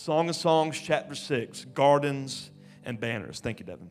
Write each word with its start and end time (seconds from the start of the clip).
Song 0.00 0.30
of 0.30 0.34
Songs, 0.34 0.80
chapter 0.80 1.14
6, 1.14 1.66
Gardens 1.74 2.50
and 2.86 2.98
Banners. 2.98 3.38
Thank 3.40 3.60
you, 3.60 3.66
Devin. 3.66 3.90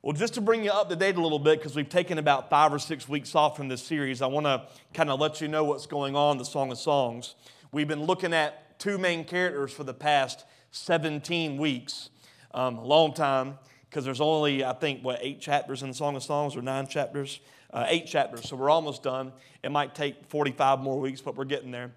Well, 0.00 0.12
just 0.12 0.34
to 0.34 0.40
bring 0.40 0.62
you 0.62 0.70
up 0.70 0.88
to 0.90 0.94
date 0.94 1.16
a 1.16 1.20
little 1.20 1.40
bit, 1.40 1.58
because 1.58 1.74
we've 1.74 1.88
taken 1.88 2.18
about 2.18 2.48
five 2.48 2.72
or 2.72 2.78
six 2.78 3.08
weeks 3.08 3.34
off 3.34 3.56
from 3.56 3.66
this 3.66 3.82
series, 3.82 4.22
I 4.22 4.28
want 4.28 4.46
to 4.46 4.62
kind 4.94 5.10
of 5.10 5.18
let 5.18 5.40
you 5.40 5.48
know 5.48 5.64
what's 5.64 5.86
going 5.86 6.14
on 6.14 6.38
the 6.38 6.44
Song 6.44 6.70
of 6.70 6.78
Songs. 6.78 7.34
We've 7.72 7.88
been 7.88 8.04
looking 8.04 8.32
at 8.32 8.78
two 8.78 8.96
main 8.96 9.24
characters 9.24 9.72
for 9.72 9.82
the 9.82 9.92
past 9.92 10.44
17 10.70 11.58
weeks, 11.58 12.10
um, 12.54 12.78
a 12.78 12.84
long 12.84 13.14
time, 13.14 13.58
because 13.90 14.04
there's 14.04 14.20
only, 14.20 14.64
I 14.64 14.72
think, 14.72 15.02
what, 15.02 15.18
eight 15.20 15.40
chapters 15.40 15.82
in 15.82 15.88
the 15.88 15.94
Song 15.94 16.14
of 16.14 16.22
Songs 16.22 16.54
or 16.54 16.62
nine 16.62 16.86
chapters? 16.86 17.40
Uh, 17.72 17.86
eight 17.88 18.06
chapters, 18.06 18.48
so 18.48 18.54
we're 18.54 18.70
almost 18.70 19.02
done. 19.02 19.32
It 19.64 19.72
might 19.72 19.96
take 19.96 20.26
45 20.28 20.78
more 20.78 21.00
weeks, 21.00 21.20
but 21.20 21.34
we're 21.34 21.44
getting 21.44 21.72
there. 21.72 21.90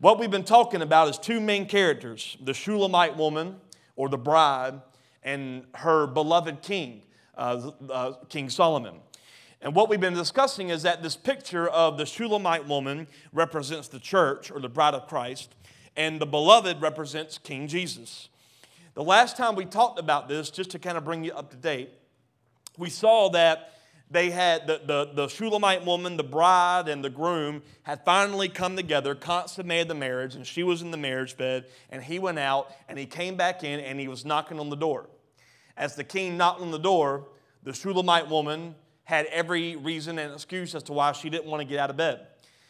What 0.00 0.20
we've 0.20 0.30
been 0.30 0.44
talking 0.44 0.80
about 0.80 1.08
is 1.08 1.18
two 1.18 1.40
main 1.40 1.66
characters 1.66 2.36
the 2.40 2.54
Shulamite 2.54 3.16
woman, 3.16 3.56
or 3.96 4.08
the 4.08 4.18
bride, 4.18 4.80
and 5.24 5.64
her 5.74 6.06
beloved 6.06 6.62
king, 6.62 7.02
uh, 7.36 7.72
uh, 7.90 8.12
King 8.28 8.48
Solomon. 8.48 9.00
And 9.60 9.74
what 9.74 9.88
we've 9.88 9.98
been 9.98 10.14
discussing 10.14 10.68
is 10.68 10.84
that 10.84 11.02
this 11.02 11.16
picture 11.16 11.68
of 11.68 11.98
the 11.98 12.06
Shulamite 12.06 12.68
woman 12.68 13.08
represents 13.32 13.88
the 13.88 13.98
church, 13.98 14.52
or 14.52 14.60
the 14.60 14.68
bride 14.68 14.94
of 14.94 15.08
Christ, 15.08 15.56
and 15.96 16.20
the 16.20 16.26
beloved 16.26 16.80
represents 16.80 17.36
King 17.36 17.66
Jesus. 17.66 18.28
The 18.94 19.02
last 19.02 19.36
time 19.36 19.56
we 19.56 19.64
talked 19.64 19.98
about 19.98 20.28
this, 20.28 20.48
just 20.50 20.70
to 20.70 20.78
kind 20.78 20.96
of 20.96 21.04
bring 21.04 21.24
you 21.24 21.32
up 21.32 21.50
to 21.50 21.56
date, 21.56 21.90
we 22.76 22.88
saw 22.88 23.30
that 23.30 23.72
they 24.10 24.30
had 24.30 24.66
the, 24.66 24.80
the, 24.86 25.10
the 25.14 25.28
Shulamite 25.28 25.84
woman, 25.84 26.16
the 26.16 26.24
bride, 26.24 26.88
and 26.88 27.04
the 27.04 27.10
groom 27.10 27.62
had 27.82 28.04
finally 28.04 28.48
come 28.48 28.74
together, 28.76 29.14
consummated 29.14 29.88
the 29.88 29.94
marriage, 29.94 30.34
and 30.34 30.46
she 30.46 30.62
was 30.62 30.80
in 30.80 30.90
the 30.90 30.96
marriage 30.96 31.36
bed, 31.36 31.66
and 31.90 32.02
he 32.02 32.18
went 32.18 32.38
out, 32.38 32.72
and 32.88 32.98
he 32.98 33.06
came 33.06 33.36
back 33.36 33.62
in, 33.64 33.80
and 33.80 34.00
he 34.00 34.08
was 34.08 34.24
knocking 34.24 34.58
on 34.58 34.70
the 34.70 34.76
door. 34.76 35.08
As 35.76 35.94
the 35.94 36.04
king 36.04 36.36
knocked 36.36 36.60
on 36.60 36.70
the 36.70 36.78
door, 36.78 37.28
the 37.62 37.72
Shulamite 37.72 38.28
woman 38.28 38.74
had 39.04 39.26
every 39.26 39.76
reason 39.76 40.18
and 40.18 40.32
excuse 40.32 40.74
as 40.74 40.82
to 40.84 40.92
why 40.92 41.12
she 41.12 41.30
didn't 41.30 41.46
want 41.46 41.60
to 41.60 41.68
get 41.68 41.78
out 41.78 41.90
of 41.90 41.96
bed. 41.96 42.26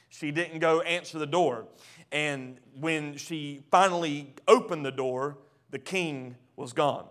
She 0.09 0.31
didn't 0.31 0.59
go 0.59 0.81
answer 0.81 1.19
the 1.19 1.27
door. 1.27 1.67
And 2.11 2.59
when 2.79 3.17
she 3.17 3.65
finally 3.71 4.35
opened 4.47 4.85
the 4.85 4.93
door, 4.93 5.37
the 5.71 5.79
king 5.79 6.37
was 6.57 6.73
gone. 6.73 7.07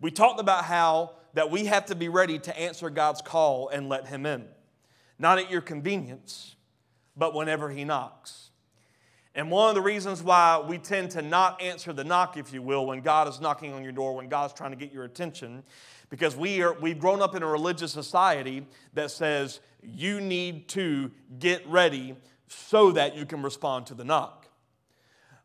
We 0.00 0.10
talked 0.10 0.40
about 0.40 0.64
how 0.64 1.12
that 1.34 1.50
we 1.50 1.66
have 1.66 1.86
to 1.86 1.94
be 1.94 2.08
ready 2.08 2.38
to 2.40 2.58
answer 2.58 2.90
God's 2.90 3.22
call 3.22 3.68
and 3.68 3.88
let 3.88 4.06
Him 4.06 4.26
in. 4.26 4.44
Not 5.18 5.38
at 5.38 5.50
your 5.50 5.60
convenience, 5.60 6.56
but 7.16 7.34
whenever 7.34 7.70
He 7.70 7.84
knocks. 7.84 8.50
And 9.34 9.50
one 9.50 9.68
of 9.68 9.74
the 9.74 9.82
reasons 9.82 10.22
why 10.22 10.58
we 10.66 10.78
tend 10.78 11.12
to 11.12 11.22
not 11.22 11.62
answer 11.62 11.92
the 11.92 12.02
knock, 12.02 12.36
if 12.36 12.52
you 12.52 12.60
will, 12.60 12.86
when 12.86 13.02
God 13.02 13.28
is 13.28 13.40
knocking 13.40 13.72
on 13.72 13.84
your 13.84 13.92
door, 13.92 14.14
when 14.16 14.28
God's 14.28 14.52
trying 14.52 14.70
to 14.70 14.76
get 14.76 14.92
your 14.92 15.04
attention, 15.04 15.62
because 16.10 16.34
we 16.34 16.62
are, 16.62 16.72
we've 16.72 16.98
grown 16.98 17.22
up 17.22 17.34
in 17.34 17.42
a 17.42 17.46
religious 17.46 17.92
society 17.92 18.66
that 18.94 19.10
says 19.10 19.60
you 19.82 20.20
need 20.20 20.68
to 20.70 21.10
get 21.38 21.64
ready 21.68 22.16
so 22.48 22.90
that 22.92 23.14
you 23.14 23.26
can 23.26 23.42
respond 23.42 23.86
to 23.86 23.94
the 23.94 24.04
knock. 24.04 24.48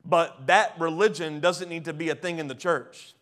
But 0.05 0.47
that 0.47 0.73
religion 0.79 1.39
doesn't 1.39 1.69
need 1.69 1.85
to 1.85 1.93
be 1.93 2.09
a 2.09 2.15
thing 2.15 2.39
in 2.39 2.47
the 2.47 2.55
church. 2.55 3.13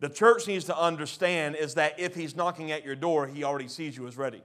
The 0.00 0.08
church 0.08 0.46
needs 0.46 0.66
to 0.66 0.78
understand 0.78 1.56
is 1.56 1.74
that 1.74 1.98
if 1.98 2.14
he's 2.14 2.36
knocking 2.36 2.70
at 2.70 2.84
your 2.84 2.96
door, 2.96 3.26
he 3.26 3.44
already 3.44 3.68
sees 3.68 3.96
you 3.96 4.06
as 4.06 4.16
ready. 4.16 4.42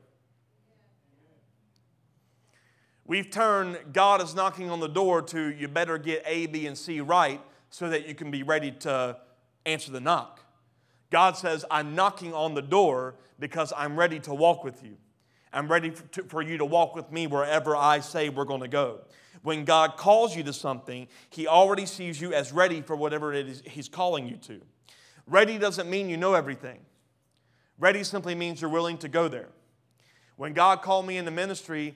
We've 3.05 3.29
turned 3.29 3.77
God 3.91 4.21
is 4.21 4.33
knocking 4.33 4.69
on 4.69 4.79
the 4.79 4.87
door 4.87 5.21
to 5.23 5.53
you 5.53 5.67
better 5.67 5.97
get 5.97 6.23
A, 6.25 6.45
B, 6.45 6.67
and 6.67 6.77
C 6.77 7.01
right 7.01 7.41
so 7.69 7.89
that 7.89 8.07
you 8.07 8.15
can 8.15 8.31
be 8.31 8.43
ready 8.43 8.71
to 8.71 9.17
answer 9.65 9.91
the 9.91 9.99
knock. 9.99 10.39
God 11.09 11.35
says, 11.35 11.65
I'm 11.69 11.93
knocking 11.93 12.33
on 12.33 12.53
the 12.53 12.61
door 12.61 13.15
because 13.37 13.73
I'm 13.75 13.97
ready 13.97 14.19
to 14.21 14.33
walk 14.33 14.63
with 14.63 14.81
you. 14.83 14.95
I'm 15.51 15.69
ready 15.69 15.91
for, 15.91 16.41
you 16.41 16.57
to 16.57 16.65
walk 16.65 16.95
with 16.95 17.11
me 17.11 17.27
wherever 17.27 17.75
I 17.75 17.99
say 17.99 18.29
we're 18.29 18.45
going 18.45 18.61
to 18.61 18.69
go. 18.69 19.01
When 19.43 19.65
God 19.65 19.97
calls 19.97 20.35
you 20.35 20.43
to 20.43 20.53
something, 20.53 21.07
He 21.29 21.47
already 21.47 21.85
sees 21.85 22.21
you 22.21 22.33
as 22.33 22.53
ready 22.53 22.81
for 22.81 22.95
whatever 22.95 23.33
it 23.33 23.49
is 23.49 23.61
He's 23.65 23.89
calling 23.89 24.27
you 24.27 24.37
to. 24.37 24.61
Ready 25.31 25.57
doesn't 25.57 25.89
mean 25.89 26.09
you 26.09 26.17
know 26.17 26.33
everything. 26.33 26.79
Ready 27.79 28.03
simply 28.03 28.35
means 28.35 28.59
you're 28.59 28.69
willing 28.69 28.97
to 28.97 29.07
go 29.07 29.29
there. 29.29 29.47
When 30.35 30.51
God 30.51 30.81
called 30.81 31.07
me 31.07 31.15
into 31.15 31.31
ministry 31.31 31.95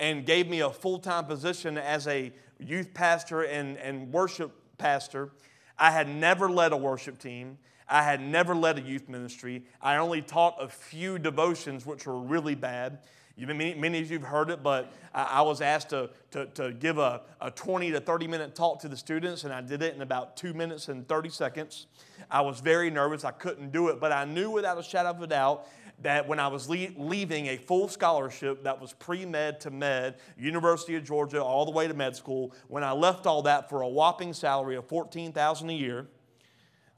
and 0.00 0.26
gave 0.26 0.48
me 0.48 0.62
a 0.62 0.70
full 0.70 0.98
time 0.98 1.26
position 1.26 1.78
as 1.78 2.08
a 2.08 2.32
youth 2.58 2.92
pastor 2.92 3.42
and, 3.42 3.78
and 3.78 4.12
worship 4.12 4.50
pastor, 4.78 5.30
I 5.78 5.92
had 5.92 6.08
never 6.08 6.50
led 6.50 6.72
a 6.72 6.76
worship 6.76 7.20
team. 7.20 7.56
I 7.88 8.02
had 8.02 8.20
never 8.20 8.52
led 8.52 8.78
a 8.78 8.82
youth 8.82 9.08
ministry. 9.08 9.62
I 9.80 9.98
only 9.98 10.20
taught 10.20 10.56
a 10.58 10.68
few 10.68 11.20
devotions, 11.20 11.86
which 11.86 12.04
were 12.04 12.18
really 12.18 12.56
bad. 12.56 12.98
Many, 13.36 13.74
many 13.74 14.00
of 14.00 14.10
you 14.10 14.18
have 14.18 14.28
heard 14.28 14.50
it, 14.50 14.62
but 14.62 14.92
I, 15.14 15.22
I 15.24 15.40
was 15.42 15.60
asked 15.60 15.90
to, 15.90 16.10
to, 16.32 16.46
to 16.46 16.72
give 16.72 16.98
a, 16.98 17.22
a 17.40 17.50
20 17.50 17.90
to 17.92 18.00
30 18.00 18.26
minute 18.26 18.54
talk 18.54 18.80
to 18.80 18.88
the 18.88 18.96
students, 18.96 19.44
and 19.44 19.52
I 19.52 19.60
did 19.60 19.82
it 19.82 19.94
in 19.94 20.02
about 20.02 20.36
two 20.36 20.52
minutes 20.52 20.88
and 20.88 21.08
30 21.08 21.30
seconds. 21.30 21.86
I 22.30 22.42
was 22.42 22.60
very 22.60 22.90
nervous. 22.90 23.24
I 23.24 23.30
couldn't 23.30 23.72
do 23.72 23.88
it, 23.88 24.00
but 24.00 24.12
I 24.12 24.24
knew 24.24 24.50
without 24.50 24.78
a 24.78 24.82
shadow 24.82 25.10
of 25.10 25.22
a 25.22 25.26
doubt 25.26 25.66
that 26.02 26.28
when 26.28 26.40
I 26.40 26.48
was 26.48 26.68
le- 26.68 26.88
leaving 26.96 27.46
a 27.46 27.56
full 27.56 27.88
scholarship 27.88 28.64
that 28.64 28.80
was 28.80 28.92
pre 28.92 29.24
med 29.24 29.60
to 29.60 29.70
med, 29.70 30.16
University 30.36 30.96
of 30.96 31.04
Georgia, 31.04 31.42
all 31.42 31.64
the 31.64 31.70
way 31.70 31.88
to 31.88 31.94
med 31.94 32.14
school, 32.14 32.52
when 32.68 32.84
I 32.84 32.92
left 32.92 33.26
all 33.26 33.42
that 33.42 33.68
for 33.70 33.80
a 33.80 33.88
whopping 33.88 34.34
salary 34.34 34.76
of 34.76 34.86
14000 34.88 35.70
a 35.70 35.72
year, 35.72 36.06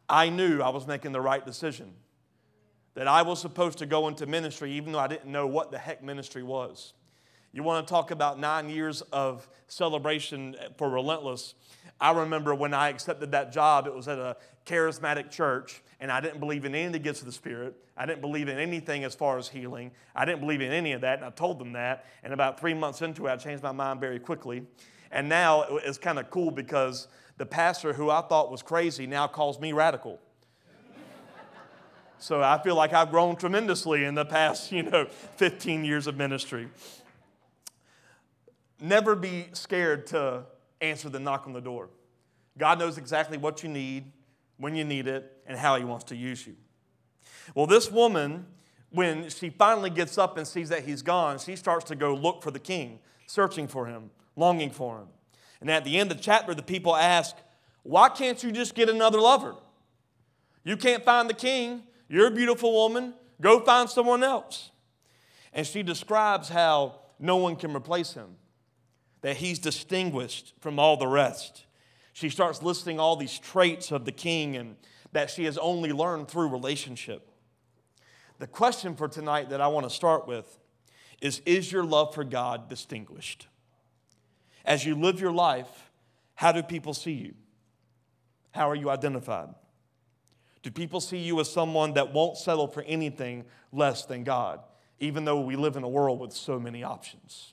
I 0.08 0.30
knew 0.30 0.60
I 0.60 0.70
was 0.70 0.86
making 0.86 1.12
the 1.12 1.20
right 1.20 1.44
decision 1.44 1.92
that 2.94 3.09
I 3.09 3.22
was 3.22 3.41
supposed 3.41 3.78
to 3.78 3.87
go 3.87 4.09
into 4.09 4.27
ministry, 4.27 4.72
even 4.72 4.93
though 4.93 4.99
I 4.99 5.09
didn't 5.09 5.31
know 5.31 5.47
what 5.47 5.71
the 5.71 5.78
heck 5.78 6.03
ministry 6.03 6.43
was. 6.43 6.94
You 7.53 7.62
want 7.62 7.87
to 7.87 7.91
talk 7.93 8.10
about 8.10 8.41
nine 8.41 8.69
years 8.69 9.00
of 9.12 9.49
celebration 9.69 10.56
for 10.77 10.91
Relentless? 10.91 11.55
I 12.00 12.10
remember 12.10 12.55
when 12.55 12.75
I 12.75 12.88
accepted 12.88 13.31
that 13.32 13.53
job, 13.53 13.87
it 13.87 13.94
was 13.94 14.09
at 14.09 14.19
a 14.19 14.37
charismatic 14.66 15.31
church, 15.31 15.82
and 16.00 16.10
I 16.10 16.21
didn't 16.21 16.41
believe 16.41 16.65
in 16.65 16.75
any 16.75 16.87
of 16.87 16.93
the 16.93 16.99
gifts 16.99 17.21
of 17.21 17.27
the 17.27 17.32
Spirit. 17.32 17.77
I 17.97 18.06
didn't 18.06 18.21
believe 18.21 18.49
in 18.49 18.59
anything 18.59 19.05
as 19.05 19.15
far 19.15 19.38
as 19.38 19.49
healing. 19.49 19.93
I 20.16 20.25
didn't 20.25 20.41
believe 20.41 20.61
in 20.61 20.72
any 20.72 20.93
of 20.93 21.03
that, 21.03 21.19
and 21.19 21.25
I 21.25 21.31
told 21.31 21.61
them 21.61 21.72
that. 21.75 22.06
And 22.25 22.32
about 22.32 22.59
three 22.59 22.75
months 22.75 23.03
into 23.03 23.26
it, 23.26 23.31
I 23.31 23.37
changed 23.37 23.62
my 23.62 23.72
mind 23.72 24.00
very 24.00 24.19
quickly. 24.19 24.65
And 25.12 25.28
now 25.28 25.62
it's 25.62 25.99
kind 25.99 26.19
of 26.19 26.31
cool 26.31 26.50
because 26.50 27.06
the 27.37 27.47
pastor 27.47 27.93
who 27.93 28.11
I 28.11 28.22
thought 28.22 28.50
was 28.50 28.62
crazy 28.62 29.06
now 29.06 29.28
calls 29.28 29.61
me 29.61 29.72
radical. 29.72 30.19
So 32.19 32.42
I 32.42 32.62
feel 32.62 32.75
like 32.75 32.92
I've 32.92 33.10
grown 33.10 33.36
tremendously 33.36 34.04
in 34.04 34.14
the 34.14 34.25
past, 34.25 34.72
you 34.72 34.82
know, 34.82 35.06
15 35.36 35.84
years 35.84 36.06
of 36.06 36.16
ministry. 36.16 36.69
Never 38.80 39.14
be 39.14 39.47
scared 39.52 40.06
to 40.08 40.44
answer 40.80 41.08
the 41.08 41.20
knock 41.20 41.47
on 41.47 41.52
the 41.52 41.60
door. 41.60 41.88
God 42.58 42.78
knows 42.78 42.98
exactly 42.98 43.38
what 43.38 43.62
you 43.62 43.69
need, 43.69 44.12
when 44.58 44.75
you 44.76 44.84
need 44.84 45.06
it, 45.06 45.42
and 45.47 45.58
how 45.58 45.76
He 45.76 45.84
wants 45.84 46.04
to 46.04 46.16
use 46.16 46.47
you. 46.47 46.56
Well, 47.54 47.66
this 47.66 47.91
woman, 47.91 48.46
when 48.91 49.28
she 49.28 49.50
finally 49.50 49.91
gets 49.91 50.16
up 50.19 50.38
and 50.38 50.46
sees 50.46 50.69
that 50.69 50.84
he's 50.84 51.02
gone, 51.02 51.38
she 51.38 51.56
starts 51.56 51.84
to 51.86 51.96
go 51.96 52.14
look 52.14 52.42
for 52.42 52.50
the 52.50 52.58
king, 52.58 53.00
searching 53.26 53.66
for 53.66 53.86
him, 53.86 54.10
longing 54.36 54.70
for 54.70 54.98
him. 54.98 55.08
And 55.60 55.70
at 55.70 55.84
the 55.84 55.98
end 55.98 56.10
of 56.10 56.19
the 56.19 56.22
chapter, 56.22 56.54
the 56.54 56.62
people 56.62 56.94
ask, 56.94 57.36
Why 57.82 58.08
can't 58.08 58.42
you 58.42 58.52
just 58.52 58.75
get 58.75 58.88
another 58.88 59.20
lover? 59.20 59.56
You 60.62 60.76
can't 60.76 61.04
find 61.04 61.28
the 61.28 61.34
king. 61.34 61.82
You're 62.09 62.28
a 62.28 62.31
beautiful 62.31 62.72
woman. 62.72 63.15
Go 63.41 63.60
find 63.60 63.88
someone 63.88 64.22
else. 64.22 64.70
And 65.53 65.66
she 65.66 65.82
describes 65.82 66.48
how 66.48 67.00
no 67.19 67.37
one 67.37 67.56
can 67.56 67.75
replace 67.75 68.12
him, 68.12 68.37
that 69.22 69.37
he's 69.37 69.59
distinguished 69.59 70.54
from 70.60 70.78
all 70.78 70.97
the 70.97 71.06
rest. 71.06 71.66
She 72.12 72.28
starts 72.28 72.62
listing 72.62 73.00
all 73.00 73.17
these 73.17 73.38
traits 73.38 73.90
of 73.90 74.05
the 74.05 74.12
king 74.12 74.56
and 74.56 74.76
that 75.12 75.31
she 75.31 75.44
has 75.44 75.56
only 75.58 75.93
learned 75.93 76.28
through 76.28 76.49
relationship. 76.49 77.31
The 78.38 78.46
question 78.46 78.96
for 78.96 79.08
tonight 79.08 79.50
that 79.50 79.61
I 79.61 79.69
want 79.69 79.88
to 79.88 79.90
start 79.90 80.26
with 80.26 80.58
is 81.20 81.40
Is 81.46 81.70
your 81.70 81.84
love 81.84 82.14
for 82.14 82.25
God 82.25 82.69
distinguished? 82.69 83.46
As 84.64 84.84
you 84.84 84.94
live 84.94 85.20
your 85.20 85.32
life, 85.32 85.90
how 86.34 86.52
do 86.52 86.62
people 86.62 86.94
see 86.94 87.12
you? 87.12 87.34
How 88.50 88.69
are 88.69 88.75
you 88.75 88.90
identified? 88.90 89.55
Do 90.64 90.70
people 90.70 91.00
see 91.00 91.19
you 91.19 91.38
as 91.40 91.52
someone 91.52 91.93
that 91.93 92.14
won't 92.14 92.38
settle 92.38 92.66
for 92.66 92.82
anything 92.84 93.44
less 93.70 94.06
than 94.06 94.25
God, 94.25 94.61
even 94.99 95.26
though 95.26 95.40
we 95.40 95.56
live 95.56 95.76
in 95.76 95.84
a 95.84 95.88
world 95.88 96.19
with 96.19 96.32
so 96.32 96.58
many 96.58 96.82
options? 96.82 97.52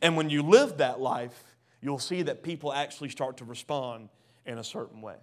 And 0.00 0.16
when 0.16 0.30
you 0.30 0.42
live 0.42 0.78
that 0.78 1.00
life, 1.00 1.42
you'll 1.82 1.98
see 1.98 2.22
that 2.22 2.44
people 2.44 2.72
actually 2.72 3.08
start 3.08 3.38
to 3.38 3.44
respond 3.44 4.08
in 4.46 4.58
a 4.58 4.64
certain 4.64 5.02
way. 5.02 5.16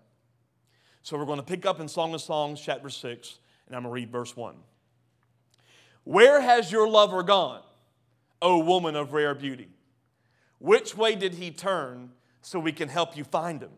So 1.04 1.18
we're 1.18 1.26
going 1.26 1.40
to 1.40 1.46
pick 1.46 1.66
up 1.66 1.80
in 1.80 1.88
Song 1.88 2.14
of 2.14 2.22
Songs, 2.22 2.60
chapter 2.60 2.90
6, 2.90 3.40
and 3.68 3.76
I'm 3.76 3.84
going 3.84 3.92
to 3.92 3.96
read 3.96 4.12
verse 4.12 4.36
1. 4.36 4.56
Where 6.04 6.42
has 6.42 6.70
your 6.70 6.88
lover 6.88 7.24
gone, 7.24 7.62
O 8.42 8.60
woman 8.60 8.98
of 8.98 9.14
rare 9.14 9.34
beauty? 9.34 9.70
Which 10.60 10.98
way 10.98 11.16
did 11.16 11.36
he 11.36 11.50
turn 11.50 12.12
so 12.46 12.60
we 12.60 12.72
can 12.72 12.90
help 12.90 13.18
you 13.18 13.24
find 13.24 13.62
him. 13.62 13.72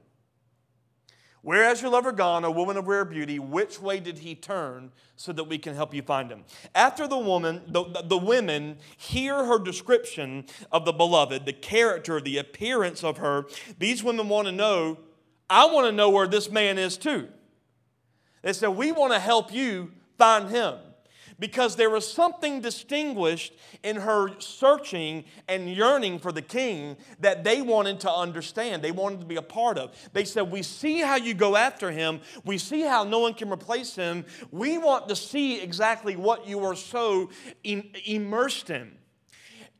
Where 1.42 1.64
has 1.64 1.82
your 1.82 1.92
lover 1.92 2.12
gone, 2.12 2.44
a 2.44 2.52
woman 2.52 2.78
of 2.78 2.88
rare 2.88 3.06
beauty? 3.06 3.40
Which 3.40 3.80
way 3.80 4.00
did 4.00 4.20
he 4.20 4.36
turn 4.36 4.92
so 5.16 5.32
that 5.34 5.46
we 5.46 5.58
can 5.58 5.76
help 5.76 5.94
you 5.94 6.02
find 6.02 6.30
him? 6.30 6.44
After 6.76 7.08
the 7.08 7.18
woman, 7.18 7.62
the, 7.68 8.04
the 8.04 8.18
women 8.18 8.78
hear 8.98 9.46
her 9.46 9.60
description 9.60 10.46
of 10.72 10.86
the 10.86 10.92
beloved, 10.92 11.46
the 11.46 11.54
character, 11.54 12.20
the 12.20 12.38
appearance 12.38 13.04
of 13.04 13.18
her, 13.18 13.46
these 13.78 14.04
women 14.04 14.30
want 14.30 14.48
to 14.48 14.52
know, 14.52 14.98
I 15.50 15.66
want 15.66 15.86
to 15.88 15.92
know 15.92 16.10
where 16.10 16.28
this 16.28 16.50
man 16.50 16.78
is 16.78 16.98
too. 16.98 17.30
They 18.42 18.54
said, 18.54 18.70
We 18.70 18.92
want 18.92 19.14
to 19.14 19.20
help 19.20 19.54
you 19.54 19.92
find 20.18 20.50
him 20.50 20.76
because 21.40 21.76
there 21.76 21.90
was 21.90 22.12
something 22.12 22.62
distinguished 22.62 23.54
in 23.84 23.98
her 23.98 24.40
searching 24.40 25.24
and 25.48 25.70
yearning 25.70 26.20
for 26.20 26.32
the 26.32 26.42
king 26.42 26.98
that 27.20 27.44
they 27.44 27.62
wanted 27.62 28.00
to 28.02 28.12
understand. 28.12 28.82
They 28.82 28.92
wanted 28.92 29.20
to 29.20 29.26
be 29.26 29.36
a 29.36 29.42
part 29.42 29.78
of. 29.78 29.96
They 30.14 30.26
said, 30.26 30.52
We 30.52 30.64
see 30.64 31.00
how 31.00 31.16
you 31.16 31.34
go 31.34 31.56
after 31.56 31.92
him, 31.92 32.22
we 32.46 32.58
see 32.58 32.82
how 32.82 33.04
no 33.04 33.20
one 33.20 33.34
can 33.34 33.52
replace 33.52 33.96
him. 33.96 34.26
We 34.52 34.78
want 34.78 35.10
to 35.10 35.16
see 35.16 35.62
exactly 35.62 36.16
what 36.16 36.48
you 36.48 36.64
are 36.66 36.76
so 36.76 37.30
immersed 37.64 38.70
in. 38.70 38.94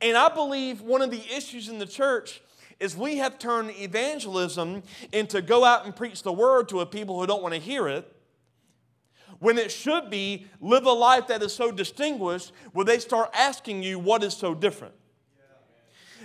And 0.00 0.16
I 0.16 0.28
believe 0.28 0.80
one 0.80 1.02
of 1.02 1.10
the 1.10 1.22
issues 1.34 1.68
in 1.68 1.78
the 1.78 1.86
church 1.86 2.40
is 2.78 2.96
we 2.96 3.16
have 3.16 3.38
turned 3.38 3.72
evangelism 3.72 4.84
into 5.12 5.42
go 5.42 5.64
out 5.64 5.84
and 5.84 5.94
preach 5.94 6.22
the 6.22 6.32
word 6.32 6.68
to 6.68 6.80
a 6.80 6.86
people 6.86 7.18
who 7.18 7.26
don't 7.26 7.42
want 7.42 7.54
to 7.54 7.60
hear 7.60 7.88
it 7.88 8.14
when 9.38 9.58
it 9.58 9.70
should 9.70 10.10
be 10.10 10.46
live 10.60 10.86
a 10.86 10.92
life 10.92 11.26
that 11.28 11.42
is 11.42 11.52
so 11.52 11.70
distinguished 11.70 12.52
where 12.72 12.84
they 12.84 12.98
start 12.98 13.30
asking 13.34 13.82
you 13.82 13.98
what 13.98 14.22
is 14.24 14.34
so 14.34 14.54
different. 14.54 14.94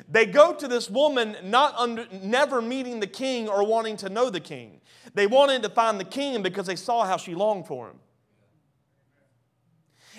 They 0.09 0.25
go 0.25 0.53
to 0.53 0.67
this 0.67 0.89
woman 0.89 1.37
not 1.43 1.75
under, 1.77 2.07
never 2.11 2.61
meeting 2.61 2.99
the 2.99 3.07
king 3.07 3.47
or 3.47 3.65
wanting 3.65 3.97
to 3.97 4.09
know 4.09 4.29
the 4.29 4.39
king. 4.39 4.81
They 5.13 5.27
wanted 5.27 5.63
to 5.63 5.69
find 5.69 5.99
the 5.99 6.05
king 6.05 6.41
because 6.43 6.67
they 6.67 6.75
saw 6.75 7.05
how 7.05 7.17
she 7.17 7.35
longed 7.35 7.67
for 7.67 7.89
him. 7.89 7.99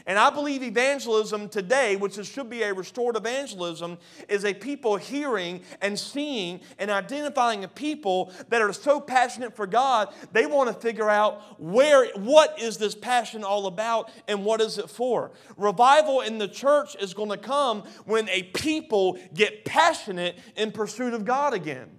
And 0.07 0.19
I 0.19 0.29
believe 0.29 0.63
evangelism 0.63 1.49
today, 1.49 1.97
which 1.97 2.23
should 2.27 2.51
be 2.51 2.63
a 2.63 2.75
restored 2.75 3.17
evangelism, 3.17 3.97
is 4.29 4.45
a 4.45 4.53
people 4.53 4.97
hearing 4.97 5.63
and 5.81 5.99
seeing 5.99 6.61
and 6.79 6.91
identifying 6.91 7.65
a 7.65 7.69
people 7.69 8.31
that 8.51 8.61
are 8.61 8.75
so 8.75 9.01
passionate 9.01 9.57
for 9.57 9.67
God, 9.67 10.13
they 10.33 10.45
want 10.45 10.69
to 10.69 10.79
figure 10.79 11.09
out 11.09 11.59
where, 11.59 12.07
what 12.17 12.61
is 12.61 12.77
this 12.77 12.95
passion 12.95 13.45
all 13.45 13.67
about 13.67 14.11
and 14.29 14.45
what 14.45 14.61
is 14.61 14.77
it 14.77 14.91
for. 14.91 15.31
Revival 15.57 16.21
in 16.21 16.37
the 16.37 16.49
church 16.49 16.97
is 17.01 17.15
going 17.15 17.31
to 17.31 17.39
come 17.39 17.83
when 18.05 18.29
a 18.29 18.43
people 18.43 19.19
get 19.33 19.65
passionate 19.65 20.39
in 20.55 20.71
pursuit 20.71 21.15
of 21.15 21.25
God 21.25 21.55
again. 21.55 21.91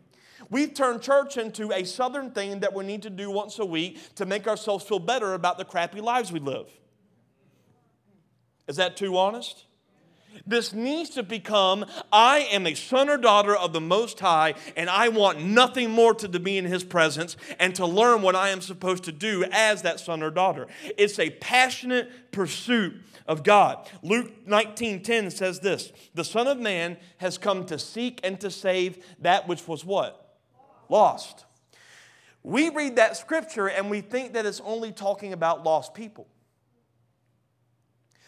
We've 0.51 0.75
turned 0.75 1.01
church 1.01 1.37
into 1.37 1.71
a 1.71 1.83
southern 1.83 2.29
thing 2.29 2.59
that 2.59 2.71
we 2.71 2.85
need 2.85 3.01
to 3.01 3.09
do 3.09 3.31
once 3.31 3.57
a 3.57 3.65
week 3.65 4.13
to 4.15 4.27
make 4.27 4.47
ourselves 4.47 4.85
feel 4.85 4.99
better 4.99 5.33
about 5.33 5.57
the 5.57 5.65
crappy 5.65 6.01
lives 6.01 6.31
we 6.31 6.39
live. 6.39 6.69
Is 8.67 8.77
that 8.77 8.97
too 8.97 9.17
honest? 9.17 9.65
This 10.45 10.73
needs 10.73 11.11
to 11.11 11.23
become 11.23 11.85
I 12.11 12.39
am 12.51 12.67
a 12.67 12.73
son 12.73 13.09
or 13.09 13.17
daughter 13.17 13.55
of 13.55 13.73
the 13.73 13.81
Most 13.81 14.19
High, 14.19 14.55
and 14.75 14.89
I 14.89 15.09
want 15.09 15.41
nothing 15.41 15.91
more 15.91 16.13
to 16.15 16.27
be 16.39 16.57
in 16.57 16.65
His 16.65 16.83
presence 16.83 17.37
and 17.59 17.73
to 17.75 17.85
learn 17.85 18.21
what 18.21 18.35
I 18.35 18.49
am 18.49 18.61
supposed 18.61 19.03
to 19.05 19.11
do 19.11 19.45
as 19.51 19.81
that 19.83 19.99
son 19.99 20.21
or 20.21 20.31
daughter. 20.31 20.67
It's 20.97 21.19
a 21.19 21.29
passionate 21.29 22.31
pursuit 22.31 22.95
of 23.27 23.43
God. 23.43 23.89
Luke 24.03 24.45
19:10 24.47 25.31
says 25.31 25.59
this: 25.59 25.91
"The 26.13 26.23
Son 26.23 26.47
of 26.47 26.59
Man 26.59 26.97
has 27.17 27.37
come 27.37 27.65
to 27.67 27.79
seek 27.79 28.19
and 28.23 28.39
to 28.41 28.51
save 28.51 29.03
that 29.19 29.47
which 29.47 29.67
was 29.67 29.85
what? 29.85 30.37
Lost." 30.89 31.45
We 32.43 32.69
read 32.69 32.97
that 32.97 33.17
scripture 33.17 33.67
and 33.67 33.89
we 33.89 34.01
think 34.01 34.33
that 34.33 34.45
it's 34.45 34.61
only 34.63 34.91
talking 34.91 35.33
about 35.33 35.63
lost 35.63 35.95
people. 35.95 36.27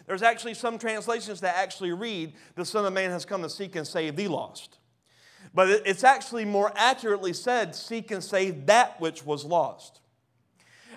There's 0.08 0.24
actually 0.24 0.54
some 0.56 0.80
translations 0.80 1.42
that 1.42 1.56
actually 1.58 1.92
read, 1.92 2.34
The 2.56 2.66
Son 2.66 2.86
of 2.86 2.94
Man 2.94 3.12
has 3.12 3.26
come 3.26 3.44
to 3.44 3.50
seek 3.50 3.76
and 3.76 3.86
save 3.86 4.16
the 4.16 4.30
lost. 4.30 4.80
But 5.54 5.70
it's 5.86 6.04
actually 6.04 6.46
more 6.46 6.72
accurately 6.76 7.34
said, 7.34 7.76
Seek 7.76 8.10
and 8.12 8.24
save 8.24 8.66
that 8.66 9.00
which 9.00 9.26
was 9.26 9.46
lost. 9.46 10.00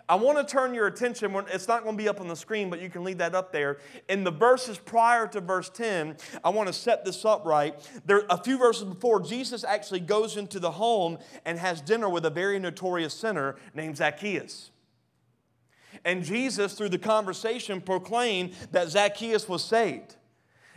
I 0.08 0.16
want 0.16 0.38
to 0.38 0.44
turn 0.44 0.74
your 0.74 0.88
attention, 0.88 1.32
it's 1.52 1.68
not 1.68 1.84
going 1.84 1.96
to 1.96 2.02
be 2.02 2.08
up 2.08 2.20
on 2.20 2.26
the 2.26 2.34
screen, 2.34 2.68
but 2.68 2.80
you 2.80 2.90
can 2.90 3.04
leave 3.04 3.18
that 3.18 3.34
up 3.34 3.52
there. 3.52 3.78
In 4.08 4.24
the 4.24 4.32
verses 4.32 4.76
prior 4.76 5.28
to 5.28 5.40
verse 5.40 5.70
10, 5.70 6.16
I 6.42 6.50
want 6.50 6.66
to 6.66 6.72
set 6.72 7.04
this 7.04 7.24
up 7.24 7.44
right. 7.44 7.76
There, 8.06 8.24
a 8.28 8.42
few 8.42 8.58
verses 8.58 8.84
before, 8.84 9.20
Jesus 9.20 9.62
actually 9.62 10.00
goes 10.00 10.36
into 10.36 10.58
the 10.58 10.72
home 10.72 11.18
and 11.44 11.60
has 11.60 11.80
dinner 11.80 12.08
with 12.08 12.24
a 12.24 12.30
very 12.30 12.58
notorious 12.58 13.14
sinner 13.14 13.54
named 13.72 13.98
Zacchaeus. 13.98 14.69
And 16.04 16.24
Jesus, 16.24 16.74
through 16.74 16.90
the 16.90 16.98
conversation, 16.98 17.80
proclaimed 17.80 18.54
that 18.72 18.88
Zacchaeus 18.88 19.48
was 19.48 19.62
saved. 19.62 20.16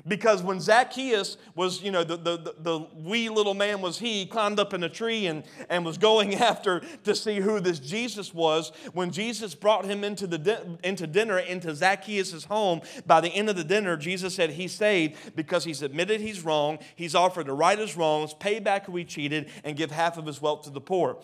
Because 0.06 0.44
when 0.44 0.60
Zacchaeus 0.60 1.38
was, 1.56 1.82
you 1.82 1.90
know, 1.90 2.04
the, 2.04 2.18
the, 2.18 2.56
the, 2.60 2.88
wee 2.94 3.30
little 3.30 3.54
man 3.54 3.80
was 3.80 4.00
he, 4.00 4.26
climbed 4.26 4.60
up 4.60 4.74
in 4.74 4.84
a 4.84 4.90
tree 4.90 5.28
and, 5.28 5.44
and 5.70 5.86
was 5.86 5.98
going 5.98 6.36
after 6.42 6.82
to 7.06 7.16
see 7.16 7.38
who 7.40 7.62
this 7.62 7.80
Jesus 7.80 8.34
was. 8.34 8.74
When 8.92 9.12
Jesus 9.12 9.56
brought 9.56 9.86
him 9.86 10.04
into, 10.04 10.28
the 10.28 10.78
into 10.84 11.08
dinner, 11.08 11.40
into 11.40 11.74
Zacchaeus' 11.74 12.44
home, 12.44 12.82
by 13.06 13.22
the 13.22 13.30
end 13.30 13.50
of 13.50 13.56
the 13.56 13.64
dinner, 13.64 13.96
Jesus 13.96 14.36
said 14.36 14.50
he's 14.50 14.74
saved 14.74 15.36
because 15.38 15.64
he's 15.64 15.82
admitted 15.82 16.20
he's 16.20 16.44
wrong, 16.44 16.80
he's 16.96 17.16
offered 17.16 17.46
to 17.46 17.54
right 17.54 17.80
his 17.80 17.96
wrongs, 17.96 18.34
pay 18.34 18.60
back 18.60 18.88
who 18.88 18.98
he 18.98 19.06
cheated, 19.06 19.50
and 19.64 19.78
give 19.78 19.90
half 19.90 20.18
of 20.18 20.26
his 20.26 20.42
wealth 20.42 20.64
to 20.64 20.70
the 20.70 20.82
poor. 20.82 21.18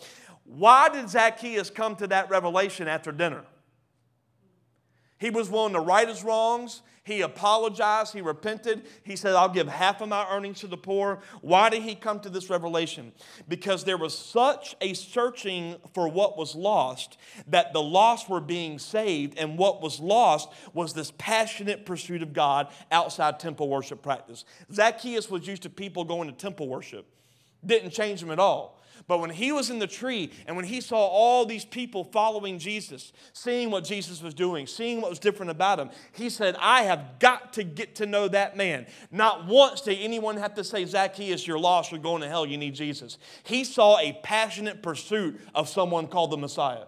Why 0.44 0.88
did 0.88 1.10
Zacchaeus 1.10 1.68
come 1.68 1.96
to 1.96 2.06
that 2.06 2.30
revelation 2.30 2.88
after 2.88 3.12
dinner? 3.12 3.44
He 5.20 5.30
was 5.30 5.48
willing 5.48 5.74
to 5.74 5.80
right 5.80 6.08
his 6.08 6.24
wrongs. 6.24 6.82
He 7.04 7.20
apologized. 7.20 8.12
He 8.12 8.20
repented. 8.20 8.86
He 9.02 9.16
said, 9.16 9.34
I'll 9.34 9.48
give 9.48 9.68
half 9.68 10.00
of 10.00 10.08
my 10.08 10.26
earnings 10.30 10.60
to 10.60 10.66
the 10.66 10.76
poor. 10.76 11.20
Why 11.40 11.68
did 11.68 11.82
he 11.82 11.94
come 11.94 12.20
to 12.20 12.30
this 12.30 12.48
revelation? 12.50 13.12
Because 13.48 13.84
there 13.84 13.96
was 13.96 14.16
such 14.16 14.76
a 14.80 14.94
searching 14.94 15.76
for 15.92 16.08
what 16.08 16.38
was 16.38 16.54
lost 16.54 17.18
that 17.48 17.72
the 17.72 17.82
lost 17.82 18.28
were 18.28 18.40
being 18.40 18.78
saved, 18.78 19.38
and 19.38 19.58
what 19.58 19.82
was 19.82 20.00
lost 20.00 20.48
was 20.72 20.94
this 20.94 21.12
passionate 21.18 21.84
pursuit 21.84 22.22
of 22.22 22.32
God 22.32 22.68
outside 22.90 23.40
temple 23.40 23.68
worship 23.68 24.02
practice. 24.02 24.44
Zacchaeus 24.72 25.30
was 25.30 25.46
used 25.46 25.62
to 25.62 25.70
people 25.70 26.04
going 26.04 26.28
to 26.28 26.34
temple 26.34 26.68
worship, 26.68 27.06
didn't 27.64 27.90
change 27.90 28.22
him 28.22 28.30
at 28.30 28.38
all. 28.38 28.80
But 29.06 29.18
when 29.18 29.30
he 29.30 29.50
was 29.50 29.70
in 29.70 29.80
the 29.80 29.88
tree 29.88 30.30
and 30.46 30.54
when 30.54 30.64
he 30.64 30.80
saw 30.80 30.98
all 30.98 31.44
these 31.44 31.64
people 31.64 32.04
following 32.04 32.60
Jesus, 32.60 33.12
seeing 33.32 33.70
what 33.70 33.82
Jesus 33.82 34.22
was 34.22 34.34
doing, 34.34 34.68
seeing 34.68 35.00
what 35.00 35.10
was 35.10 35.18
different 35.18 35.50
about 35.50 35.80
him, 35.80 35.90
he 36.12 36.30
said, 36.30 36.54
I 36.60 36.82
have 36.82 37.18
got 37.18 37.54
to 37.54 37.64
get 37.64 37.96
to 37.96 38.06
know 38.06 38.28
that 38.28 38.56
man. 38.56 38.86
Not 39.10 39.46
once 39.46 39.80
did 39.80 39.98
anyone 39.98 40.36
have 40.36 40.54
to 40.54 40.62
say, 40.62 40.84
Zacchaeus, 40.84 41.44
you're 41.44 41.58
lost, 41.58 41.90
you're 41.90 42.00
going 42.00 42.22
to 42.22 42.28
hell, 42.28 42.46
you 42.46 42.56
need 42.56 42.74
Jesus. 42.74 43.18
He 43.42 43.64
saw 43.64 43.98
a 43.98 44.12
passionate 44.22 44.80
pursuit 44.80 45.40
of 45.56 45.68
someone 45.68 46.06
called 46.06 46.30
the 46.30 46.36
Messiah. 46.36 46.84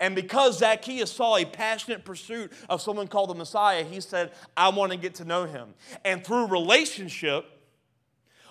And 0.00 0.14
because 0.14 0.58
Zacchaeus 0.58 1.12
saw 1.12 1.36
a 1.36 1.44
passionate 1.44 2.04
pursuit 2.04 2.52
of 2.68 2.80
someone 2.80 3.08
called 3.08 3.30
the 3.30 3.34
Messiah, 3.34 3.84
he 3.84 4.00
said, 4.00 4.32
I 4.56 4.70
want 4.70 4.92
to 4.92 4.98
get 4.98 5.16
to 5.16 5.24
know 5.24 5.44
him. 5.44 5.74
And 6.04 6.24
through 6.24 6.46
relationship, 6.46 7.44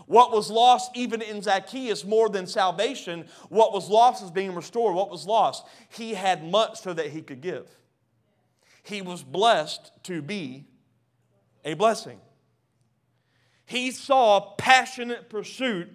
what 0.07 0.31
was 0.31 0.51
lost, 0.51 0.91
even 0.95 1.21
in 1.21 1.41
Zacchaeus, 1.41 2.05
more 2.05 2.29
than 2.29 2.45
salvation, 2.45 3.25
what 3.49 3.73
was 3.73 3.89
lost 3.89 4.23
is 4.23 4.31
being 4.31 4.53
restored. 4.53 4.95
What 4.95 5.09
was 5.09 5.25
lost? 5.25 5.65
He 5.89 6.13
had 6.13 6.43
much 6.43 6.81
so 6.81 6.93
that 6.93 7.07
he 7.07 7.21
could 7.21 7.41
give. 7.41 7.67
He 8.83 9.01
was 9.01 9.23
blessed 9.23 9.91
to 10.03 10.21
be 10.21 10.65
a 11.63 11.73
blessing. 11.73 12.19
He 13.65 13.89
saw 13.89 14.53
passionate 14.57 15.27
pursuit, 15.27 15.89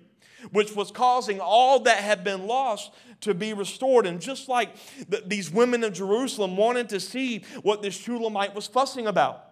which 0.50 0.74
was 0.74 0.90
causing 0.90 1.38
all 1.38 1.80
that 1.80 1.98
had 1.98 2.24
been 2.24 2.48
lost 2.48 2.90
to 3.20 3.32
be 3.32 3.52
restored. 3.52 4.06
And 4.06 4.20
just 4.20 4.48
like 4.48 4.74
the, 5.08 5.22
these 5.24 5.52
women 5.52 5.84
of 5.84 5.92
Jerusalem 5.92 6.56
wanted 6.56 6.88
to 6.88 6.98
see 6.98 7.44
what 7.62 7.80
this 7.80 7.94
Shulamite 7.94 8.56
was 8.56 8.66
fussing 8.66 9.06
about. 9.06 9.44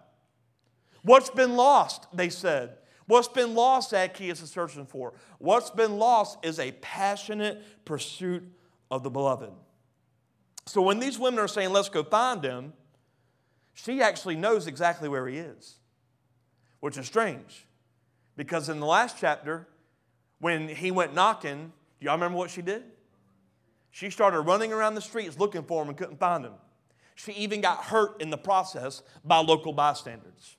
What's 1.01 1.29
been 1.29 1.55
lost, 1.55 2.07
they 2.13 2.27
said. 2.27 2.78
What's 3.09 3.27
been 3.27 3.55
lost, 3.55 3.89
Zacchaeus 3.89 4.39
is 4.43 4.51
searching 4.51 4.85
for. 4.85 5.13
What's 5.39 5.71
been 5.71 5.97
lost 5.97 6.37
is 6.45 6.59
a 6.59 6.73
passionate 6.73 7.83
pursuit 7.83 8.43
of 8.91 9.01
the 9.01 9.09
beloved. 9.09 9.49
So 10.67 10.83
when 10.83 10.99
these 10.99 11.17
women 11.17 11.39
are 11.39 11.47
saying, 11.47 11.71
let's 11.71 11.89
go 11.89 12.03
find 12.03 12.43
him, 12.43 12.71
she 13.73 14.03
actually 14.03 14.35
knows 14.35 14.67
exactly 14.67 15.09
where 15.09 15.27
he 15.27 15.39
is, 15.39 15.77
which 16.81 16.99
is 16.99 17.07
strange. 17.07 17.65
Because 18.37 18.69
in 18.69 18.79
the 18.79 18.85
last 18.85 19.17
chapter, 19.19 19.67
when 20.37 20.67
he 20.67 20.91
went 20.91 21.15
knocking, 21.15 21.73
do 21.99 22.05
y'all 22.05 22.13
remember 22.13 22.37
what 22.37 22.51
she 22.51 22.61
did? 22.61 22.83
She 23.89 24.11
started 24.11 24.41
running 24.41 24.71
around 24.71 24.93
the 24.93 25.01
streets 25.01 25.39
looking 25.39 25.63
for 25.63 25.81
him 25.81 25.89
and 25.89 25.97
couldn't 25.97 26.19
find 26.19 26.45
him. 26.45 26.53
She 27.15 27.31
even 27.31 27.59
got 27.59 27.85
hurt 27.85 28.21
in 28.21 28.29
the 28.29 28.37
process 28.37 29.01
by 29.25 29.39
local 29.39 29.73
bystanders. 29.73 30.57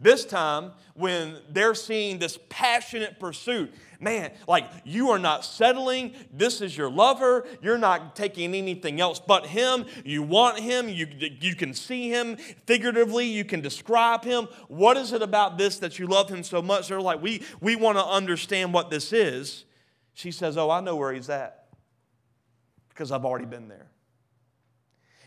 This 0.00 0.24
time, 0.24 0.72
when 0.94 1.36
they're 1.50 1.74
seeing 1.74 2.18
this 2.18 2.38
passionate 2.48 3.20
pursuit, 3.20 3.72
man, 4.00 4.30
like 4.48 4.64
you 4.84 5.10
are 5.10 5.18
not 5.18 5.44
settling. 5.44 6.14
This 6.32 6.62
is 6.62 6.76
your 6.76 6.90
lover. 6.90 7.46
You're 7.60 7.76
not 7.76 8.16
taking 8.16 8.54
anything 8.54 8.98
else 8.98 9.20
but 9.20 9.46
him. 9.46 9.84
You 10.04 10.22
want 10.22 10.58
him. 10.58 10.88
You, 10.88 11.06
you 11.40 11.54
can 11.54 11.74
see 11.74 12.08
him 12.08 12.36
figuratively. 12.66 13.26
You 13.26 13.44
can 13.44 13.60
describe 13.60 14.24
him. 14.24 14.48
What 14.68 14.96
is 14.96 15.12
it 15.12 15.20
about 15.20 15.58
this 15.58 15.78
that 15.80 15.98
you 15.98 16.06
love 16.06 16.30
him 16.30 16.42
so 16.42 16.62
much? 16.62 16.88
They're 16.88 17.00
like, 17.00 17.20
we, 17.20 17.42
we 17.60 17.76
want 17.76 17.98
to 17.98 18.04
understand 18.04 18.72
what 18.72 18.88
this 18.88 19.12
is. 19.12 19.66
She 20.14 20.32
says, 20.32 20.56
Oh, 20.56 20.70
I 20.70 20.80
know 20.80 20.96
where 20.96 21.12
he's 21.12 21.28
at 21.28 21.66
because 22.88 23.12
I've 23.12 23.26
already 23.26 23.46
been 23.46 23.68
there. 23.68 23.90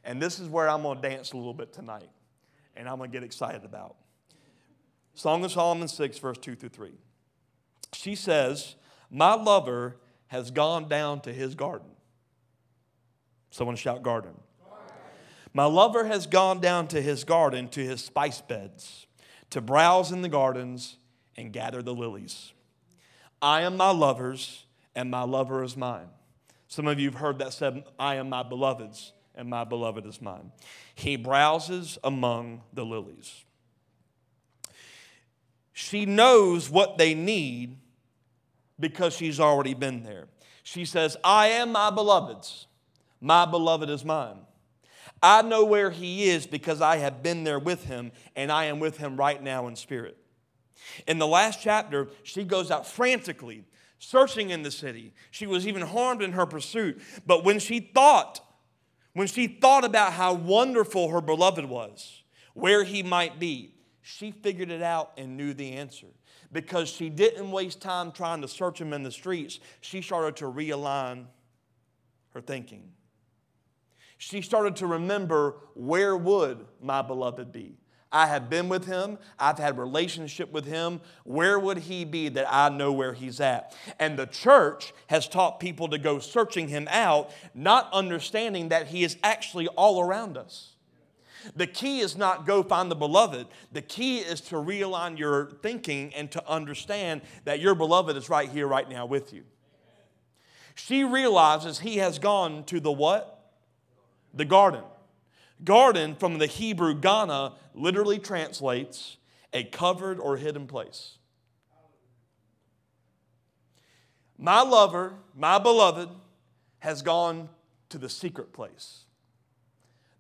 And 0.03 0.21
this 0.21 0.39
is 0.39 0.49
where 0.49 0.67
I'm 0.67 0.81
going 0.81 0.99
to 0.99 1.09
dance 1.09 1.31
a 1.31 1.37
little 1.37 1.53
bit 1.53 1.73
tonight 1.73 2.09
and 2.75 2.89
I'm 2.89 2.97
going 2.97 3.11
to 3.11 3.15
get 3.15 3.23
excited 3.23 3.63
about. 3.63 3.95
Song 5.15 5.45
of 5.45 5.51
Solomon 5.51 5.87
6, 5.87 6.17
verse 6.19 6.37
2 6.39 6.55
through 6.55 6.69
3. 6.69 6.91
She 7.93 8.15
says, 8.15 8.75
My 9.11 9.35
lover 9.35 9.97
has 10.27 10.49
gone 10.49 10.87
down 10.87 11.21
to 11.21 11.33
his 11.33 11.53
garden. 11.55 11.89
Someone 13.51 13.75
shout, 13.75 14.01
garden. 14.01 14.33
garden. 14.67 14.95
My 15.53 15.65
lover 15.65 16.05
has 16.05 16.25
gone 16.25 16.59
down 16.59 16.87
to 16.87 17.01
his 17.01 17.23
garden, 17.23 17.69
to 17.69 17.81
his 17.81 18.03
spice 18.03 18.41
beds, 18.41 19.05
to 19.51 19.61
browse 19.61 20.11
in 20.11 20.23
the 20.23 20.29
gardens 20.29 20.97
and 21.37 21.53
gather 21.53 21.83
the 21.83 21.93
lilies. 21.93 22.51
I 23.41 23.61
am 23.61 23.77
my 23.77 23.91
lover's, 23.91 24.65
and 24.95 25.11
my 25.11 25.23
lover 25.23 25.63
is 25.63 25.77
mine. 25.77 26.07
Some 26.67 26.87
of 26.87 26.99
you 26.99 27.11
have 27.11 27.19
heard 27.19 27.37
that 27.37 27.53
said, 27.53 27.83
I 27.99 28.15
am 28.15 28.29
my 28.29 28.41
beloved's, 28.41 29.13
and 29.35 29.47
my 29.47 29.63
beloved 29.63 30.07
is 30.07 30.19
mine. 30.19 30.51
He 30.95 31.15
browses 31.15 31.99
among 32.03 32.63
the 32.73 32.85
lilies. 32.85 33.45
She 35.73 36.05
knows 36.05 36.69
what 36.69 36.97
they 36.97 37.13
need 37.13 37.77
because 38.79 39.15
she's 39.15 39.39
already 39.39 39.73
been 39.73 40.03
there. 40.03 40.27
She 40.63 40.85
says, 40.85 41.17
I 41.23 41.47
am 41.47 41.71
my 41.71 41.89
beloved's, 41.89 42.67
my 43.19 43.45
beloved 43.45 43.89
is 43.89 44.05
mine. 44.05 44.37
I 45.21 45.41
know 45.41 45.65
where 45.65 45.89
he 45.89 46.29
is 46.29 46.45
because 46.45 46.81
I 46.81 46.97
have 46.97 47.23
been 47.23 47.43
there 47.43 47.59
with 47.59 47.85
him, 47.85 48.11
and 48.35 48.51
I 48.51 48.65
am 48.65 48.79
with 48.79 48.97
him 48.97 49.15
right 49.17 49.41
now 49.41 49.67
in 49.67 49.75
spirit. 49.75 50.17
In 51.07 51.17
the 51.17 51.27
last 51.27 51.61
chapter, 51.61 52.09
she 52.23 52.43
goes 52.43 52.69
out 52.71 52.85
frantically 52.85 53.63
searching 53.99 54.49
in 54.49 54.63
the 54.63 54.71
city. 54.71 55.13
She 55.31 55.47
was 55.47 55.65
even 55.65 55.81
harmed 55.81 56.21
in 56.21 56.33
her 56.33 56.45
pursuit. 56.45 57.01
But 57.25 57.45
when 57.45 57.59
she 57.59 57.79
thought, 57.79 58.41
when 59.13 59.27
she 59.27 59.47
thought 59.47 59.85
about 59.85 60.13
how 60.13 60.33
wonderful 60.33 61.09
her 61.09 61.21
beloved 61.21 61.65
was, 61.65 62.23
where 62.53 62.83
he 62.83 63.01
might 63.01 63.39
be, 63.39 63.72
she 64.03 64.31
figured 64.31 64.69
it 64.69 64.81
out 64.81 65.13
and 65.17 65.37
knew 65.37 65.53
the 65.53 65.71
answer. 65.71 66.07
Because 66.51 66.89
she 66.89 67.09
didn't 67.09 67.49
waste 67.49 67.81
time 67.81 68.11
trying 68.11 68.41
to 68.41 68.47
search 68.47 68.79
him 68.79 68.93
in 68.93 69.01
the 69.01 69.11
streets, 69.11 69.59
she 69.81 70.01
started 70.01 70.35
to 70.35 70.45
realign 70.45 71.25
her 72.33 72.41
thinking. 72.41 72.91
She 74.17 74.41
started 74.41 74.75
to 74.77 74.87
remember 74.87 75.55
where 75.73 76.15
would 76.15 76.65
my 76.81 77.01
beloved 77.01 77.51
be? 77.51 77.77
I 78.11 78.27
have 78.27 78.49
been 78.49 78.69
with 78.69 78.85
him. 78.85 79.17
I've 79.39 79.57
had 79.57 79.79
relationship 79.79 80.51
with 80.51 80.65
him. 80.65 81.01
Where 81.23 81.57
would 81.57 81.79
he 81.79 82.05
be 82.05 82.29
that 82.29 82.45
I 82.47 82.69
know 82.69 82.91
where 82.91 83.13
he's 83.13 83.39
at? 83.39 83.75
And 83.99 84.19
the 84.19 84.27
church 84.27 84.93
has 85.07 85.27
taught 85.27 85.59
people 85.59 85.87
to 85.87 85.97
go 85.97 86.19
searching 86.19 86.67
him 86.67 86.87
out, 86.91 87.31
not 87.55 87.91
understanding 87.91 88.69
that 88.69 88.87
he 88.87 89.03
is 89.03 89.17
actually 89.23 89.67
all 89.69 89.99
around 89.99 90.37
us. 90.37 90.72
The 91.55 91.67
key 91.67 91.99
is 91.99 92.15
not 92.15 92.45
go 92.45 92.63
find 92.63 92.89
the 92.89 92.95
beloved. 92.95 93.47
The 93.71 93.81
key 93.81 94.19
is 94.19 94.41
to 94.41 94.55
realign 94.55 95.17
your 95.17 95.51
thinking 95.61 96.13
and 96.13 96.31
to 96.31 96.47
understand 96.47 97.21
that 97.45 97.59
your 97.59 97.75
beloved 97.75 98.15
is 98.15 98.29
right 98.29 98.49
here, 98.49 98.67
right 98.67 98.89
now 98.89 99.05
with 99.05 99.33
you. 99.33 99.43
She 100.75 101.03
realizes 101.03 101.79
he 101.79 101.97
has 101.97 102.19
gone 102.19 102.63
to 102.65 102.79
the 102.79 102.91
what? 102.91 103.51
The 104.33 104.45
garden. 104.45 104.83
Garden 105.63 106.15
from 106.15 106.39
the 106.39 106.47
Hebrew 106.47 106.95
Gana 106.95 107.53
literally 107.73 108.19
translates 108.19 109.17
a 109.53 109.63
covered 109.63 110.19
or 110.19 110.37
hidden 110.37 110.67
place. 110.67 111.17
My 114.37 114.61
lover, 114.61 115.13
my 115.35 115.59
beloved, 115.59 116.09
has 116.79 117.01
gone 117.01 117.49
to 117.89 117.97
the 117.97 118.09
secret 118.09 118.51
place, 118.51 119.05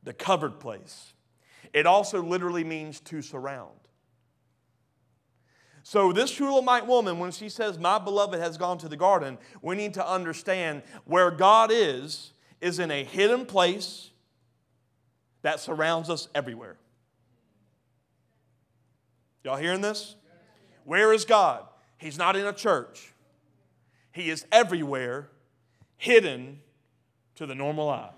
the 0.03 0.13
covered 0.13 0.59
place. 0.59 1.12
It 1.73 1.87
also 1.87 2.21
literally 2.21 2.63
means 2.63 2.99
to 3.01 3.21
surround. 3.21 3.71
So, 5.85 6.13
this 6.13 6.29
Shulamite 6.29 6.87
woman, 6.87 7.19
when 7.19 7.31
she 7.31 7.49
says, 7.49 7.77
My 7.77 7.99
beloved 7.99 8.39
has 8.39 8.57
gone 8.57 8.77
to 8.79 8.87
the 8.87 8.95
garden, 8.95 9.37
we 9.61 9.75
need 9.75 9.95
to 9.95 10.07
understand 10.07 10.83
where 11.03 11.29
God 11.29 11.71
is, 11.73 12.31
is 12.61 12.79
in 12.79 12.89
a 12.89 13.03
hidden 13.03 13.45
place 13.45 14.11
that 15.41 15.59
surrounds 15.59 16.09
us 16.09 16.29
everywhere. 16.33 16.77
Y'all 19.43 19.57
hearing 19.57 19.81
this? 19.81 20.15
Where 20.85 21.11
is 21.11 21.25
God? 21.25 21.65
He's 21.97 22.17
not 22.17 22.37
in 22.37 22.45
a 22.45 22.53
church, 22.53 23.13
He 24.11 24.29
is 24.29 24.45
everywhere, 24.51 25.29
hidden 25.97 26.61
to 27.35 27.45
the 27.45 27.55
normal 27.55 27.89
eye. 27.89 28.11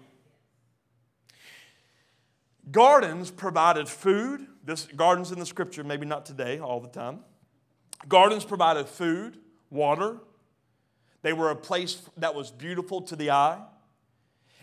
Gardens 2.72 3.32
provided 3.32 3.88
food. 3.88 4.48
This 4.64 4.88
gardens 4.96 5.32
in 5.32 5.40
the 5.40 5.46
scripture, 5.46 5.84
maybe 5.84 6.06
not 6.06 6.26
today, 6.26 6.60
all 6.60 6.80
the 6.80 6.90
time. 6.90 7.20
Gardens 8.08 8.44
provided 8.44 8.88
food, 8.88 9.38
water. 9.70 10.18
They 11.22 11.34
were 11.34 11.52
a 11.52 11.56
place 11.56 12.02
that 12.18 12.34
was 12.34 12.52
beautiful 12.52 13.02
to 13.04 13.16
the 13.16 13.32
eye. 13.32 13.62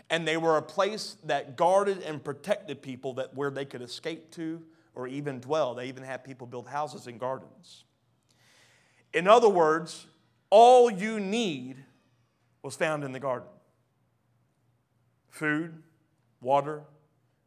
And 0.09 0.27
they 0.27 0.37
were 0.37 0.57
a 0.57 0.61
place 0.61 1.17
that 1.23 1.55
guarded 1.55 2.01
and 2.03 2.23
protected 2.23 2.81
people 2.81 3.13
that 3.15 3.33
where 3.35 3.49
they 3.49 3.65
could 3.65 3.81
escape 3.81 4.31
to 4.31 4.61
or 4.95 5.07
even 5.07 5.39
dwell. 5.39 5.73
They 5.73 5.87
even 5.87 6.03
had 6.03 6.23
people 6.23 6.45
build 6.45 6.67
houses 6.67 7.07
in 7.07 7.17
gardens. 7.17 7.85
In 9.13 9.27
other 9.27 9.49
words, 9.49 10.07
all 10.49 10.91
you 10.91 11.19
need 11.19 11.83
was 12.61 12.75
found 12.75 13.03
in 13.03 13.11
the 13.11 13.19
garden 13.19 13.49
food, 15.29 15.81
water, 16.41 16.83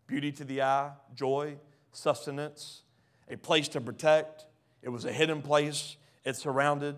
beauty 0.06 0.32
to 0.32 0.44
the 0.44 0.62
eye, 0.62 0.90
joy, 1.14 1.56
sustenance, 1.92 2.82
a 3.28 3.36
place 3.36 3.68
to 3.68 3.80
protect. 3.80 4.46
It 4.82 4.88
was 4.88 5.04
a 5.04 5.12
hidden 5.12 5.42
place, 5.42 5.96
it 6.24 6.36
surrounded. 6.36 6.96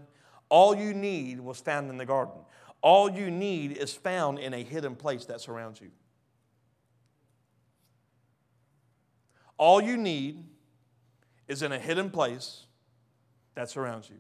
All 0.49 0.75
you 0.75 0.95
need 0.95 1.41
was 1.41 1.61
found 1.61 1.91
in 1.91 1.99
the 1.99 2.07
garden. 2.07 2.35
All 2.81 3.11
you 3.11 3.31
need 3.31 3.77
is 3.77 3.93
found 3.93 4.39
in 4.39 4.55
a 4.55 4.63
hidden 4.63 4.95
place 4.95 5.25
that 5.27 5.41
surrounds 5.41 5.81
you. 5.81 5.91
All 9.57 9.81
you 9.81 9.97
need 9.97 10.45
is 11.49 11.63
in 11.63 11.73
a 11.73 11.79
hidden 11.79 12.11
place 12.11 12.67
that 13.55 13.69
surrounds 13.69 14.09
you. 14.09 14.17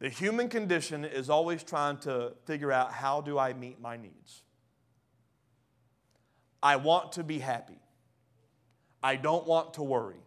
The 0.00 0.10
human 0.10 0.48
condition 0.48 1.04
is 1.04 1.30
always 1.30 1.62
trying 1.62 1.96
to 1.98 2.34
figure 2.44 2.70
out 2.70 2.92
how 2.92 3.20
do 3.20 3.38
I 3.38 3.52
meet 3.52 3.80
my 3.80 3.96
needs? 3.96 4.42
I 6.62 6.76
want 6.76 7.12
to 7.12 7.24
be 7.24 7.38
happy. 7.38 7.78
I 9.02 9.16
don't 9.16 9.46
want 9.46 9.74
to 9.74 9.82
worry. 9.82 10.22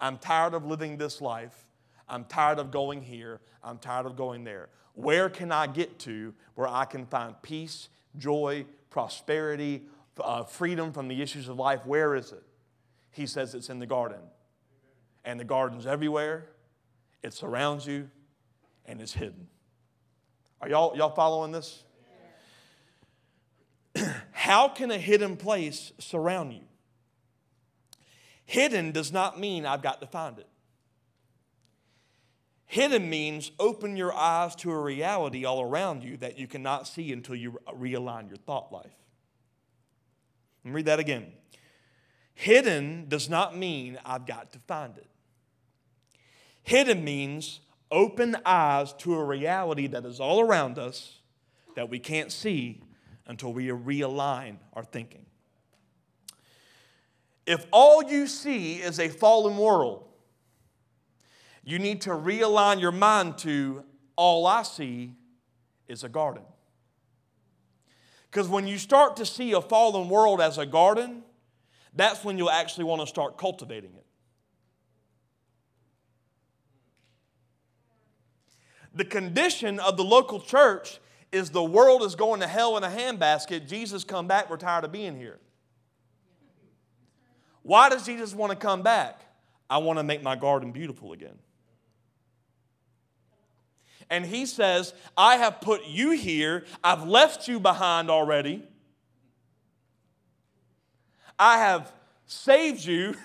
I'm 0.00 0.18
tired 0.18 0.54
of 0.54 0.64
living 0.64 0.96
this 0.96 1.20
life. 1.20 1.66
I'm 2.08 2.24
tired 2.24 2.58
of 2.58 2.70
going 2.70 3.02
here. 3.02 3.40
I'm 3.62 3.78
tired 3.78 4.06
of 4.06 4.16
going 4.16 4.44
there. 4.44 4.68
Where 4.94 5.30
can 5.30 5.52
I 5.52 5.66
get 5.66 5.98
to 6.00 6.34
where 6.54 6.68
I 6.68 6.84
can 6.84 7.06
find 7.06 7.40
peace, 7.42 7.88
joy, 8.18 8.66
prosperity, 8.90 9.82
uh, 10.20 10.44
freedom 10.44 10.92
from 10.92 11.08
the 11.08 11.22
issues 11.22 11.48
of 11.48 11.56
life? 11.56 11.86
Where 11.86 12.14
is 12.14 12.32
it? 12.32 12.42
He 13.12 13.26
says 13.26 13.54
it's 13.54 13.70
in 13.70 13.78
the 13.78 13.86
garden. 13.86 14.20
And 15.24 15.38
the 15.38 15.44
garden's 15.44 15.86
everywhere, 15.86 16.46
it 17.22 17.34
surrounds 17.34 17.86
you, 17.86 18.10
and 18.86 19.00
it's 19.00 19.12
hidden. 19.12 19.48
Are 20.60 20.68
y'all, 20.68 20.96
y'all 20.96 21.10
following 21.10 21.52
this? 21.52 21.84
How 24.40 24.68
can 24.68 24.90
a 24.90 24.96
hidden 24.96 25.36
place 25.36 25.92
surround 25.98 26.54
you? 26.54 26.62
Hidden 28.46 28.90
does 28.90 29.12
not 29.12 29.38
mean 29.38 29.66
I've 29.66 29.82
got 29.82 30.00
to 30.00 30.06
find 30.06 30.38
it. 30.38 30.48
Hidden 32.64 33.10
means 33.10 33.50
open 33.58 33.98
your 33.98 34.14
eyes 34.14 34.56
to 34.56 34.70
a 34.70 34.80
reality 34.80 35.44
all 35.44 35.60
around 35.60 36.02
you 36.02 36.16
that 36.16 36.38
you 36.38 36.46
cannot 36.46 36.88
see 36.88 37.12
until 37.12 37.34
you 37.34 37.58
realign 37.70 38.28
your 38.28 38.38
thought 38.38 38.72
life. 38.72 38.96
Let 40.64 40.70
me 40.70 40.76
read 40.76 40.86
that 40.86 41.00
again. 41.00 41.26
Hidden 42.32 43.10
does 43.10 43.28
not 43.28 43.54
mean 43.54 43.98
I've 44.06 44.24
got 44.24 44.54
to 44.54 44.58
find 44.60 44.96
it. 44.96 45.10
Hidden 46.62 47.04
means 47.04 47.60
open 47.90 48.38
eyes 48.46 48.94
to 48.94 49.12
a 49.16 49.22
reality 49.22 49.86
that 49.88 50.06
is 50.06 50.18
all 50.18 50.40
around 50.40 50.78
us 50.78 51.18
that 51.76 51.90
we 51.90 51.98
can't 51.98 52.32
see 52.32 52.80
until 53.30 53.52
we 53.52 53.68
realign 53.68 54.56
our 54.72 54.82
thinking. 54.82 55.24
If 57.46 57.64
all 57.70 58.02
you 58.02 58.26
see 58.26 58.78
is 58.78 58.98
a 58.98 59.08
fallen 59.08 59.56
world, 59.56 60.02
you 61.62 61.78
need 61.78 62.00
to 62.02 62.10
realign 62.10 62.80
your 62.80 62.90
mind 62.90 63.38
to 63.38 63.84
all 64.16 64.48
I 64.48 64.64
see 64.64 65.12
is 65.86 66.02
a 66.02 66.08
garden. 66.08 66.42
Because 68.28 68.48
when 68.48 68.66
you 68.66 68.78
start 68.78 69.14
to 69.18 69.24
see 69.24 69.52
a 69.52 69.60
fallen 69.60 70.08
world 70.08 70.40
as 70.40 70.58
a 70.58 70.66
garden, 70.66 71.22
that's 71.94 72.24
when 72.24 72.36
you'll 72.36 72.50
actually 72.50 72.84
want 72.84 73.00
to 73.00 73.06
start 73.06 73.38
cultivating 73.38 73.92
it. 73.94 74.06
The 78.92 79.04
condition 79.04 79.78
of 79.78 79.96
the 79.96 80.04
local 80.04 80.40
church 80.40 80.98
is 81.32 81.50
the 81.50 81.62
world 81.62 82.02
is 82.02 82.14
going 82.14 82.40
to 82.40 82.46
hell 82.46 82.76
in 82.76 82.84
a 82.84 82.88
handbasket. 82.88 83.68
Jesus 83.68 84.04
come 84.04 84.26
back, 84.26 84.50
we're 84.50 84.56
tired 84.56 84.84
of 84.84 84.92
being 84.92 85.16
here. 85.16 85.38
Why 87.62 87.88
does 87.88 88.04
Jesus 88.06 88.34
want 88.34 88.50
to 88.50 88.56
come 88.56 88.82
back? 88.82 89.20
I 89.68 89.78
want 89.78 89.98
to 89.98 90.02
make 90.02 90.22
my 90.22 90.34
garden 90.34 90.72
beautiful 90.72 91.12
again. 91.12 91.38
And 94.08 94.26
he 94.26 94.44
says, 94.44 94.92
I 95.16 95.36
have 95.36 95.60
put 95.60 95.86
you 95.86 96.10
here, 96.10 96.64
I've 96.82 97.06
left 97.06 97.46
you 97.46 97.60
behind 97.60 98.10
already. 98.10 98.64
I 101.38 101.58
have 101.58 101.92
saved 102.26 102.84
you. 102.84 103.14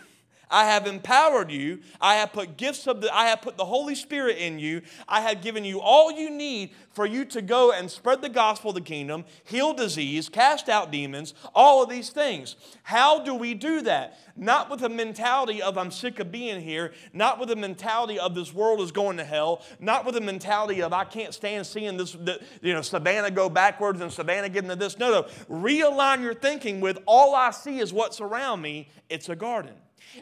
I 0.49 0.65
have 0.65 0.87
empowered 0.87 1.51
you. 1.51 1.79
I 1.99 2.15
have 2.15 2.33
put 2.33 2.57
gifts 2.57 2.87
of 2.87 3.01
the, 3.01 3.13
I 3.13 3.27
have 3.27 3.41
put 3.41 3.57
the 3.57 3.65
Holy 3.65 3.95
Spirit 3.95 4.37
in 4.37 4.59
you. 4.59 4.81
I 5.07 5.21
have 5.21 5.41
given 5.41 5.63
you 5.63 5.81
all 5.81 6.11
you 6.11 6.29
need 6.29 6.71
for 6.91 7.05
you 7.05 7.25
to 7.25 7.41
go 7.41 7.71
and 7.71 7.91
spread 7.91 8.21
the 8.21 8.29
gospel 8.29 8.69
of 8.69 8.75
the 8.75 8.81
kingdom, 8.81 9.25
heal 9.43 9.73
disease, 9.73 10.29
cast 10.29 10.69
out 10.69 10.91
demons, 10.91 11.33
all 11.53 11.83
of 11.83 11.89
these 11.89 12.09
things. 12.09 12.55
How 12.83 13.23
do 13.23 13.33
we 13.33 13.53
do 13.53 13.81
that? 13.81 14.17
Not 14.37 14.69
with 14.69 14.83
a 14.83 14.89
mentality 14.89 15.61
of 15.61 15.77
I'm 15.77 15.91
sick 15.91 16.19
of 16.19 16.31
being 16.31 16.61
here, 16.61 16.93
not 17.13 17.39
with 17.39 17.51
a 17.51 17.55
mentality 17.55 18.19
of 18.19 18.35
this 18.35 18.53
world 18.53 18.81
is 18.81 18.91
going 18.91 19.17
to 19.17 19.23
hell, 19.23 19.61
not 19.79 20.05
with 20.05 20.15
a 20.15 20.21
mentality 20.21 20.81
of 20.81 20.93
I 20.93 21.03
can't 21.05 21.33
stand 21.33 21.65
seeing 21.65 21.97
this, 21.97 22.15
you 22.61 22.73
know, 22.73 22.81
Savannah 22.81 23.31
go 23.31 23.49
backwards 23.49 24.01
and 24.01 24.11
Savannah 24.11 24.49
getting 24.49 24.69
to 24.69 24.75
this. 24.75 24.97
No, 24.97 25.11
no. 25.11 25.23
Realign 25.49 26.21
your 26.21 26.33
thinking 26.33 26.81
with 26.81 26.99
all 27.05 27.35
I 27.35 27.51
see 27.51 27.79
is 27.79 27.91
what's 27.93 28.21
around 28.21 28.61
me. 28.61 28.89
It's 29.09 29.29
a 29.29 29.35
garden. 29.35 29.73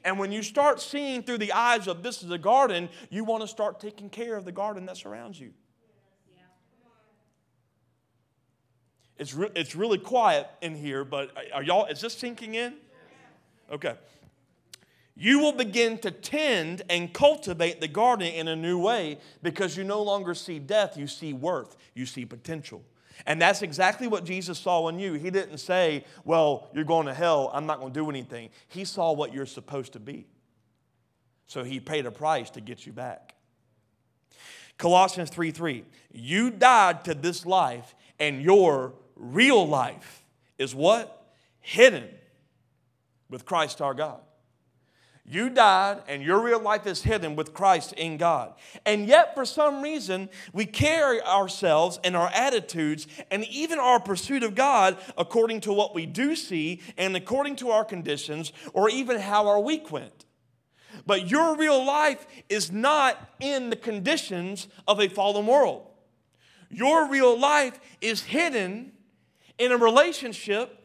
And 0.03 0.17
when 0.19 0.31
you 0.31 0.43
start 0.43 0.81
seeing 0.81 1.23
through 1.23 1.39
the 1.39 1.53
eyes 1.53 1.87
of 1.87 2.03
this 2.03 2.23
is 2.23 2.31
a 2.31 2.37
garden, 2.37 2.89
you 3.09 3.23
want 3.23 3.41
to 3.41 3.47
start 3.47 3.79
taking 3.79 4.09
care 4.09 4.35
of 4.35 4.45
the 4.45 4.51
garden 4.51 4.85
that 4.87 4.97
surrounds 4.97 5.39
you. 5.39 5.51
It's, 9.17 9.33
re- 9.33 9.51
it's 9.55 9.75
really 9.75 9.99
quiet 9.99 10.49
in 10.61 10.75
here, 10.75 11.05
but 11.05 11.31
are 11.53 11.63
y'all, 11.63 11.85
is 11.85 12.01
this 12.01 12.13
sinking 12.13 12.55
in? 12.55 12.73
Okay. 13.71 13.95
You 15.15 15.39
will 15.39 15.53
begin 15.53 15.99
to 15.99 16.11
tend 16.11 16.81
and 16.89 17.13
cultivate 17.13 17.79
the 17.79 17.87
garden 17.87 18.27
in 18.27 18.47
a 18.47 18.55
new 18.55 18.79
way 18.79 19.19
because 19.43 19.77
you 19.77 19.83
no 19.83 20.01
longer 20.01 20.33
see 20.33 20.57
death, 20.57 20.97
you 20.97 21.05
see 21.07 21.33
worth, 21.33 21.77
you 21.93 22.05
see 22.05 22.25
potential. 22.25 22.83
And 23.25 23.41
that's 23.41 23.61
exactly 23.61 24.07
what 24.07 24.25
Jesus 24.25 24.59
saw 24.59 24.87
in 24.87 24.99
you. 24.99 25.13
He 25.13 25.29
didn't 25.29 25.59
say, 25.59 26.05
Well, 26.25 26.69
you're 26.73 26.83
going 26.83 27.07
to 27.07 27.13
hell, 27.13 27.51
I'm 27.53 27.65
not 27.65 27.79
going 27.79 27.93
to 27.93 27.99
do 27.99 28.09
anything. 28.09 28.49
He 28.67 28.85
saw 28.85 29.11
what 29.13 29.33
you're 29.33 29.45
supposed 29.45 29.93
to 29.93 29.99
be. 29.99 30.27
So 31.47 31.63
he 31.63 31.79
paid 31.79 32.05
a 32.05 32.11
price 32.11 32.49
to 32.51 32.61
get 32.61 32.85
you 32.85 32.93
back. 32.93 33.35
Colossians 34.77 35.29
3 35.29 35.51
3. 35.51 35.85
You 36.11 36.49
died 36.49 37.05
to 37.05 37.13
this 37.13 37.45
life, 37.45 37.95
and 38.19 38.41
your 38.41 38.93
real 39.15 39.67
life 39.67 40.25
is 40.57 40.73
what? 40.73 41.25
Hidden 41.59 42.09
with 43.29 43.45
Christ 43.45 43.81
our 43.81 43.93
God. 43.93 44.21
You 45.25 45.49
died, 45.49 46.01
and 46.09 46.21
your 46.21 46.41
real 46.41 46.59
life 46.59 46.85
is 46.85 47.01
hidden 47.01 47.37
with 47.37 47.53
Christ 47.53 47.93
in 47.93 48.17
God. 48.17 48.53
And 48.85 49.07
yet, 49.07 49.33
for 49.33 49.45
some 49.45 49.81
reason, 49.81 50.29
we 50.51 50.65
carry 50.65 51.21
ourselves 51.21 51.97
and 52.03 52.15
our 52.15 52.29
attitudes 52.33 53.07
and 53.31 53.45
even 53.45 53.79
our 53.79 54.01
pursuit 54.01 54.43
of 54.43 54.53
God 54.53 54.97
according 55.17 55.61
to 55.61 55.71
what 55.71 55.95
we 55.95 56.05
do 56.05 56.35
see 56.35 56.81
and 56.97 57.15
according 57.15 57.55
to 57.57 57.69
our 57.69 57.85
conditions 57.85 58.51
or 58.73 58.89
even 58.89 59.17
how 59.17 59.47
our 59.47 59.61
week 59.61 59.91
went. 59.91 60.25
But 61.05 61.31
your 61.31 61.55
real 61.55 61.83
life 61.85 62.27
is 62.49 62.71
not 62.71 63.17
in 63.39 63.69
the 63.69 63.77
conditions 63.77 64.67
of 64.89 64.99
a 64.99 65.07
fallen 65.07 65.47
world. 65.47 65.89
Your 66.69 67.07
real 67.07 67.39
life 67.39 67.79
is 68.01 68.23
hidden 68.23 68.91
in 69.57 69.71
a 69.71 69.77
relationship 69.77 70.79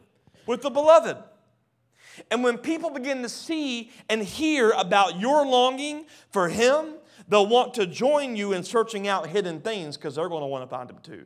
with 0.45 0.61
the 0.61 0.69
beloved. 0.69 1.17
And 2.31 2.43
when 2.43 2.57
people 2.57 2.89
begin 2.89 3.21
to 3.21 3.29
see 3.29 3.91
and 4.09 4.21
hear 4.21 4.71
about 4.71 5.19
your 5.19 5.45
longing 5.45 6.05
for 6.31 6.49
Him, 6.49 6.95
they'll 7.27 7.47
want 7.47 7.73
to 7.75 7.85
join 7.85 8.35
you 8.35 8.53
in 8.53 8.63
searching 8.63 9.07
out 9.07 9.27
hidden 9.27 9.61
things 9.61 9.97
because 9.97 10.15
they're 10.15 10.29
going 10.29 10.41
to 10.41 10.47
want 10.47 10.63
to 10.63 10.67
find 10.67 10.89
them 10.89 10.99
too. 11.03 11.25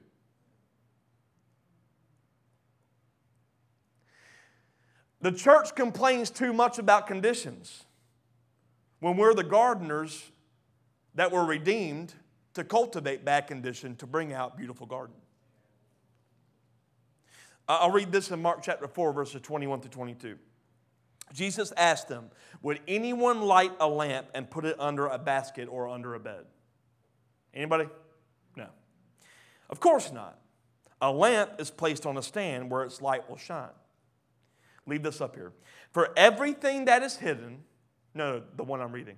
The 5.22 5.32
church 5.32 5.74
complains 5.74 6.30
too 6.30 6.52
much 6.52 6.80
about 6.80 7.08
conditions 7.08 7.86
when 9.00 9.16
we're 9.16 9.34
the 9.34 9.44
gardeners 9.44 10.32
that 11.16 11.32
were 11.32 11.46
redeemed 11.46 12.14
to 12.54 12.64
cultivate 12.64 13.24
bad 13.24 13.48
condition 13.48 13.96
to 13.96 14.06
bring 14.06 14.34
out 14.34 14.58
beautiful 14.58 14.86
garden. 14.86 15.16
I'll 17.68 17.92
read 17.92 18.12
this 18.12 18.32
in 18.32 18.42
Mark 18.42 18.62
chapter 18.62 18.88
4, 18.88 19.14
verses 19.14 19.42
21 19.42 19.82
to 19.82 19.90
22. 19.90 20.38
Jesus 21.34 21.74
asked 21.76 22.08
them, 22.08 22.30
Would 22.62 22.80
anyone 22.88 23.42
light 23.42 23.74
a 23.80 23.88
lamp 23.88 24.28
and 24.34 24.50
put 24.50 24.66
it 24.66 24.76
under 24.80 25.08
a 25.08 25.18
basket 25.18 25.68
or 25.70 25.90
under 25.90 26.14
a 26.14 26.20
bed? 26.20 26.46
Anybody? 27.54 27.90
No. 28.56 28.68
Of 29.70 29.80
course 29.80 30.12
not. 30.12 30.40
A 31.02 31.12
lamp 31.12 31.54
is 31.60 31.70
placed 31.70 32.06
on 32.06 32.18
a 32.18 32.22
stand 32.22 32.72
where 32.72 32.84
its 32.84 33.02
light 33.02 33.30
will 33.30 33.38
shine. 33.38 33.70
Leave 34.86 35.04
this 35.04 35.20
up 35.20 35.36
here. 35.36 35.52
For 35.92 36.10
everything 36.16 36.86
that 36.86 37.04
is 37.04 37.18
hidden, 37.18 37.64
no, 38.14 38.44
the 38.56 38.64
one 38.64 38.80
I'm 38.80 38.92
reading. 38.92 39.18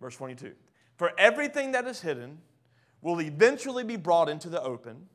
Verse 0.00 0.16
22. 0.16 0.52
For 0.96 1.12
everything 1.18 1.72
that 1.72 1.86
is 1.86 2.00
hidden 2.00 2.38
will 3.02 3.20
eventually 3.20 3.84
be 3.84 3.96
brought 3.96 4.28
into 4.28 4.48
the 4.48 4.62
open, 4.62 5.06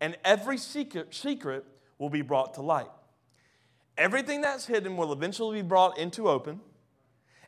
and 0.00 0.16
every 0.24 0.56
secret, 0.56 1.14
secret 1.14 1.64
will 1.98 2.10
be 2.10 2.22
brought 2.22 2.54
to 2.54 2.62
light. 2.62 2.90
Everything 3.98 4.40
that's 4.40 4.66
hidden 4.66 4.96
will 4.96 5.12
eventually 5.12 5.62
be 5.62 5.68
brought 5.68 5.98
into 5.98 6.28
open. 6.28 6.60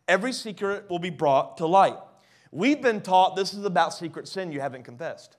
Every 0.07 0.33
secret 0.33 0.91
will 0.91 0.99
be 0.99 1.11
brought 1.11 1.57
to 1.59 1.67
light. 1.67 1.97
We've 2.51 2.83
been 2.83 3.01
taught 3.01 3.35
this 3.35 3.55
is 3.55 3.65
about 3.65 3.95
secret 3.95 4.29
sin 4.29 4.53
you 4.53 4.61
haven't 4.61 4.83
confessed. 4.83 5.37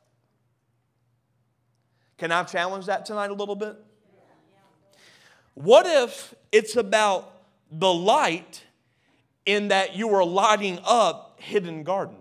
Can 2.17 2.31
I 2.31 2.43
challenge 2.43 2.87
that 2.87 3.05
tonight 3.05 3.29
a 3.29 3.33
little 3.33 3.55
bit? 3.55 3.77
What 5.53 5.85
if 5.85 6.33
it's 6.51 6.75
about 6.75 7.31
the 7.71 7.93
light 7.93 8.63
in 9.45 9.67
that 9.67 9.95
you 9.95 10.09
are 10.09 10.25
lighting 10.25 10.79
up 10.83 11.39
hidden 11.39 11.83
garden? 11.83 12.17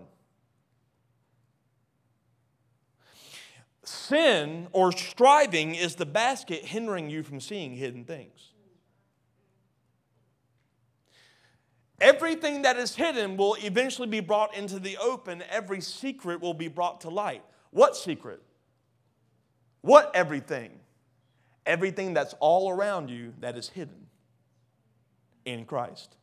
Sin 3.83 4.67
or 4.71 4.91
striving 4.91 5.75
is 5.75 5.95
the 5.95 6.05
basket 6.05 6.65
hindering 6.65 7.09
you 7.09 7.23
from 7.23 7.39
seeing 7.39 7.75
hidden 7.75 8.05
things. 8.05 8.52
Everything 12.03 12.63
that 12.63 12.75
is 12.75 12.93
hidden 12.95 13.37
will 13.37 13.55
eventually 13.61 14.09
be 14.09 14.19
brought 14.19 14.53
into 14.57 14.77
the 14.77 14.97
open. 14.97 15.41
Every 15.49 15.79
secret 15.79 16.41
will 16.41 16.53
be 16.53 16.67
brought 16.67 16.99
to 17.01 17.09
light. 17.09 17.45
What 17.71 17.95
secret? 17.95 18.41
What 19.79 20.11
everything? 20.13 20.71
Everything 21.65 22.13
that's 22.13 22.35
all 22.41 22.69
around 22.69 23.09
you 23.09 23.33
that 23.39 23.57
is 23.57 23.69
hidden 23.69 24.07
in 25.45 25.63
Christ. 25.63 26.17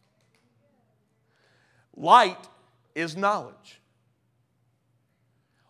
Light 1.97 2.47
is 2.95 3.16
knowledge. 3.16 3.81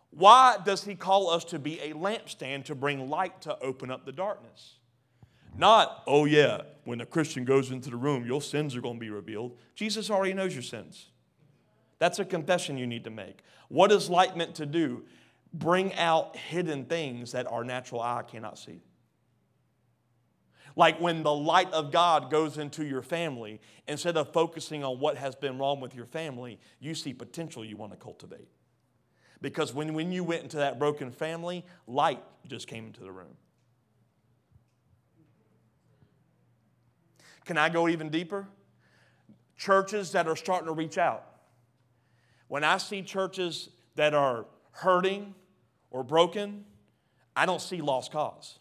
Why 0.09 0.57
does 0.65 0.83
he 0.83 0.95
call 0.95 1.29
us 1.29 1.45
to 1.45 1.57
be 1.57 1.79
a 1.79 1.93
lampstand 1.93 2.65
to 2.65 2.75
bring 2.75 3.09
light 3.09 3.39
to 3.43 3.57
open 3.61 3.89
up 3.89 4.05
the 4.05 4.11
darkness? 4.11 4.73
Not, 5.57 6.03
oh 6.07 6.25
yeah, 6.25 6.61
when 6.85 7.01
a 7.01 7.05
Christian 7.05 7.45
goes 7.45 7.71
into 7.71 7.89
the 7.89 7.97
room, 7.97 8.25
your 8.25 8.41
sins 8.41 8.75
are 8.75 8.81
going 8.81 8.95
to 8.95 8.99
be 8.99 9.09
revealed. 9.09 9.57
Jesus 9.75 10.09
already 10.09 10.33
knows 10.33 10.53
your 10.53 10.63
sins. 10.63 11.07
That's 11.99 12.19
a 12.19 12.25
confession 12.25 12.77
you 12.77 12.87
need 12.87 13.03
to 13.03 13.11
make. 13.11 13.41
What 13.67 13.91
is 13.91 14.09
light 14.09 14.35
meant 14.35 14.55
to 14.55 14.65
do? 14.65 15.03
Bring 15.53 15.93
out 15.95 16.35
hidden 16.35 16.85
things 16.85 17.33
that 17.33 17.45
our 17.51 17.63
natural 17.63 18.01
eye 18.01 18.23
cannot 18.27 18.57
see. 18.57 18.81
Like 20.75 20.99
when 20.99 21.23
the 21.23 21.33
light 21.33 21.71
of 21.73 21.91
God 21.91 22.31
goes 22.31 22.57
into 22.57 22.85
your 22.85 23.01
family, 23.01 23.59
instead 23.87 24.17
of 24.17 24.31
focusing 24.31 24.83
on 24.83 24.99
what 24.99 25.17
has 25.17 25.35
been 25.35 25.57
wrong 25.57 25.79
with 25.79 25.93
your 25.93 26.05
family, 26.05 26.59
you 26.79 26.95
see 26.95 27.13
potential 27.13 27.65
you 27.65 27.75
want 27.77 27.91
to 27.91 27.97
cultivate. 27.97 28.47
Because 29.41 29.73
when, 29.73 29.93
when 29.93 30.11
you 30.11 30.23
went 30.23 30.43
into 30.43 30.57
that 30.57 30.79
broken 30.79 31.11
family, 31.11 31.65
light 31.87 32.23
just 32.47 32.67
came 32.67 32.87
into 32.87 33.01
the 33.01 33.11
room. 33.11 33.35
Can 37.45 37.57
I 37.57 37.69
go 37.69 37.87
even 37.87 38.09
deeper? 38.09 38.47
Churches 39.57 40.11
that 40.11 40.27
are 40.27 40.35
starting 40.35 40.67
to 40.67 40.73
reach 40.73 40.97
out. 40.97 41.25
When 42.47 42.63
I 42.63 42.77
see 42.77 43.01
churches 43.01 43.69
that 43.95 44.13
are 44.13 44.45
hurting 44.71 45.35
or 45.89 46.03
broken, 46.03 46.65
I 47.35 47.45
don't 47.45 47.61
see 47.61 47.81
lost 47.81 48.11
cause. 48.11 48.59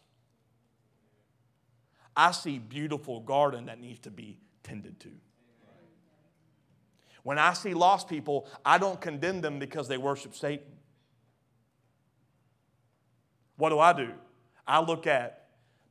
I 2.16 2.32
see 2.32 2.58
beautiful 2.58 3.20
garden 3.20 3.66
that 3.66 3.80
needs 3.80 4.00
to 4.00 4.10
be 4.10 4.38
tended 4.62 5.00
to. 5.00 5.10
When 7.22 7.38
I 7.38 7.52
see 7.52 7.74
lost 7.74 8.08
people, 8.08 8.46
I 8.64 8.78
don't 8.78 9.00
condemn 9.00 9.40
them 9.40 9.58
because 9.58 9.88
they 9.88 9.98
worship 9.98 10.34
Satan. 10.34 10.66
What 13.56 13.70
do 13.70 13.78
I 13.78 13.92
do? 13.92 14.10
I 14.66 14.80
look 14.80 15.06
at 15.06 15.39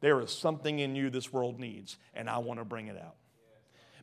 there 0.01 0.19
is 0.21 0.31
something 0.31 0.79
in 0.79 0.95
you 0.95 1.09
this 1.09 1.33
world 1.33 1.59
needs, 1.59 1.97
and 2.13 2.29
I 2.29 2.37
want 2.37 2.59
to 2.59 2.65
bring 2.65 2.87
it 2.87 2.97
out. 2.97 3.15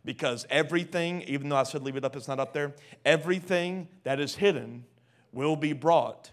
Because 0.04 0.46
everything, 0.50 1.22
even 1.22 1.48
though 1.48 1.56
I 1.56 1.64
said 1.64 1.82
leave 1.82 1.96
it 1.96 2.04
up, 2.04 2.14
it's 2.14 2.28
not 2.28 2.38
up 2.38 2.52
there, 2.52 2.74
everything 3.04 3.88
that 4.04 4.20
is 4.20 4.36
hidden 4.36 4.84
will 5.32 5.56
be 5.56 5.72
brought 5.72 6.30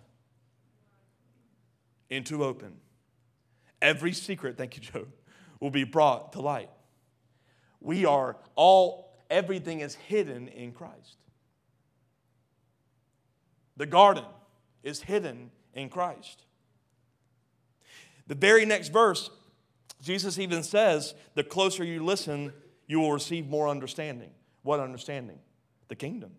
into 2.09 2.43
open. 2.43 2.73
Every 3.81 4.13
secret, 4.13 4.57
thank 4.57 4.75
you, 4.75 4.81
Joe, 4.81 5.07
will 5.59 5.71
be 5.71 5.83
brought 5.83 6.33
to 6.33 6.41
light. 6.41 6.69
We 7.81 8.05
are 8.05 8.37
all, 8.55 9.11
everything 9.29 9.81
is 9.81 9.95
hidden 9.95 10.47
in 10.47 10.71
Christ. 10.71 11.17
The 13.75 13.85
garden 13.85 14.25
is 14.83 15.01
hidden 15.01 15.51
in 15.73 15.89
Christ. 15.89 16.43
The 18.27 18.35
very 18.35 18.65
next 18.65 18.89
verse, 18.89 19.29
Jesus 20.03 20.37
even 20.37 20.63
says, 20.63 21.15
the 21.33 21.43
closer 21.43 21.81
you 21.81 22.03
listen, 22.03 22.51
you 22.87 22.99
will 22.99 23.13
receive 23.13 23.47
more 23.47 23.69
understanding. 23.69 24.31
What 24.61 24.81
understanding? 24.81 25.39
The 25.87 25.95
kingdom. 25.95 26.31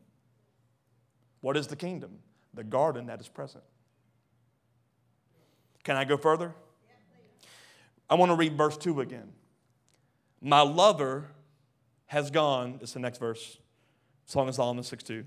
What 1.40 1.56
is 1.56 1.66
the 1.66 1.76
kingdom? 1.76 2.18
The 2.52 2.62
garden 2.62 3.06
that 3.06 3.20
is 3.20 3.28
present. 3.28 3.64
Can 5.82 5.96
I 5.96 6.04
go 6.04 6.18
further? 6.18 6.54
I 8.08 8.16
want 8.16 8.30
to 8.30 8.36
read 8.36 8.54
verse 8.56 8.76
2 8.76 9.00
again. 9.00 9.32
My 10.42 10.60
lover 10.60 11.30
has 12.06 12.30
gone, 12.30 12.78
it's 12.82 12.92
the 12.92 13.00
next 13.00 13.18
verse, 13.18 13.56
Song 14.26 14.46
of 14.46 14.54
Solomon 14.54 14.84
6 14.84 15.02
2. 15.02 15.24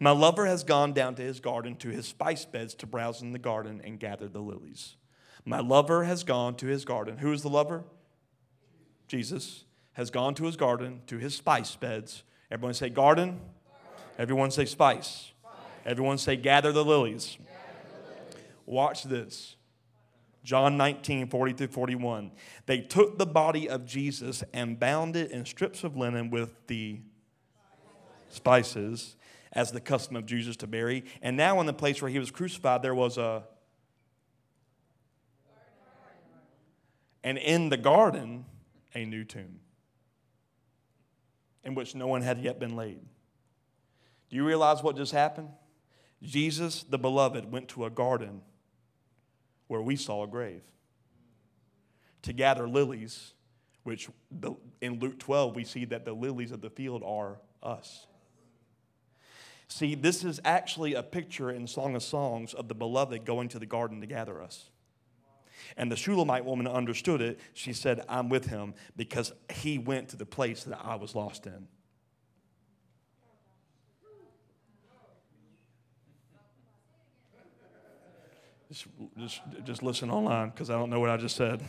My 0.00 0.10
lover 0.10 0.46
has 0.46 0.64
gone 0.64 0.92
down 0.92 1.14
to 1.16 1.22
his 1.22 1.38
garden, 1.38 1.76
to 1.76 1.88
his 1.90 2.08
spice 2.08 2.44
beds, 2.44 2.74
to 2.76 2.86
browse 2.86 3.22
in 3.22 3.32
the 3.32 3.38
garden 3.38 3.80
and 3.84 4.00
gather 4.00 4.26
the 4.26 4.40
lilies. 4.40 4.96
My 5.44 5.60
lover 5.60 6.04
has 6.04 6.24
gone 6.24 6.54
to 6.56 6.66
his 6.66 6.84
garden. 6.84 7.18
Who 7.18 7.32
is 7.32 7.42
the 7.42 7.48
lover? 7.48 7.84
Jesus 9.08 9.64
has 9.94 10.10
gone 10.10 10.34
to 10.34 10.44
his 10.44 10.56
garden, 10.56 11.02
to 11.06 11.18
his 11.18 11.34
spice 11.34 11.74
beds. 11.76 12.22
Everyone 12.50 12.74
say 12.74 12.88
garden. 12.88 13.28
garden. 13.28 13.40
Everyone 14.18 14.50
say 14.50 14.64
spice. 14.64 15.32
spice. 15.40 15.52
Everyone 15.84 16.18
say 16.18 16.36
gather 16.36 16.72
the 16.72 16.84
lilies. 16.84 17.36
Gather 17.38 17.50
the 17.92 18.30
lilies. 18.30 18.46
Watch 18.66 19.02
this. 19.04 19.56
John 20.42 20.76
19, 20.76 21.28
40 21.28 21.52
through 21.52 21.66
41. 21.68 22.32
They 22.66 22.80
took 22.80 23.18
the 23.18 23.26
body 23.26 23.68
of 23.68 23.84
Jesus 23.84 24.42
and 24.52 24.78
bound 24.78 25.16
it 25.16 25.30
in 25.30 25.44
strips 25.44 25.84
of 25.84 25.96
linen 25.96 26.30
with 26.30 26.66
the 26.66 27.00
spices, 28.30 29.16
as 29.52 29.72
the 29.72 29.80
custom 29.80 30.16
of 30.16 30.26
Jesus 30.26 30.56
to 30.56 30.66
bury. 30.66 31.04
And 31.20 31.36
now, 31.36 31.60
in 31.60 31.66
the 31.66 31.72
place 31.72 32.00
where 32.00 32.10
he 32.10 32.18
was 32.18 32.30
crucified, 32.30 32.82
there 32.82 32.94
was 32.94 33.18
a. 33.18 33.44
And 37.22 37.38
in 37.38 37.68
the 37.68 37.76
garden, 37.76 38.44
a 38.94 39.04
new 39.04 39.24
tomb 39.24 39.60
in 41.64 41.74
which 41.74 41.94
no 41.94 42.06
one 42.06 42.22
had 42.22 42.38
yet 42.38 42.58
been 42.58 42.76
laid. 42.76 43.00
Do 44.30 44.36
you 44.36 44.46
realize 44.46 44.82
what 44.82 44.96
just 44.96 45.12
happened? 45.12 45.48
Jesus, 46.22 46.82
the 46.82 46.98
beloved, 46.98 47.50
went 47.50 47.68
to 47.68 47.84
a 47.84 47.90
garden 47.90 48.42
where 49.66 49.82
we 49.82 49.96
saw 49.96 50.24
a 50.24 50.26
grave 50.26 50.62
to 52.22 52.32
gather 52.32 52.68
lilies, 52.68 53.34
which 53.84 54.08
in 54.80 54.98
Luke 54.98 55.18
12 55.18 55.56
we 55.56 55.64
see 55.64 55.84
that 55.86 56.04
the 56.04 56.12
lilies 56.12 56.52
of 56.52 56.60
the 56.60 56.70
field 56.70 57.02
are 57.04 57.38
us. 57.62 58.06
See, 59.68 59.94
this 59.94 60.24
is 60.24 60.40
actually 60.44 60.94
a 60.94 61.02
picture 61.02 61.50
in 61.50 61.66
Song 61.66 61.94
of 61.94 62.02
Songs 62.02 62.52
of 62.54 62.68
the 62.68 62.74
beloved 62.74 63.24
going 63.24 63.48
to 63.50 63.58
the 63.58 63.66
garden 63.66 64.00
to 64.00 64.06
gather 64.06 64.42
us. 64.42 64.70
And 65.76 65.90
the 65.90 65.96
Shulamite 65.96 66.44
woman 66.44 66.66
understood 66.66 67.20
it. 67.20 67.40
She 67.54 67.72
said, 67.72 68.04
I'm 68.08 68.28
with 68.28 68.46
him 68.46 68.74
because 68.96 69.32
he 69.52 69.78
went 69.78 70.08
to 70.10 70.16
the 70.16 70.26
place 70.26 70.64
that 70.64 70.78
I 70.82 70.96
was 70.96 71.14
lost 71.14 71.46
in. 71.46 71.68
Just, 78.70 78.86
just, 79.18 79.40
just 79.64 79.82
listen 79.82 80.10
online 80.10 80.50
because 80.50 80.70
I 80.70 80.74
don't 80.74 80.90
know 80.90 81.00
what 81.00 81.10
I 81.10 81.16
just 81.16 81.34
said. 81.34 81.60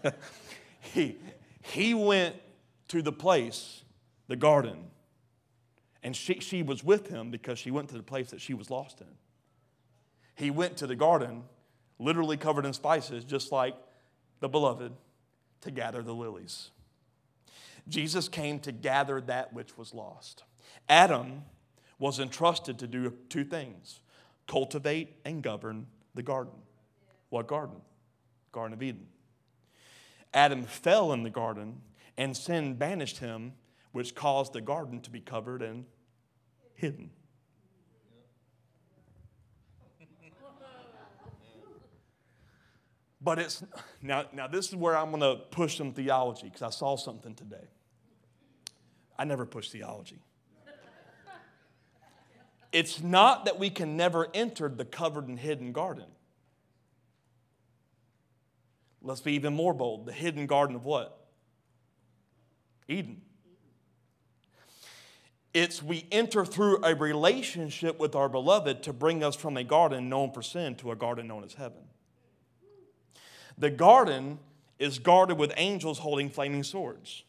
he, 0.80 1.16
he 1.60 1.94
went 1.94 2.34
to 2.88 3.02
the 3.02 3.12
place, 3.12 3.84
the 4.26 4.34
garden, 4.34 4.90
and 6.02 6.16
she, 6.16 6.40
she 6.40 6.64
was 6.64 6.82
with 6.82 7.06
him 7.06 7.30
because 7.30 7.58
she 7.58 7.70
went 7.70 7.88
to 7.90 7.96
the 7.96 8.02
place 8.02 8.30
that 8.30 8.40
she 8.40 8.52
was 8.52 8.68
lost 8.68 9.00
in. 9.00 9.06
He 10.34 10.50
went 10.50 10.76
to 10.78 10.86
the 10.86 10.96
garden, 10.96 11.44
literally 11.98 12.36
covered 12.36 12.64
in 12.64 12.72
spices, 12.72 13.24
just 13.24 13.52
like 13.52 13.76
the 14.40 14.48
beloved, 14.48 14.92
to 15.62 15.70
gather 15.70 16.02
the 16.02 16.14
lilies. 16.14 16.70
Jesus 17.88 18.28
came 18.28 18.60
to 18.60 18.72
gather 18.72 19.20
that 19.22 19.52
which 19.52 19.76
was 19.76 19.92
lost. 19.92 20.44
Adam 20.88 21.42
was 21.98 22.18
entrusted 22.18 22.78
to 22.78 22.86
do 22.86 23.12
two 23.28 23.44
things 23.44 24.00
cultivate 24.48 25.16
and 25.24 25.42
govern 25.42 25.86
the 26.14 26.22
garden. 26.22 26.52
What 27.30 27.46
garden? 27.46 27.76
Garden 28.50 28.74
of 28.74 28.82
Eden. 28.82 29.06
Adam 30.34 30.64
fell 30.64 31.12
in 31.12 31.22
the 31.22 31.30
garden, 31.30 31.80
and 32.18 32.36
sin 32.36 32.74
banished 32.74 33.18
him, 33.18 33.52
which 33.92 34.14
caused 34.14 34.52
the 34.52 34.60
garden 34.60 35.00
to 35.00 35.10
be 35.10 35.20
covered 35.20 35.62
and 35.62 35.84
hidden. 36.74 37.10
But 43.22 43.38
it's 43.38 43.62
now, 44.00 44.24
now 44.32 44.48
this 44.48 44.68
is 44.68 44.74
where 44.74 44.96
I'm 44.96 45.10
going 45.10 45.20
to 45.20 45.42
push 45.50 45.78
some 45.78 45.92
theology 45.92 46.44
because 46.44 46.62
I 46.62 46.70
saw 46.70 46.96
something 46.96 47.34
today. 47.34 47.68
I 49.18 49.24
never 49.24 49.46
push 49.46 49.70
theology. 49.70 50.18
It's 52.72 53.02
not 53.02 53.44
that 53.44 53.58
we 53.58 53.68
can 53.68 53.96
never 53.96 54.28
enter 54.32 54.68
the 54.68 54.86
covered 54.86 55.28
and 55.28 55.38
hidden 55.38 55.72
garden. 55.72 56.06
Let's 59.02 59.20
be 59.20 59.34
even 59.34 59.54
more 59.54 59.74
bold. 59.74 60.06
The 60.06 60.12
hidden 60.12 60.46
garden 60.46 60.76
of 60.76 60.84
what? 60.84 61.26
Eden. 62.88 63.20
It's 65.52 65.82
we 65.82 66.06
enter 66.10 66.46
through 66.46 66.82
a 66.82 66.94
relationship 66.94 68.00
with 68.00 68.14
our 68.14 68.28
beloved 68.28 68.82
to 68.84 68.92
bring 68.94 69.22
us 69.22 69.36
from 69.36 69.58
a 69.58 69.64
garden 69.64 70.08
known 70.08 70.32
for 70.32 70.40
sin 70.40 70.76
to 70.76 70.92
a 70.92 70.96
garden 70.96 71.28
known 71.28 71.44
as 71.44 71.52
heaven. 71.54 71.82
The 73.58 73.70
garden 73.70 74.38
is 74.78 74.98
guarded 74.98 75.38
with 75.38 75.52
angels 75.56 75.98
holding 75.98 76.28
flaming 76.28 76.62
swords. 76.62 77.24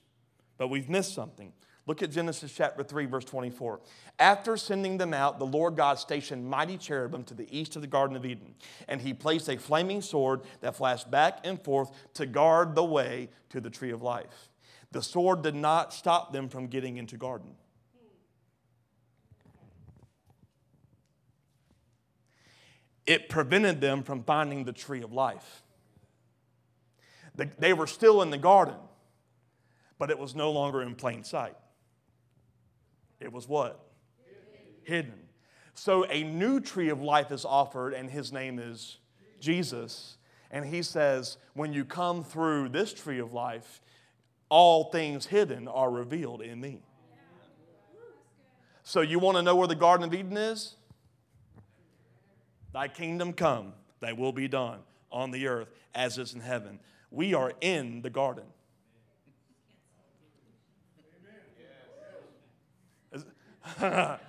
But 0.57 0.69
we've 0.69 0.89
missed 0.89 1.13
something. 1.13 1.53
Look 1.85 2.01
at 2.01 2.11
Genesis 2.11 2.53
chapter 2.53 2.81
3, 2.81 3.05
verse 3.05 3.25
24. 3.25 3.81
After 4.17 4.55
sending 4.55 4.97
them 4.97 5.13
out, 5.13 5.37
the 5.37 5.45
Lord 5.45 5.75
God 5.75 5.99
stationed 5.99 6.47
mighty 6.47 6.77
cherubim 6.77 7.23
to 7.25 7.33
the 7.33 7.47
east 7.57 7.75
of 7.75 7.81
the 7.81 7.87
Garden 7.87 8.15
of 8.15 8.25
Eden, 8.25 8.55
and 8.87 9.01
he 9.01 9.13
placed 9.13 9.49
a 9.49 9.57
flaming 9.57 10.01
sword 10.01 10.41
that 10.61 10.77
flashed 10.77 11.11
back 11.11 11.39
and 11.43 11.61
forth 11.61 11.91
to 12.13 12.25
guard 12.25 12.75
the 12.75 12.83
way 12.83 13.29
to 13.49 13.59
the 13.59 13.69
tree 13.69 13.91
of 13.91 14.01
life. 14.01 14.49
The 14.93 15.01
sword 15.01 15.41
did 15.41 15.55
not 15.55 15.93
stop 15.93 16.31
them 16.31 16.47
from 16.47 16.67
getting 16.67 16.97
into 16.97 17.17
garden. 17.17 17.55
It 23.05 23.27
prevented 23.27 23.81
them 23.81 24.03
from 24.03 24.23
finding 24.23 24.63
the 24.63 24.71
tree 24.71 25.01
of 25.01 25.11
life. 25.11 25.62
They 27.35 27.73
were 27.73 27.87
still 27.87 28.21
in 28.21 28.29
the 28.29 28.37
garden, 28.37 28.75
but 29.97 30.09
it 30.09 30.19
was 30.19 30.35
no 30.35 30.51
longer 30.51 30.81
in 30.81 30.95
plain 30.95 31.23
sight. 31.23 31.55
It 33.19 33.31
was 33.31 33.47
what? 33.47 33.79
Hidden. 34.83 35.05
Hidden. 35.05 35.19
So 35.73 36.05
a 36.05 36.23
new 36.23 36.59
tree 36.59 36.89
of 36.89 37.01
life 37.01 37.31
is 37.31 37.45
offered, 37.45 37.93
and 37.93 38.09
his 38.09 38.31
name 38.31 38.59
is 38.59 38.97
Jesus. 39.39 40.17
And 40.51 40.65
he 40.65 40.83
says, 40.83 41.37
when 41.53 41.73
you 41.73 41.83
come 41.83 42.23
through 42.23 42.69
this 42.69 42.93
tree 42.93 43.19
of 43.19 43.33
life, 43.33 43.81
all 44.49 44.91
things 44.91 45.25
hidden 45.25 45.67
are 45.67 45.89
revealed 45.89 46.41
in 46.41 46.61
me. 46.61 46.83
So 48.83 49.01
you 49.01 49.17
want 49.17 49.37
to 49.37 49.41
know 49.41 49.55
where 49.55 49.67
the 49.67 49.75
Garden 49.75 50.05
of 50.05 50.13
Eden 50.13 50.37
is? 50.37 50.75
Thy 52.71 52.87
kingdom 52.87 53.33
come, 53.33 53.73
thy 53.99 54.13
will 54.13 54.33
be 54.33 54.47
done 54.47 54.79
on 55.11 55.31
the 55.31 55.47
earth 55.47 55.69
as 55.95 56.17
is 56.17 56.33
in 56.33 56.41
heaven. 56.41 56.79
We 57.13 57.35
are 57.35 57.53
in 57.61 58.01
the 58.01 58.09
garden. 58.09 58.45
that's, 63.79 64.19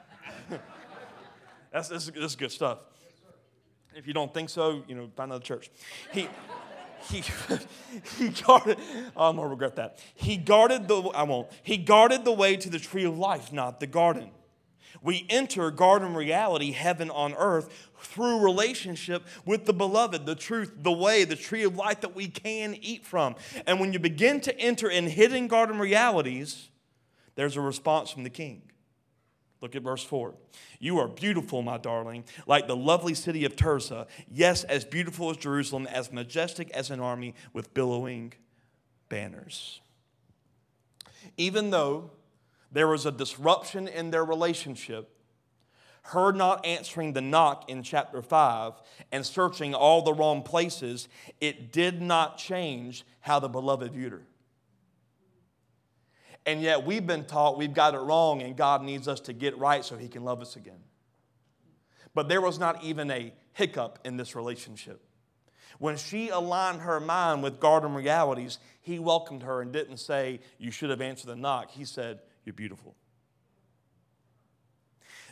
that's, 1.73 2.11
that's 2.11 2.37
good 2.37 2.53
stuff. 2.53 2.81
If 3.97 4.07
you 4.07 4.13
don't 4.13 4.33
think 4.35 4.51
so, 4.51 4.83
you 4.87 4.95
know, 4.95 5.11
find 5.17 5.31
another 5.31 5.43
church. 5.43 5.71
He, 6.13 6.29
he, 7.11 7.23
he 8.19 8.29
guarded, 8.29 8.79
oh, 9.17 9.31
I'm 9.31 9.37
gonna 9.37 9.49
regret 9.49 9.77
that. 9.77 9.99
He 10.15 10.37
guarded 10.37 10.87
the, 10.87 11.01
I 11.15 11.23
won't, 11.23 11.49
he 11.63 11.79
guarded 11.79 12.27
the 12.27 12.33
way 12.33 12.55
to 12.57 12.69
the 12.69 12.79
tree 12.79 13.05
of 13.05 13.17
life, 13.19 13.51
not 13.51 13.81
the 13.81 13.87
garden. 13.87 14.31
We 15.03 15.27
enter 15.29 15.71
garden 15.71 16.15
reality, 16.15 16.73
heaven 16.73 17.11
on 17.11 17.35
earth, 17.35 17.91
through 17.99 18.41
relationship 18.41 19.25
with 19.45 19.65
the 19.65 19.73
beloved, 19.73 20.27
the 20.27 20.35
truth, 20.35 20.73
the 20.83 20.93
way, 20.93 21.25
the 21.25 21.37
tree 21.37 21.65
of 21.65 21.77
life 21.77 22.01
that 22.03 22.15
we 22.15 22.29
can 22.29 22.77
eat 22.81 23.05
from. 23.05 23.35
And 23.67 23.81
when 23.81 23.93
you 23.93 23.99
begin 23.99 24.41
to 24.43 24.59
enter 24.59 24.89
in 24.89 25.07
hidden 25.09 25.49
garden 25.49 25.79
realities, 25.79 26.69
there's 27.35 27.57
a 27.57 27.61
response 27.61 28.11
from 28.11 28.25
the 28.25 28.31
king. 28.31 28.63
Look 29.61 29.75
at 29.75 29.83
verse 29.83 30.05
4. 30.05 30.35
You 30.79 30.99
are 30.99 31.09
beautiful, 31.09 31.63
my 31.63 31.79
darling, 31.79 32.25
like 32.47 32.67
the 32.67 32.77
lovely 32.77 33.15
city 33.15 33.47
of 33.47 33.57
Tirzah. 33.57 34.07
Yes, 34.31 34.63
as 34.65 34.85
beautiful 34.85 35.31
as 35.31 35.39
Jerusalem, 35.39 35.87
as 35.87 36.13
majestic 36.13 36.71
as 36.73 36.91
an 36.91 37.01
army 37.01 37.35
with 37.55 37.73
billowing 37.73 38.35
banners. 39.09 39.81
Even 41.39 41.71
though 41.71 42.11
there 42.75 42.89
was 42.89 43.07
a 43.07 43.13
disruption 43.13 43.87
in 43.87 44.11
their 44.11 44.25
relationship, 44.25 45.09
her 46.09 46.33
not 46.33 46.67
answering 46.67 47.13
the 47.13 47.21
knock 47.21 47.71
in 47.71 47.85
chapter 47.85 48.21
5 48.21 48.75
and 49.13 49.25
searching 49.25 49.75
all 49.75 50.03
the 50.03 50.13
wrong 50.13 50.43
places, 50.43 51.09
it 51.41 51.73
did 51.73 52.03
not 52.03 52.37
change 52.37 53.07
how 53.21 53.39
the 53.39 53.49
beloved 53.49 53.93
viewed 53.93 54.13
her. 54.13 54.27
And 56.45 56.61
yet 56.61 56.85
we've 56.85 57.07
been 57.07 57.25
taught 57.25 57.57
we've 57.57 57.73
got 57.73 57.95
it 57.95 58.01
wrong 58.01 58.43
and 58.43 58.57
God 58.57 58.83
needs 58.83 59.07
us 59.07 59.21
to 59.21 59.33
get 59.33 59.57
right 59.57 59.85
so 59.85 59.97
he 59.97 60.09
can 60.09 60.25
love 60.25 60.43
us 60.43 60.57
again. 60.57 60.83
But 62.13 62.29
there 62.29 62.41
was 62.41 62.59
not 62.59 62.83
even 62.83 63.09
a 63.11 63.33
hiccup 63.53 64.01
in 64.05 64.17
this 64.17 64.35
relationship. 64.35 65.01
When 65.79 65.97
she 65.97 66.29
aligned 66.29 66.81
her 66.81 66.99
mind 66.99 67.45
with 67.45 67.61
garden 67.61 67.95
realities, 67.95 68.59
he 68.81 68.99
welcomed 68.99 69.45
her 69.45 69.63
and 69.63 69.73
didn't 69.73 69.99
say, 69.99 70.41
You 70.59 70.73
should 70.73 70.91
have 70.91 71.01
answered 71.01 71.29
the 71.29 71.37
knock. 71.37 71.71
He 71.71 71.85
said, 71.85 72.21
You're 72.45 72.55
beautiful. 72.55 72.95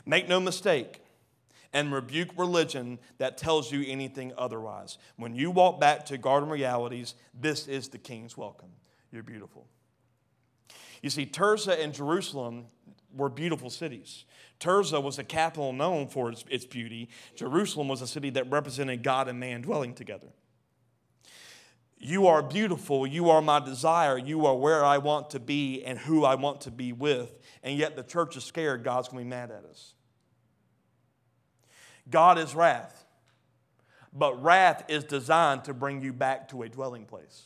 Make 0.05 0.29
no 0.29 0.41
mistake 0.41 1.01
and 1.73 1.93
rebuke 1.93 2.31
religion 2.37 2.99
that 3.19 3.39
tells 3.39 3.73
you 3.73 3.85
anything 3.87 4.33
otherwise. 4.37 4.99
When 5.17 5.35
you 5.35 5.51
walk 5.51 5.81
back 5.81 6.05
to 6.07 6.19
garden 6.19 6.49
realities, 6.49 7.15
this 7.33 7.67
is 7.67 7.89
the 7.89 7.99
king's 7.99 8.37
welcome. 8.37 8.71
You're 9.11 9.23
beautiful. 9.23 9.67
You 11.03 11.11
see, 11.11 11.27
Tirzah 11.27 11.83
and 11.83 11.93
Jerusalem 11.93 12.67
were 13.15 13.29
beautiful 13.29 13.71
cities. 13.71 14.25
Tirzah 14.61 15.03
was 15.03 15.19
a 15.19 15.25
capital 15.25 15.73
known 15.73 16.09
for 16.09 16.31
its, 16.31 16.45
its 16.49 16.65
beauty. 16.65 17.09
Jerusalem 17.35 17.89
was 17.89 18.01
a 18.03 18.07
city 18.07 18.31
that 18.31 18.51
represented 18.51 19.03
God 19.03 19.29
and 19.29 19.39
man 19.41 19.63
dwelling 19.63 19.95
together. 19.95 20.29
You 22.05 22.27
are 22.27 22.43
beautiful. 22.43 23.07
You 23.07 23.31
are 23.31 23.41
my 23.41 23.61
desire. 23.61 24.19
You 24.19 24.45
are 24.47 24.57
where 24.57 24.85
I 24.85 24.99
want 24.99 25.31
to 25.31 25.41
be 25.41 25.85
and 25.85 25.97
who 25.97 26.25
I 26.25 26.35
want 26.35 26.63
to 26.63 26.73
be 26.73 26.93
with. 26.93 27.39
And 27.63 27.79
yet 27.79 27.95
the 27.95 28.03
church 28.03 28.37
is 28.37 28.43
scared 28.43 28.83
God's 28.83 29.09
going 29.09 29.21
to 29.21 29.25
be 29.25 29.31
mad 29.31 29.53
at 29.53 29.65
us. 29.65 29.95
God 32.11 32.39
is 32.39 32.57
wrath, 32.57 33.05
but 34.13 34.43
wrath 34.43 34.85
is 34.89 35.05
designed 35.05 35.65
to 35.65 35.75
bring 35.75 36.03
you 36.03 36.13
back 36.13 36.49
to 36.49 36.63
a 36.65 36.69
dwelling 36.69 37.07
place. 37.07 37.45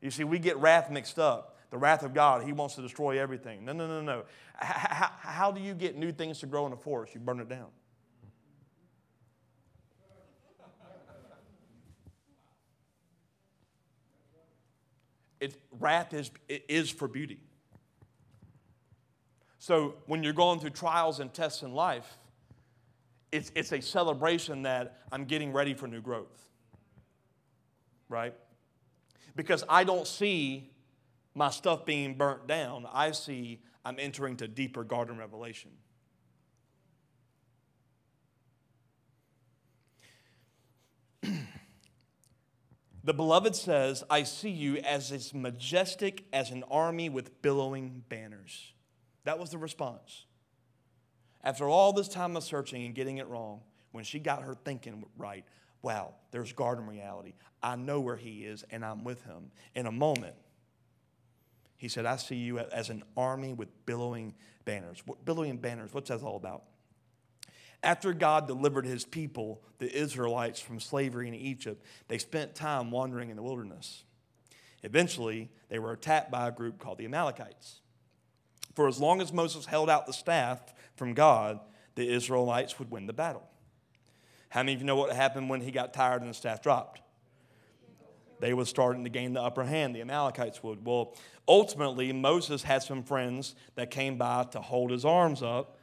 You 0.00 0.10
see, 0.10 0.24
we 0.24 0.38
get 0.38 0.56
wrath 0.56 0.90
mixed 0.90 1.18
up. 1.18 1.58
The 1.70 1.76
wrath 1.76 2.02
of 2.02 2.14
God, 2.14 2.44
He 2.44 2.52
wants 2.52 2.76
to 2.76 2.82
destroy 2.82 3.20
everything. 3.20 3.62
No, 3.66 3.74
no, 3.74 3.86
no, 3.86 4.00
no. 4.00 4.24
How, 4.54 5.10
how 5.18 5.52
do 5.52 5.60
you 5.60 5.74
get 5.74 5.96
new 5.96 6.12
things 6.12 6.38
to 6.40 6.46
grow 6.46 6.66
in 6.66 6.72
a 6.72 6.76
forest? 6.76 7.14
You 7.14 7.20
burn 7.20 7.40
it 7.40 7.48
down. 7.50 7.66
It, 15.44 15.54
wrath 15.78 16.14
is, 16.14 16.30
it 16.48 16.64
is 16.68 16.90
for 16.90 17.08
beauty. 17.08 17.38
So 19.58 19.94
when 20.06 20.22
you're 20.22 20.32
going 20.32 20.60
through 20.60 20.70
trials 20.70 21.20
and 21.20 21.32
tests 21.32 21.62
in 21.62 21.72
life, 21.72 22.18
it's, 23.32 23.50
it's 23.54 23.72
a 23.72 23.80
celebration 23.80 24.62
that 24.62 25.02
I'm 25.10 25.24
getting 25.24 25.52
ready 25.52 25.74
for 25.74 25.86
new 25.86 26.00
growth. 26.00 26.48
Right? 28.08 28.34
because 29.36 29.64
I 29.68 29.84
don't 29.84 30.06
see 30.06 30.70
my 31.34 31.50
stuff 31.50 31.84
being 31.84 32.14
burnt 32.14 32.46
down. 32.46 32.86
I 32.92 33.10
see 33.10 33.60
I'm 33.84 33.96
entering 33.98 34.36
to 34.38 34.48
deeper 34.48 34.84
garden 34.84 35.18
revelation. 35.18 35.70
The 43.04 43.12
beloved 43.12 43.54
says, 43.54 44.02
I 44.08 44.22
see 44.22 44.50
you 44.50 44.78
as 44.78 45.12
as 45.12 45.34
majestic 45.34 46.24
as 46.32 46.50
an 46.50 46.64
army 46.70 47.10
with 47.10 47.42
billowing 47.42 48.02
banners. 48.08 48.72
That 49.24 49.38
was 49.38 49.50
the 49.50 49.58
response. 49.58 50.24
After 51.42 51.68
all 51.68 51.92
this 51.92 52.08
time 52.08 52.34
of 52.34 52.42
searching 52.42 52.86
and 52.86 52.94
getting 52.94 53.18
it 53.18 53.28
wrong, 53.28 53.60
when 53.92 54.04
she 54.04 54.18
got 54.18 54.42
her 54.42 54.54
thinking 54.54 55.04
right, 55.18 55.44
wow, 55.82 56.14
there's 56.30 56.54
garden 56.54 56.86
reality. 56.86 57.34
I 57.62 57.76
know 57.76 58.00
where 58.00 58.16
he 58.16 58.46
is 58.46 58.64
and 58.70 58.82
I'm 58.82 59.04
with 59.04 59.22
him. 59.24 59.50
In 59.74 59.86
a 59.86 59.92
moment, 59.92 60.34
he 61.76 61.88
said, 61.88 62.06
I 62.06 62.16
see 62.16 62.36
you 62.36 62.58
as 62.58 62.88
an 62.88 63.02
army 63.16 63.52
with 63.52 63.68
billowing 63.84 64.34
banners. 64.64 65.02
What, 65.04 65.22
Billowing 65.26 65.58
banners, 65.58 65.92
what's 65.92 66.08
that 66.08 66.22
all 66.22 66.36
about? 66.36 66.62
After 67.84 68.14
God 68.14 68.48
delivered 68.48 68.86
his 68.86 69.04
people, 69.04 69.60
the 69.78 69.94
Israelites, 69.94 70.58
from 70.58 70.80
slavery 70.80 71.28
in 71.28 71.34
Egypt, 71.34 71.84
they 72.08 72.16
spent 72.16 72.54
time 72.54 72.90
wandering 72.90 73.28
in 73.28 73.36
the 73.36 73.42
wilderness. 73.42 74.04
Eventually, 74.82 75.50
they 75.68 75.78
were 75.78 75.92
attacked 75.92 76.30
by 76.30 76.48
a 76.48 76.50
group 76.50 76.78
called 76.78 76.96
the 76.96 77.04
Amalekites. 77.04 77.82
For 78.74 78.88
as 78.88 78.98
long 78.98 79.20
as 79.20 79.34
Moses 79.34 79.66
held 79.66 79.90
out 79.90 80.06
the 80.06 80.14
staff 80.14 80.74
from 80.96 81.12
God, 81.12 81.60
the 81.94 82.08
Israelites 82.08 82.78
would 82.78 82.90
win 82.90 83.06
the 83.06 83.12
battle. 83.12 83.46
How 84.48 84.62
many 84.62 84.72
of 84.72 84.80
you 84.80 84.86
know 84.86 84.96
what 84.96 85.14
happened 85.14 85.50
when 85.50 85.60
he 85.60 85.70
got 85.70 85.92
tired 85.92 86.22
and 86.22 86.30
the 86.30 86.34
staff 86.34 86.62
dropped? 86.62 87.02
They 88.40 88.54
were 88.54 88.64
starting 88.64 89.04
to 89.04 89.10
gain 89.10 89.34
the 89.34 89.42
upper 89.42 89.64
hand, 89.64 89.94
the 89.94 90.00
Amalekites 90.00 90.62
would. 90.62 90.86
Well, 90.86 91.14
ultimately, 91.46 92.12
Moses 92.12 92.62
had 92.62 92.82
some 92.82 93.02
friends 93.02 93.54
that 93.74 93.90
came 93.90 94.16
by 94.16 94.44
to 94.52 94.62
hold 94.62 94.90
his 94.90 95.04
arms 95.04 95.42
up 95.42 95.78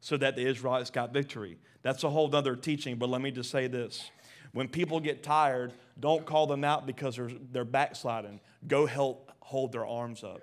so 0.00 0.16
that 0.16 0.36
the 0.36 0.46
Israelites 0.46 0.90
got 0.90 1.12
victory. 1.12 1.58
That's 1.82 2.04
a 2.04 2.10
whole 2.10 2.34
other 2.34 2.56
teaching, 2.56 2.96
but 2.96 3.08
let 3.08 3.20
me 3.20 3.30
just 3.30 3.50
say 3.50 3.66
this. 3.66 4.10
When 4.52 4.68
people 4.68 5.00
get 5.00 5.22
tired, 5.22 5.72
don't 6.00 6.24
call 6.24 6.46
them 6.46 6.64
out 6.64 6.86
because 6.86 7.16
they're, 7.16 7.30
they're 7.52 7.64
backsliding. 7.64 8.40
Go 8.66 8.86
help 8.86 9.30
hold 9.40 9.72
their 9.72 9.86
arms 9.86 10.24
up. 10.24 10.40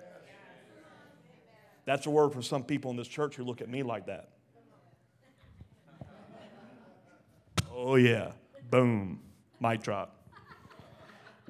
That's 1.84 2.06
a 2.06 2.10
word 2.10 2.32
for 2.32 2.42
some 2.42 2.64
people 2.64 2.90
in 2.90 2.96
this 2.96 3.08
church 3.08 3.36
who 3.36 3.44
look 3.44 3.60
at 3.60 3.68
me 3.68 3.82
like 3.82 4.06
that. 4.06 4.30
Oh, 7.72 7.96
yeah. 7.96 8.32
Boom. 8.70 9.20
Mic 9.60 9.82
drop. 9.82 10.16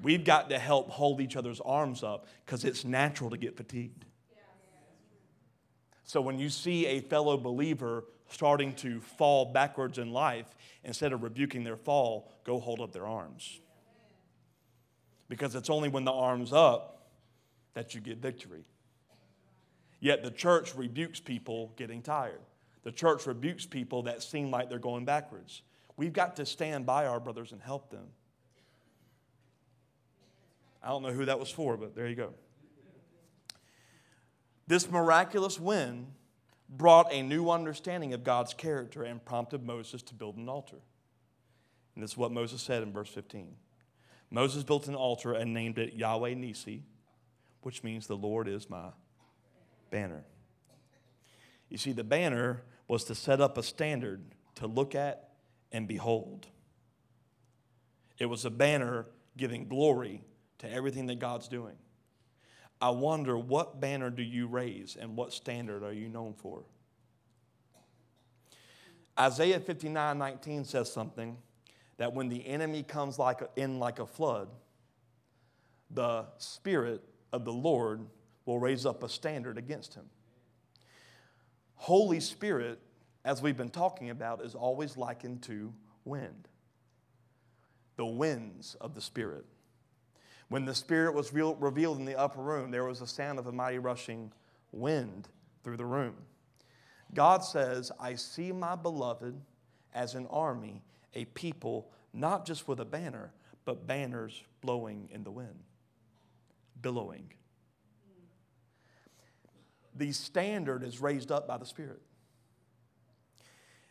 We've 0.02 0.24
got 0.24 0.50
to 0.50 0.58
help 0.58 0.90
hold 0.90 1.20
each 1.20 1.36
other's 1.36 1.60
arms 1.60 2.02
up 2.02 2.26
because 2.44 2.64
it's 2.64 2.84
natural 2.84 3.30
to 3.30 3.36
get 3.36 3.56
fatigued. 3.56 4.05
So 6.06 6.20
when 6.20 6.38
you 6.38 6.48
see 6.48 6.86
a 6.86 7.00
fellow 7.00 7.36
believer 7.36 8.04
starting 8.28 8.72
to 8.74 9.00
fall 9.00 9.44
backwards 9.44 9.98
in 9.98 10.12
life, 10.12 10.46
instead 10.84 11.12
of 11.12 11.24
rebuking 11.24 11.64
their 11.64 11.76
fall, 11.76 12.30
go 12.44 12.60
hold 12.60 12.80
up 12.80 12.92
their 12.92 13.06
arms. 13.06 13.60
Because 15.28 15.56
it's 15.56 15.68
only 15.68 15.88
when 15.88 16.04
the 16.04 16.12
arm's 16.12 16.52
up 16.52 17.08
that 17.74 17.92
you 17.94 18.00
get 18.00 18.18
victory. 18.18 18.64
Yet 19.98 20.22
the 20.22 20.30
church 20.30 20.76
rebukes 20.76 21.18
people 21.18 21.72
getting 21.76 22.02
tired. 22.02 22.40
The 22.84 22.92
church 22.92 23.26
rebukes 23.26 23.66
people 23.66 24.04
that 24.04 24.22
seem 24.22 24.52
like 24.52 24.68
they're 24.70 24.78
going 24.78 25.04
backwards. 25.04 25.62
We've 25.96 26.12
got 26.12 26.36
to 26.36 26.46
stand 26.46 26.86
by 26.86 27.06
our 27.06 27.18
brothers 27.18 27.50
and 27.50 27.60
help 27.60 27.90
them. 27.90 28.06
I 30.80 30.90
don't 30.90 31.02
know 31.02 31.10
who 31.10 31.24
that 31.24 31.40
was 31.40 31.50
for, 31.50 31.76
but 31.76 31.96
there 31.96 32.06
you 32.06 32.14
go. 32.14 32.32
This 34.66 34.90
miraculous 34.90 35.60
win 35.60 36.08
brought 36.68 37.12
a 37.12 37.22
new 37.22 37.50
understanding 37.50 38.12
of 38.12 38.24
God's 38.24 38.52
character 38.52 39.04
and 39.04 39.24
prompted 39.24 39.62
Moses 39.62 40.02
to 40.02 40.14
build 40.14 40.36
an 40.36 40.48
altar. 40.48 40.78
And 41.94 42.02
this 42.02 42.12
is 42.12 42.16
what 42.16 42.32
Moses 42.32 42.60
said 42.60 42.82
in 42.82 42.92
verse 42.92 43.08
15. 43.08 43.54
Moses 44.30 44.64
built 44.64 44.88
an 44.88 44.94
altar 44.94 45.32
and 45.32 45.54
named 45.54 45.78
it 45.78 45.94
Yahweh 45.94 46.34
Nisi, 46.34 46.82
which 47.62 47.84
means 47.84 48.06
the 48.06 48.16
Lord 48.16 48.48
is 48.48 48.68
my 48.68 48.90
banner. 49.90 50.24
You 51.68 51.78
see, 51.78 51.92
the 51.92 52.04
banner 52.04 52.62
was 52.88 53.04
to 53.04 53.14
set 53.14 53.40
up 53.40 53.56
a 53.56 53.62
standard 53.62 54.22
to 54.56 54.66
look 54.66 54.94
at 54.94 55.30
and 55.72 55.86
behold. 55.88 56.46
it 58.18 58.26
was 58.26 58.44
a 58.44 58.50
banner 58.50 59.06
giving 59.36 59.68
glory 59.68 60.22
to 60.58 60.70
everything 60.70 61.06
that 61.06 61.18
God's 61.18 61.48
doing. 61.48 61.76
I 62.80 62.90
wonder 62.90 63.38
what 63.38 63.80
banner 63.80 64.10
do 64.10 64.22
you 64.22 64.46
raise 64.46 64.96
and 65.00 65.16
what 65.16 65.32
standard 65.32 65.82
are 65.82 65.92
you 65.92 66.08
known 66.08 66.34
for? 66.34 66.64
Isaiah 69.18 69.60
59 69.60 70.18
19 70.18 70.64
says 70.64 70.92
something 70.92 71.38
that 71.96 72.12
when 72.12 72.28
the 72.28 72.46
enemy 72.46 72.82
comes 72.82 73.18
like 73.18 73.40
a, 73.40 73.48
in 73.56 73.78
like 73.78 73.98
a 73.98 74.06
flood, 74.06 74.48
the 75.90 76.26
Spirit 76.36 77.02
of 77.32 77.44
the 77.44 77.52
Lord 77.52 78.06
will 78.44 78.58
raise 78.58 78.84
up 78.84 79.02
a 79.02 79.08
standard 79.08 79.56
against 79.56 79.94
him. 79.94 80.04
Holy 81.76 82.20
Spirit, 82.20 82.78
as 83.24 83.40
we've 83.40 83.56
been 83.56 83.70
talking 83.70 84.10
about, 84.10 84.42
is 84.44 84.54
always 84.54 84.96
likened 84.96 85.42
to 85.44 85.72
wind. 86.04 86.48
The 87.96 88.06
winds 88.06 88.76
of 88.80 88.94
the 88.94 89.00
Spirit. 89.00 89.46
When 90.48 90.64
the 90.64 90.74
Spirit 90.74 91.14
was 91.14 91.32
revealed 91.32 91.98
in 91.98 92.04
the 92.04 92.16
upper 92.16 92.40
room, 92.40 92.70
there 92.70 92.84
was 92.84 93.00
a 93.00 93.06
sound 93.06 93.38
of 93.38 93.46
a 93.46 93.52
mighty 93.52 93.78
rushing 93.78 94.32
wind 94.70 95.28
through 95.64 95.76
the 95.76 95.84
room. 95.84 96.14
God 97.14 97.44
says, 97.44 97.90
I 97.98 98.14
see 98.14 98.52
my 98.52 98.76
beloved 98.76 99.40
as 99.94 100.14
an 100.14 100.26
army, 100.28 100.82
a 101.14 101.24
people, 101.26 101.90
not 102.12 102.46
just 102.46 102.68
with 102.68 102.78
a 102.80 102.84
banner, 102.84 103.32
but 103.64 103.86
banners 103.86 104.44
blowing 104.60 105.08
in 105.12 105.24
the 105.24 105.30
wind, 105.30 105.64
billowing. 106.80 107.32
The 109.96 110.12
standard 110.12 110.84
is 110.84 111.00
raised 111.00 111.32
up 111.32 111.48
by 111.48 111.56
the 111.56 111.66
Spirit. 111.66 112.02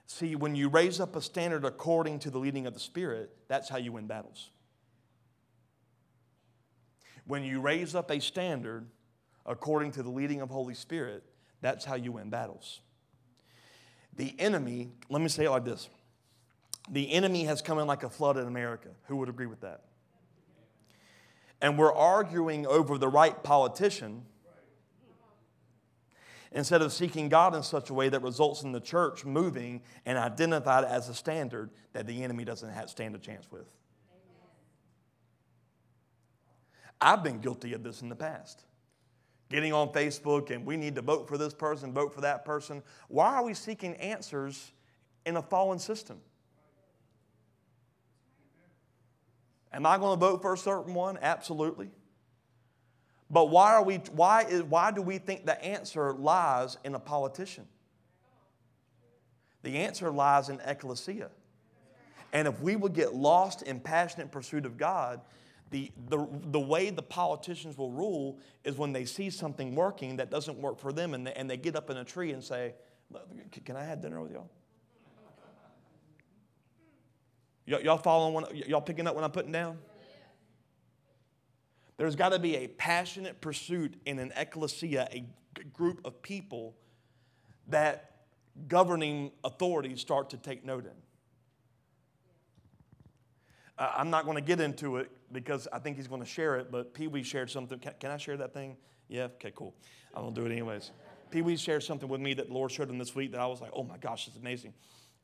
See, 0.07 0.35
when 0.35 0.55
you 0.55 0.69
raise 0.69 0.99
up 0.99 1.15
a 1.15 1.21
standard 1.21 1.65
according 1.65 2.19
to 2.19 2.29
the 2.29 2.37
leading 2.37 2.67
of 2.67 2.73
the 2.73 2.79
Spirit, 2.79 3.35
that's 3.47 3.67
how 3.67 3.77
you 3.77 3.91
win 3.91 4.05
battles. 4.05 4.51
When 7.27 7.43
you 7.43 7.59
raise 7.59 7.95
up 7.95 8.11
a 8.11 8.19
standard 8.19 8.87
according 9.45 9.91
to 9.93 10.03
the 10.03 10.09
leading 10.09 10.41
of 10.41 10.49
Holy 10.49 10.75
Spirit, 10.75 11.23
that's 11.61 11.85
how 11.85 11.95
you 11.95 12.11
win 12.11 12.29
battles. 12.29 12.81
The 14.15 14.33
enemy, 14.39 14.91
let 15.09 15.21
me 15.21 15.27
say 15.27 15.45
it 15.45 15.49
like 15.49 15.65
this 15.65 15.89
the 16.89 17.11
enemy 17.11 17.45
has 17.45 17.61
come 17.61 17.79
in 17.79 17.87
like 17.87 18.03
a 18.03 18.09
flood 18.09 18.37
in 18.37 18.47
America. 18.47 18.89
Who 19.07 19.17
would 19.17 19.29
agree 19.29 19.47
with 19.47 19.61
that? 19.61 19.81
And 21.61 21.77
we're 21.77 21.93
arguing 21.93 22.67
over 22.67 22.97
the 22.97 23.07
right 23.07 23.41
politician 23.41 24.23
instead 26.51 26.81
of 26.81 26.93
seeking 26.93 27.27
God 27.27 27.55
in 27.55 27.63
such 27.63 27.89
a 27.89 27.93
way 27.93 28.07
that 28.09 28.21
results 28.21 28.63
in 28.63 28.71
the 28.71 28.79
church 28.79 29.25
moving 29.25 29.81
and 30.05 30.17
identified 30.17 30.85
as 30.85 31.09
a 31.09 31.13
standard 31.13 31.69
that 31.93 32.07
the 32.07 32.23
enemy 32.23 32.45
doesn't 32.45 32.69
have, 32.69 32.89
stand 32.89 33.15
a 33.15 33.19
chance 33.19 33.51
with. 33.51 33.65
I've 37.05 37.23
been 37.23 37.39
guilty 37.39 37.73
of 37.73 37.83
this 37.83 38.01
in 38.01 38.09
the 38.09 38.15
past. 38.15 38.63
Getting 39.49 39.73
on 39.73 39.89
Facebook 39.89 40.49
and 40.49 40.65
we 40.65 40.75
need 40.75 40.95
to 40.95 41.03
vote 41.03 41.27
for 41.27 41.37
this 41.37 41.53
person, 41.53 41.93
vote 41.93 42.15
for 42.15 42.21
that 42.21 42.43
person. 42.43 42.81
Why 43.09 43.35
are 43.35 43.43
we 43.43 43.53
seeking 43.53 43.93
answers 43.97 44.71
in 45.23 45.37
a 45.37 45.41
fallen 45.43 45.77
system? 45.77 46.19
Am 49.71 49.85
I 49.85 49.99
going 49.99 50.17
to 50.17 50.25
vote 50.25 50.41
for 50.41 50.53
a 50.53 50.57
certain 50.57 50.95
one? 50.95 51.19
Absolutely. 51.21 51.91
But 53.29 53.51
why, 53.51 53.73
are 53.73 53.83
we, 53.83 53.97
why, 54.11 54.45
is, 54.45 54.63
why 54.63 54.89
do 54.89 55.03
we 55.03 55.19
think 55.19 55.45
the 55.45 55.63
answer 55.63 56.11
lies 56.11 56.79
in 56.83 56.95
a 56.95 56.99
politician? 56.99 57.67
The 59.61 59.77
answer 59.77 60.09
lies 60.09 60.49
in 60.49 60.59
ecclesia. 60.65 61.29
And 62.33 62.47
if 62.47 62.59
we 62.61 62.75
would 62.75 62.93
get 62.93 63.13
lost 63.13 63.61
in 63.61 63.79
passionate 63.79 64.31
pursuit 64.31 64.65
of 64.65 64.77
God, 64.77 65.21
the, 65.75 65.91
the, 66.07 66.25
the 66.51 66.59
way 66.59 66.89
the 66.89 67.01
politicians 67.01 67.77
will 67.77 67.91
rule 67.91 68.39
is 68.63 68.77
when 68.77 68.93
they 68.93 69.03
see 69.03 69.29
something 69.29 69.75
working 69.75 70.15
that 70.15 70.31
doesn't 70.31 70.57
work 70.57 70.79
for 70.79 70.93
them 70.93 71.13
and 71.13 71.27
they, 71.27 71.33
and 71.33 71.49
they 71.49 71.57
get 71.57 71.75
up 71.75 71.89
in 71.89 71.97
a 71.97 72.05
tree 72.05 72.31
and 72.31 72.41
say, 72.41 72.75
Can 73.65 73.75
I 73.75 73.83
have 73.83 74.01
dinner 74.01 74.21
with 74.21 74.31
y'all? 74.31 74.49
Y- 77.67 77.81
y'all 77.83 77.97
following? 77.97 78.45
y'all 78.67 78.79
picking 78.79 79.05
up 79.05 79.15
what 79.15 79.25
I'm 79.25 79.31
putting 79.31 79.51
down? 79.51 79.77
There's 81.97 82.15
got 82.15 82.29
to 82.29 82.39
be 82.39 82.55
a 82.55 82.67
passionate 82.67 83.41
pursuit 83.41 83.95
in 84.05 84.17
an 84.19 84.31
ecclesia, 84.37 85.09
a 85.11 85.25
group 85.73 85.99
of 86.05 86.21
people 86.21 86.73
that 87.67 88.11
governing 88.69 89.33
authorities 89.43 89.99
start 89.99 90.29
to 90.29 90.37
take 90.37 90.63
note 90.63 90.85
in. 90.85 90.91
Uh, 93.77 93.91
I'm 93.97 94.09
not 94.09 94.23
going 94.23 94.37
to 94.37 94.41
get 94.41 94.61
into 94.61 94.97
it 94.97 95.11
because 95.35 95.67
I 95.71 95.79
think 95.79 95.97
he's 95.97 96.07
going 96.07 96.21
to 96.21 96.27
share 96.27 96.55
it, 96.55 96.71
but 96.71 96.93
Pee 96.93 97.07
Wee 97.07 97.21
shared 97.21 97.51
something. 97.51 97.77
Can, 97.77 97.93
can, 97.99 98.11
I 98.11 98.17
share 98.17 98.37
that 98.37 98.53
thing? 98.53 98.77
Yeah? 99.07 99.25
Okay, 99.35 99.51
cool. 99.55 99.75
I'm 100.15 100.23
going 100.23 100.33
to 100.33 100.41
do 100.41 100.47
it 100.47 100.51
anyways. 100.51 100.91
Pee 101.29 101.41
Wee 101.41 101.57
shared 101.57 101.83
something 101.83 102.09
with 102.09 102.21
me 102.21 102.33
that 102.33 102.47
the 102.47 102.53
Lord 102.53 102.71
showed 102.71 102.89
him 102.89 102.97
this 102.97 103.13
week 103.13 103.33
that 103.33 103.41
I 103.41 103.45
was 103.45 103.61
like, 103.61 103.71
oh 103.73 103.83
my 103.83 103.97
gosh, 103.97 104.27
it's 104.27 104.37
amazing. 104.37 104.73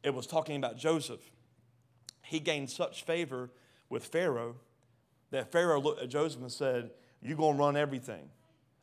It 0.04 0.14
was 0.14 0.28
talking 0.28 0.58
about 0.58 0.78
Joseph. 0.78 1.22
He 2.24 2.40
gained 2.40 2.70
such 2.70 3.04
favor 3.04 3.50
with 3.90 4.06
Pharaoh 4.06 4.56
that 5.32 5.52
Pharaoh 5.52 5.82
looked 5.82 6.02
at 6.02 6.10
Joseph 6.10 6.42
and 6.42 6.52
said, 6.52 6.92
You're 7.22 7.38
going 7.38 7.58
to 7.58 7.64
run 7.64 7.78
everything. 7.78 8.30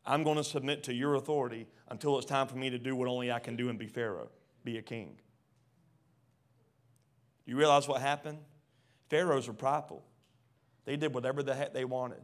I'm 0.07 0.23
going 0.23 0.37
to 0.37 0.45
submit 0.45 0.85
to 0.85 0.95
your 0.95 1.15
authority 1.15 1.67
until 1.89 2.17
it's 2.17 2.27
time 2.27 2.47
for 2.47 2.57
me 2.57 2.71
to 2.71 2.79
do 2.79 2.97
what 2.97 3.09
only 3.09 3.31
I 3.31 3.39
can 3.39 3.57
do 3.57 3.69
and 3.69 3.79
be 3.79 3.87
Pharaoh, 3.87 4.31
be 4.65 4.79
a 4.79 4.83
king. 4.83 5.17
You 7.45 7.57
realize 7.57 7.87
what 7.87 8.01
happened? 8.01 8.39
Pharaohs 9.09 9.49
were 9.49 9.55
prideful. 9.55 10.03
They 10.89 10.97
did 10.97 11.13
whatever 11.13 11.43
the 11.43 11.55
heck 11.55 11.75
they 11.75 11.85
wanted. 11.85 12.23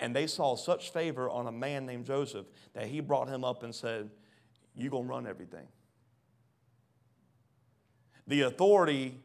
And 0.00 0.16
they 0.16 0.26
saw 0.26 0.56
such 0.56 0.90
favor 0.90 1.30
on 1.30 1.46
a 1.46 1.52
man 1.52 1.86
named 1.86 2.06
Joseph 2.06 2.46
that 2.72 2.88
he 2.88 2.98
brought 2.98 3.28
him 3.28 3.44
up 3.44 3.62
and 3.62 3.72
said, 3.72 4.10
You're 4.74 4.90
going 4.90 5.04
to 5.04 5.08
run 5.08 5.28
everything. 5.28 5.68
The 8.26 8.40
authority 8.40 9.20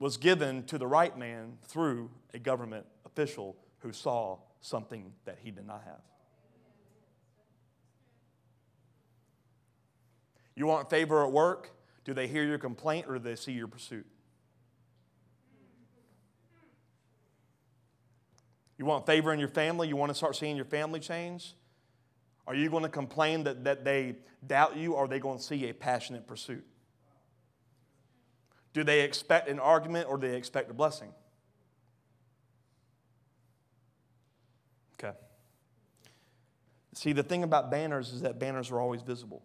was 0.00 0.16
given 0.16 0.64
to 0.64 0.76
the 0.76 0.88
right 0.88 1.16
man 1.16 1.56
through 1.68 2.10
a 2.34 2.40
government 2.40 2.84
official 3.06 3.54
who 3.78 3.92
saw 3.92 4.38
something 4.60 5.12
that 5.24 5.38
he 5.40 5.52
did 5.52 5.64
not 5.64 5.84
have. 5.84 6.00
You 10.56 10.66
want 10.66 10.90
favor 10.90 11.24
at 11.24 11.30
work? 11.30 11.70
Do 12.04 12.12
they 12.12 12.26
hear 12.26 12.42
your 12.42 12.58
complaint 12.58 13.06
or 13.08 13.18
do 13.18 13.20
they 13.20 13.36
see 13.36 13.52
your 13.52 13.68
pursuit? 13.68 14.06
You 18.78 18.84
want 18.84 19.06
favor 19.06 19.32
in 19.32 19.38
your 19.38 19.48
family? 19.48 19.88
You 19.88 19.96
want 19.96 20.10
to 20.10 20.14
start 20.14 20.36
seeing 20.36 20.56
your 20.56 20.64
family 20.64 21.00
change? 21.00 21.54
Are 22.46 22.54
you 22.54 22.68
going 22.68 22.82
to 22.82 22.88
complain 22.88 23.44
that, 23.44 23.64
that 23.64 23.84
they 23.84 24.16
doubt 24.46 24.76
you 24.76 24.94
or 24.94 25.04
are 25.04 25.08
they 25.08 25.18
going 25.18 25.38
to 25.38 25.44
see 25.44 25.68
a 25.68 25.74
passionate 25.74 26.26
pursuit? 26.26 26.64
Do 28.72 28.82
they 28.84 29.02
expect 29.02 29.48
an 29.48 29.60
argument 29.60 30.08
or 30.08 30.18
do 30.18 30.28
they 30.28 30.36
expect 30.36 30.70
a 30.70 30.74
blessing? 30.74 31.12
Okay. 34.98 35.16
See, 36.92 37.12
the 37.12 37.22
thing 37.22 37.44
about 37.44 37.70
banners 37.70 38.12
is 38.12 38.22
that 38.22 38.38
banners 38.38 38.70
are 38.70 38.80
always 38.80 39.02
visible. 39.02 39.42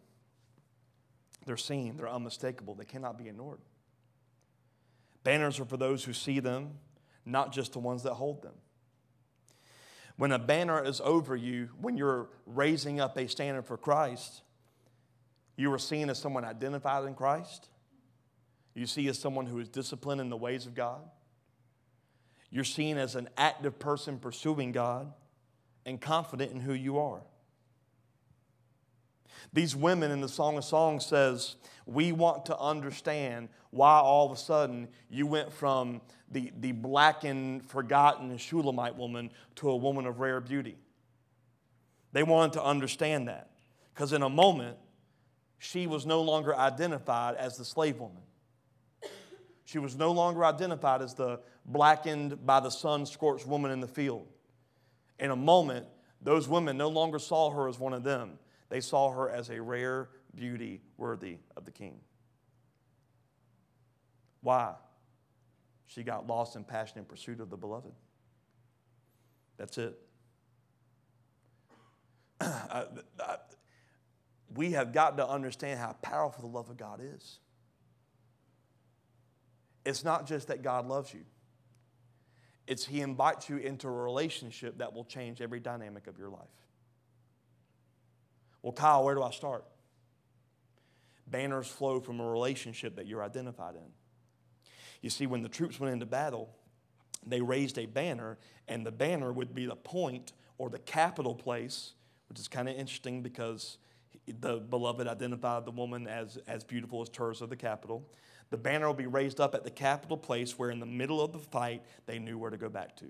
They're 1.46 1.58
seen, 1.58 1.96
they're 1.96 2.10
unmistakable, 2.10 2.76
they 2.76 2.86
cannot 2.86 3.18
be 3.18 3.30
ignored. 3.30 3.60
Banners 5.24 5.60
are 5.60 5.65
for 5.65 5.78
those 5.78 6.04
who 6.04 6.13
see 6.13 6.39
them, 6.39 6.72
not 7.26 7.52
just 7.54 7.74
the 7.74 7.80
ones 7.80 8.04
that 8.04 8.15
hold 8.15 8.42
them. 8.42 8.54
When 10.19 10.34
a 10.34 10.38
banner 10.38 10.84
is 10.84 10.99
over 10.99 11.34
you, 11.34 11.69
when 11.79 11.95
you're 11.95 12.27
raising 12.45 12.99
up 12.99 13.17
a 13.17 13.29
standard 13.29 13.65
for 13.65 13.77
Christ, 13.77 14.41
you 15.55 15.71
are 15.71 15.79
seen 15.79 16.10
as 16.10 16.19
someone 16.19 16.43
identified 16.43 17.05
in 17.05 17.15
Christ. 17.15 17.69
You 18.73 18.86
see 18.86 19.08
as 19.08 19.17
someone 19.17 19.45
who 19.45 19.60
is 19.60 19.69
disciplined 19.69 20.19
in 20.19 20.27
the 20.27 20.36
ways 20.36 20.65
of 20.65 20.75
God. 20.75 20.99
You're 22.49 22.65
seen 22.65 22.97
as 22.97 23.15
an 23.15 23.29
active 23.38 23.79
person 23.79 24.19
pursuing 24.19 24.73
God 24.73 25.13
and 25.85 26.02
confident 26.02 26.52
in 26.52 26.60
who 26.60 26.73
you 26.73 27.00
are. 27.00 27.21
These 29.54 29.73
women 29.73 30.12
in 30.12 30.19
the 30.19 30.27
Song 30.27 30.58
of 30.58 30.65
Songs 30.65 31.06
says, 31.06 31.56
we 31.85 32.12
want 32.12 32.46
to 32.48 32.60
understand 32.60 33.48
why 33.72 34.00
all 34.00 34.26
of 34.26 34.32
a 34.32 34.40
sudden 34.40 34.88
you 35.10 35.28
went 35.28 35.52
from 35.52 36.02
the, 36.32 36.52
the 36.60 36.72
blackened, 36.72 37.65
forgotten 37.65 38.36
Shulamite 38.38 38.96
woman 38.96 39.32
to 39.56 39.70
a 39.70 39.76
woman 39.76 40.06
of 40.06 40.20
rare 40.20 40.42
beauty. 40.42 40.78
They 42.12 42.24
wanted 42.24 42.54
to 42.54 42.63
understand 42.63 43.28
that 43.28 43.52
because 43.94 44.13
in 44.13 44.24
a 44.24 44.30
moment, 44.30 44.78
she 45.58 45.88
was 45.88 46.06
no 46.06 46.22
longer 46.22 46.56
identified 46.56 47.36
as 47.36 47.58
the 47.58 47.65
slave 47.65 48.00
woman. 48.00 48.24
She 49.65 49.78
was 49.78 49.96
no 49.96 50.12
longer 50.12 50.44
identified 50.44 51.02
as 51.02 51.13
the 51.13 51.42
blackened 51.65 52.46
by 52.46 52.60
the 52.60 52.72
sun 52.72 53.06
scorched 53.06 53.46
woman 53.46 53.70
in 53.70 53.82
the 53.82 53.88
field. 53.88 54.28
In 55.20 55.30
a 55.30 55.36
moment, 55.36 55.86
those 56.22 56.48
women 56.48 56.78
no 56.78 56.88
longer 56.88 57.20
saw 57.20 57.52
her 57.52 57.67
as 57.67 57.78
one 57.78 57.94
of 57.94 58.04
them. 58.04 58.40
They 58.70 58.82
saw 58.82 59.12
her 59.12 59.30
as 59.30 59.50
a 59.50 59.62
rare 59.62 60.10
beauty 60.34 60.82
worthy 60.98 61.38
of 61.56 61.65
the 61.65 61.72
king. 61.72 62.00
Why? 64.42 64.73
She 65.87 66.04
got 66.04 66.27
lost 66.27 66.56
in 66.56 66.63
passion 66.63 66.79
passionate 66.79 67.08
pursuit 67.08 67.40
of 67.40 67.50
the 67.50 67.58
beloved. 67.58 67.92
That's 69.58 69.77
it. 69.77 70.00
we 74.56 74.71
have 74.71 74.94
got 74.94 75.17
to 75.17 75.27
understand 75.27 75.79
how 75.79 75.94
powerful 76.02 76.48
the 76.48 76.56
love 76.56 76.69
of 76.69 76.77
God 76.77 77.02
is. 77.04 77.40
It's 79.85 80.04
not 80.04 80.27
just 80.27 80.48
that 80.48 80.62
God 80.62 80.87
loves 80.87 81.13
you. 81.13 81.21
It's 82.67 82.85
He 82.85 83.02
invites 83.02 83.50
you 83.50 83.58
into 83.58 83.87
a 83.87 83.92
relationship 83.92 84.77
that 84.77 84.94
will 84.94 85.06
change 85.06 85.42
every 85.42 85.60
dynamic 85.60 86.08
of 86.08 86.17
your 86.17 86.29
life. 86.29 86.48
Well, 88.62 88.73
Kyle, 88.73 89.04
where 89.04 89.15
do 89.15 89.23
I 89.23 89.31
start? 89.31 89.65
Banners 91.27 91.67
flow 91.67 92.00
from 92.00 92.19
a 92.19 92.29
relationship 92.29 92.96
that 92.98 93.08
you're 93.08 93.23
identified 93.23 93.75
in. 93.75 93.92
You 95.02 95.10
see, 95.10 95.27
when 95.27 95.41
the 95.41 95.50
troops 95.50 95.79
went 95.79 95.93
into 95.93 96.06
battle, 96.06 96.50
they 97.25 97.41
raised 97.41 97.77
a 97.77 97.85
banner, 97.85 98.37
and 98.67 98.85
the 98.85 98.91
banner 98.91 99.31
would 99.31 99.54
be 99.54 99.65
the 99.65 99.75
point 99.75 100.33
or 100.58 100.69
the 100.69 100.79
capital 100.79 101.35
place, 101.35 101.93
which 102.27 102.39
is 102.39 102.47
kind 102.47 102.69
of 102.69 102.75
interesting 102.75 103.21
because 103.21 103.77
the 104.39 104.58
beloved 104.58 105.08
identified 105.08 105.65
the 105.65 105.71
woman 105.71 106.08
as, 106.08 106.37
as 106.47 106.63
beautiful 106.63 107.02
as 107.02 107.10
Tirzah, 107.10 107.50
the 107.50 107.56
capital. 107.56 108.06
The 108.50 108.58
banner 108.58 108.87
will 108.87 108.93
be 108.93 109.08
raised 109.08 109.39
up 109.39 109.56
at 109.56 109.63
the 109.63 109.71
capital 109.71 110.17
place 110.17 110.58
where, 110.58 110.71
in 110.71 110.79
the 110.79 110.85
middle 110.85 111.21
of 111.21 111.33
the 111.33 111.39
fight, 111.39 111.83
they 112.06 112.19
knew 112.19 112.37
where 112.37 112.52
to 112.52 112.58
go 112.58 112.69
back 112.69 112.95
to. 112.97 113.06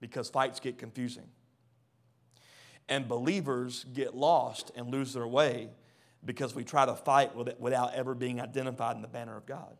Because 0.00 0.28
fights 0.28 0.60
get 0.60 0.78
confusing. 0.78 1.28
And 2.88 3.08
believers 3.08 3.86
get 3.92 4.14
lost 4.14 4.70
and 4.74 4.90
lose 4.90 5.14
their 5.14 5.26
way 5.26 5.70
because 6.24 6.54
we 6.54 6.64
try 6.64 6.86
to 6.86 6.94
fight 6.94 7.34
without 7.60 7.94
ever 7.94 8.14
being 8.14 8.40
identified 8.40 8.96
in 8.96 9.02
the 9.02 9.08
banner 9.08 9.36
of 9.36 9.46
God. 9.46 9.76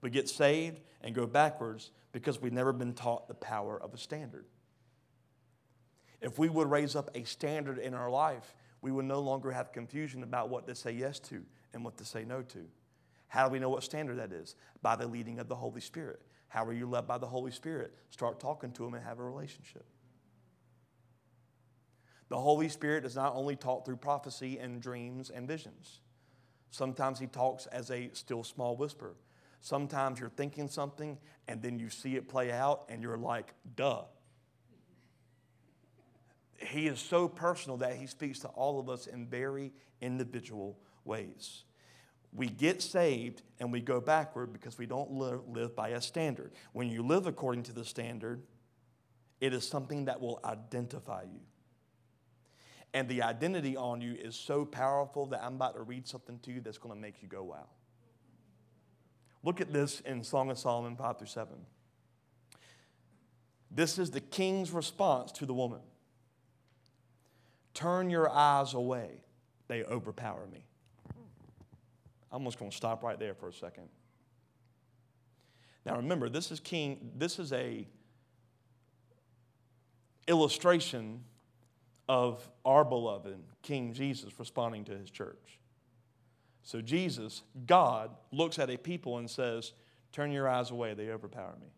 We 0.00 0.10
get 0.10 0.28
saved 0.28 0.80
and 1.02 1.14
go 1.14 1.26
backwards 1.26 1.90
because 2.12 2.40
we've 2.40 2.52
never 2.52 2.72
been 2.72 2.94
taught 2.94 3.28
the 3.28 3.34
power 3.34 3.80
of 3.80 3.94
a 3.94 3.98
standard. 3.98 4.46
If 6.20 6.38
we 6.38 6.48
would 6.48 6.70
raise 6.70 6.96
up 6.96 7.10
a 7.14 7.24
standard 7.24 7.78
in 7.78 7.94
our 7.94 8.10
life, 8.10 8.54
we 8.80 8.90
would 8.90 9.04
no 9.04 9.20
longer 9.20 9.50
have 9.50 9.72
confusion 9.72 10.22
about 10.22 10.48
what 10.48 10.66
to 10.66 10.74
say 10.74 10.92
yes 10.92 11.18
to 11.20 11.42
and 11.72 11.84
what 11.84 11.96
to 11.98 12.04
say 12.04 12.24
no 12.24 12.42
to. 12.42 12.64
How 13.28 13.46
do 13.46 13.52
we 13.52 13.58
know 13.58 13.68
what 13.68 13.82
standard 13.82 14.18
that 14.18 14.32
is? 14.32 14.56
By 14.82 14.96
the 14.96 15.06
leading 15.06 15.38
of 15.38 15.48
the 15.48 15.54
Holy 15.54 15.80
Spirit. 15.80 16.20
How 16.48 16.64
are 16.64 16.72
you 16.72 16.88
led 16.88 17.06
by 17.06 17.18
the 17.18 17.26
Holy 17.26 17.50
Spirit? 17.50 17.94
Start 18.10 18.40
talking 18.40 18.72
to 18.72 18.86
Him 18.86 18.94
and 18.94 19.04
have 19.04 19.18
a 19.18 19.24
relationship. 19.24 19.84
The 22.30 22.38
Holy 22.38 22.68
Spirit 22.68 23.04
is 23.04 23.16
not 23.16 23.34
only 23.34 23.56
taught 23.56 23.84
through 23.84 23.96
prophecy 23.96 24.58
and 24.58 24.80
dreams 24.80 25.30
and 25.30 25.46
visions. 25.46 26.00
Sometimes 26.70 27.18
He 27.18 27.26
talks 27.26 27.66
as 27.66 27.90
a 27.90 28.10
still 28.12 28.44
small 28.44 28.76
whisper. 28.76 29.14
Sometimes 29.60 30.20
you're 30.20 30.28
thinking 30.30 30.68
something 30.68 31.18
and 31.46 31.62
then 31.62 31.78
you 31.78 31.90
see 31.90 32.16
it 32.16 32.28
play 32.28 32.52
out 32.52 32.84
and 32.88 33.02
you're 33.02 33.18
like, 33.18 33.54
duh. 33.76 34.02
He 36.58 36.86
is 36.86 36.98
so 36.98 37.28
personal 37.28 37.78
that 37.78 37.96
He 37.96 38.06
speaks 38.06 38.40
to 38.40 38.48
all 38.48 38.80
of 38.80 38.88
us 38.88 39.06
in 39.06 39.26
very 39.26 39.72
individual 40.00 40.78
ways. 41.04 41.64
We 42.32 42.48
get 42.48 42.82
saved 42.82 43.42
and 43.58 43.72
we 43.72 43.80
go 43.80 44.00
backward 44.00 44.52
because 44.52 44.76
we 44.76 44.86
don't 44.86 45.10
live 45.12 45.74
by 45.74 45.90
a 45.90 46.00
standard. 46.00 46.52
When 46.72 46.88
you 46.88 47.02
live 47.02 47.26
according 47.26 47.62
to 47.64 47.72
the 47.72 47.84
standard, 47.84 48.42
it 49.40 49.54
is 49.54 49.66
something 49.66 50.06
that 50.06 50.20
will 50.20 50.40
identify 50.44 51.22
you. 51.22 51.40
And 52.94 53.08
the 53.08 53.22
identity 53.22 53.76
on 53.76 54.00
you 54.00 54.14
is 54.14 54.34
so 54.34 54.64
powerful 54.64 55.26
that 55.26 55.42
I'm 55.42 55.54
about 55.54 55.74
to 55.74 55.82
read 55.82 56.08
something 56.08 56.38
to 56.40 56.52
you 56.52 56.60
that's 56.60 56.78
going 56.78 56.94
to 56.94 57.00
make 57.00 57.22
you 57.22 57.28
go, 57.28 57.42
wow. 57.44 57.66
Look 59.42 59.60
at 59.60 59.72
this 59.72 60.00
in 60.00 60.22
Song 60.24 60.50
of 60.50 60.58
Solomon 60.58 60.96
5 60.96 61.18
through 61.18 61.26
7. 61.26 61.54
This 63.70 63.98
is 63.98 64.10
the 64.10 64.20
king's 64.20 64.70
response 64.72 65.32
to 65.32 65.46
the 65.46 65.54
woman 65.54 65.80
Turn 67.74 68.10
your 68.10 68.28
eyes 68.28 68.74
away, 68.74 69.22
they 69.68 69.84
overpower 69.84 70.48
me. 70.52 70.64
I'm 72.32 72.44
just 72.44 72.58
going 72.58 72.72
to 72.72 72.76
stop 72.76 73.04
right 73.04 73.18
there 73.18 73.34
for 73.34 73.48
a 73.48 73.52
second. 73.52 73.88
Now 75.86 75.96
remember, 75.96 76.28
this 76.28 76.50
is 76.50 76.58
king, 76.60 77.12
this 77.16 77.38
is 77.38 77.52
a 77.52 77.86
illustration 80.26 81.22
of 82.08 82.46
our 82.64 82.84
beloved 82.84 83.38
King 83.62 83.92
Jesus 83.92 84.38
responding 84.38 84.84
to 84.86 84.96
his 84.96 85.10
church. 85.10 85.60
So 86.68 86.82
Jesus, 86.82 87.44
God, 87.66 88.10
looks 88.30 88.58
at 88.58 88.68
a 88.68 88.76
people 88.76 89.16
and 89.16 89.30
says, 89.30 89.72
Turn 90.12 90.30
your 90.30 90.46
eyes 90.46 90.70
away, 90.70 90.92
they 90.92 91.08
overpower 91.08 91.56
me. 91.58 91.68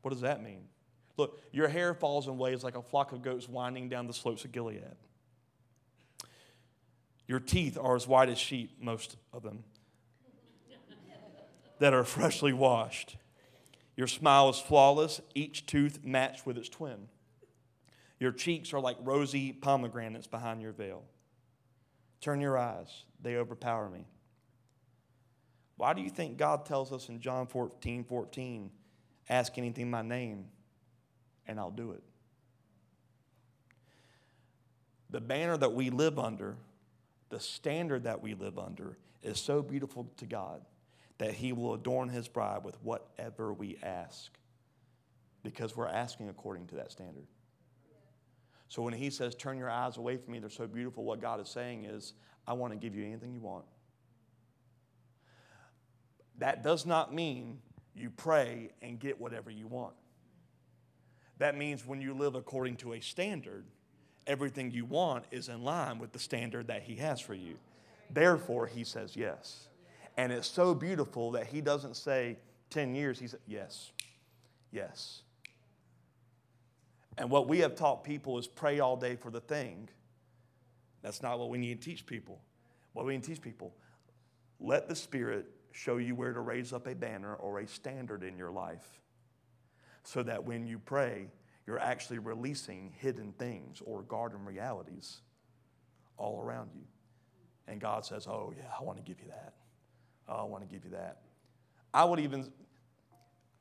What 0.00 0.10
does 0.10 0.22
that 0.22 0.42
mean? 0.42 0.64
Look, 1.16 1.40
your 1.52 1.68
hair 1.68 1.94
falls 1.94 2.26
in 2.26 2.36
waves 2.36 2.64
like 2.64 2.76
a 2.76 2.82
flock 2.82 3.12
of 3.12 3.22
goats 3.22 3.48
winding 3.48 3.88
down 3.88 4.08
the 4.08 4.12
slopes 4.12 4.44
of 4.44 4.50
Gilead. 4.50 4.82
Your 7.28 7.38
teeth 7.38 7.78
are 7.80 7.94
as 7.94 8.08
white 8.08 8.28
as 8.28 8.38
sheep, 8.38 8.78
most 8.80 9.16
of 9.32 9.44
them, 9.44 9.62
that 11.78 11.94
are 11.94 12.02
freshly 12.02 12.52
washed. 12.52 13.14
Your 13.96 14.08
smile 14.08 14.50
is 14.50 14.58
flawless, 14.58 15.20
each 15.36 15.66
tooth 15.66 16.00
matched 16.02 16.44
with 16.44 16.58
its 16.58 16.68
twin. 16.68 17.06
Your 18.18 18.32
cheeks 18.32 18.72
are 18.72 18.80
like 18.80 18.96
rosy 19.00 19.52
pomegranates 19.52 20.26
behind 20.26 20.60
your 20.60 20.72
veil. 20.72 21.04
Turn 22.22 22.40
your 22.40 22.56
eyes, 22.56 23.04
they 23.20 23.36
overpower 23.36 23.90
me. 23.90 24.06
Why 25.76 25.92
do 25.92 26.00
you 26.00 26.08
think 26.08 26.38
God 26.38 26.64
tells 26.64 26.92
us 26.92 27.08
in 27.08 27.20
John 27.20 27.48
14 27.48 28.04
14, 28.04 28.70
ask 29.28 29.58
anything 29.58 29.82
in 29.82 29.90
my 29.90 30.02
name, 30.02 30.46
and 31.48 31.58
I'll 31.58 31.72
do 31.72 31.90
it? 31.90 32.02
The 35.10 35.20
banner 35.20 35.56
that 35.56 35.72
we 35.72 35.90
live 35.90 36.18
under, 36.18 36.56
the 37.28 37.40
standard 37.40 38.04
that 38.04 38.22
we 38.22 38.34
live 38.34 38.56
under, 38.56 38.96
is 39.22 39.40
so 39.40 39.60
beautiful 39.60 40.08
to 40.18 40.24
God 40.24 40.62
that 41.18 41.34
He 41.34 41.52
will 41.52 41.74
adorn 41.74 42.08
His 42.08 42.28
bride 42.28 42.62
with 42.62 42.80
whatever 42.82 43.52
we 43.52 43.78
ask 43.82 44.30
because 45.42 45.76
we're 45.76 45.88
asking 45.88 46.28
according 46.28 46.68
to 46.68 46.76
that 46.76 46.92
standard. 46.92 47.26
So 48.72 48.80
when 48.80 48.94
he 48.94 49.10
says, 49.10 49.34
Turn 49.34 49.58
your 49.58 49.68
eyes 49.68 49.98
away 49.98 50.16
from 50.16 50.32
me, 50.32 50.38
they're 50.38 50.48
so 50.48 50.66
beautiful, 50.66 51.04
what 51.04 51.20
God 51.20 51.38
is 51.42 51.50
saying 51.50 51.84
is, 51.84 52.14
I 52.46 52.54
want 52.54 52.72
to 52.72 52.78
give 52.78 52.94
you 52.94 53.04
anything 53.04 53.34
you 53.34 53.40
want. 53.40 53.66
That 56.38 56.62
does 56.64 56.86
not 56.86 57.12
mean 57.12 57.58
you 57.94 58.08
pray 58.08 58.70
and 58.80 58.98
get 58.98 59.20
whatever 59.20 59.50
you 59.50 59.66
want. 59.66 59.92
That 61.36 61.54
means 61.54 61.86
when 61.86 62.00
you 62.00 62.14
live 62.14 62.34
according 62.34 62.76
to 62.76 62.94
a 62.94 63.00
standard, 63.00 63.66
everything 64.26 64.70
you 64.70 64.86
want 64.86 65.26
is 65.30 65.50
in 65.50 65.62
line 65.62 65.98
with 65.98 66.12
the 66.12 66.18
standard 66.18 66.68
that 66.68 66.82
He 66.82 66.96
has 66.96 67.20
for 67.20 67.34
you. 67.34 67.56
Therefore, 68.08 68.66
He 68.66 68.84
says 68.84 69.14
yes. 69.14 69.66
And 70.16 70.32
it's 70.32 70.48
so 70.48 70.72
beautiful 70.72 71.32
that 71.32 71.46
He 71.46 71.60
doesn't 71.60 71.94
say 71.94 72.38
10 72.70 72.94
years, 72.94 73.18
He 73.18 73.26
says 73.26 73.40
yes, 73.46 73.92
yes. 74.70 75.24
And 77.18 77.30
what 77.30 77.48
we 77.48 77.58
have 77.58 77.74
taught 77.74 78.04
people 78.04 78.38
is 78.38 78.46
pray 78.46 78.80
all 78.80 78.96
day 78.96 79.16
for 79.16 79.30
the 79.30 79.40
thing. 79.40 79.88
That's 81.02 81.22
not 81.22 81.38
what 81.38 81.50
we 81.50 81.58
need 81.58 81.82
to 81.82 81.90
teach 81.90 82.06
people. 82.06 82.40
What 82.92 83.06
we 83.06 83.14
need 83.14 83.22
to 83.24 83.30
teach 83.30 83.42
people, 83.42 83.74
let 84.60 84.88
the 84.88 84.94
Spirit 84.94 85.46
show 85.72 85.96
you 85.96 86.14
where 86.14 86.32
to 86.32 86.40
raise 86.40 86.72
up 86.72 86.86
a 86.86 86.94
banner 86.94 87.34
or 87.34 87.60
a 87.60 87.66
standard 87.66 88.22
in 88.22 88.36
your 88.36 88.50
life 88.50 89.00
so 90.04 90.22
that 90.22 90.44
when 90.44 90.66
you 90.66 90.78
pray, 90.78 91.28
you're 91.66 91.78
actually 91.78 92.18
releasing 92.18 92.92
hidden 92.98 93.32
things 93.38 93.80
or 93.84 94.02
garden 94.02 94.44
realities 94.44 95.20
all 96.16 96.40
around 96.40 96.70
you. 96.74 96.82
And 97.68 97.80
God 97.80 98.04
says, 98.04 98.26
Oh, 98.26 98.52
yeah, 98.56 98.64
I 98.78 98.82
want 98.82 98.98
to 98.98 99.02
give 99.02 99.20
you 99.20 99.28
that. 99.28 99.54
Oh, 100.28 100.34
I 100.34 100.44
want 100.44 100.68
to 100.68 100.72
give 100.72 100.84
you 100.84 100.90
that. 100.92 101.18
I 101.94 102.04
would 102.04 102.20
even, 102.20 102.50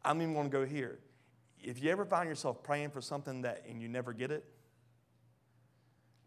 I'm 0.03 0.21
even 0.21 0.33
going 0.33 0.49
to 0.49 0.57
go 0.57 0.65
here 0.65 0.99
if 1.63 1.81
you 1.81 1.91
ever 1.91 2.05
find 2.05 2.27
yourself 2.27 2.63
praying 2.63 2.89
for 2.89 3.01
something 3.01 3.41
that 3.43 3.63
and 3.67 3.81
you 3.81 3.87
never 3.87 4.13
get 4.13 4.31
it, 4.31 4.45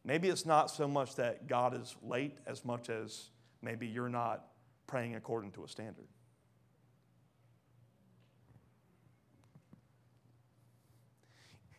maybe 0.04 0.28
it's 0.28 0.46
not 0.46 0.70
so 0.70 0.86
much 0.86 1.16
that 1.16 1.46
God 1.46 1.80
is 1.80 1.96
late 2.02 2.38
as 2.46 2.64
much 2.64 2.88
as 2.88 3.30
maybe 3.62 3.86
you're 3.86 4.08
not 4.08 4.46
praying 4.86 5.14
according 5.14 5.52
to 5.52 5.64
a 5.64 5.68
standard. 5.68 6.06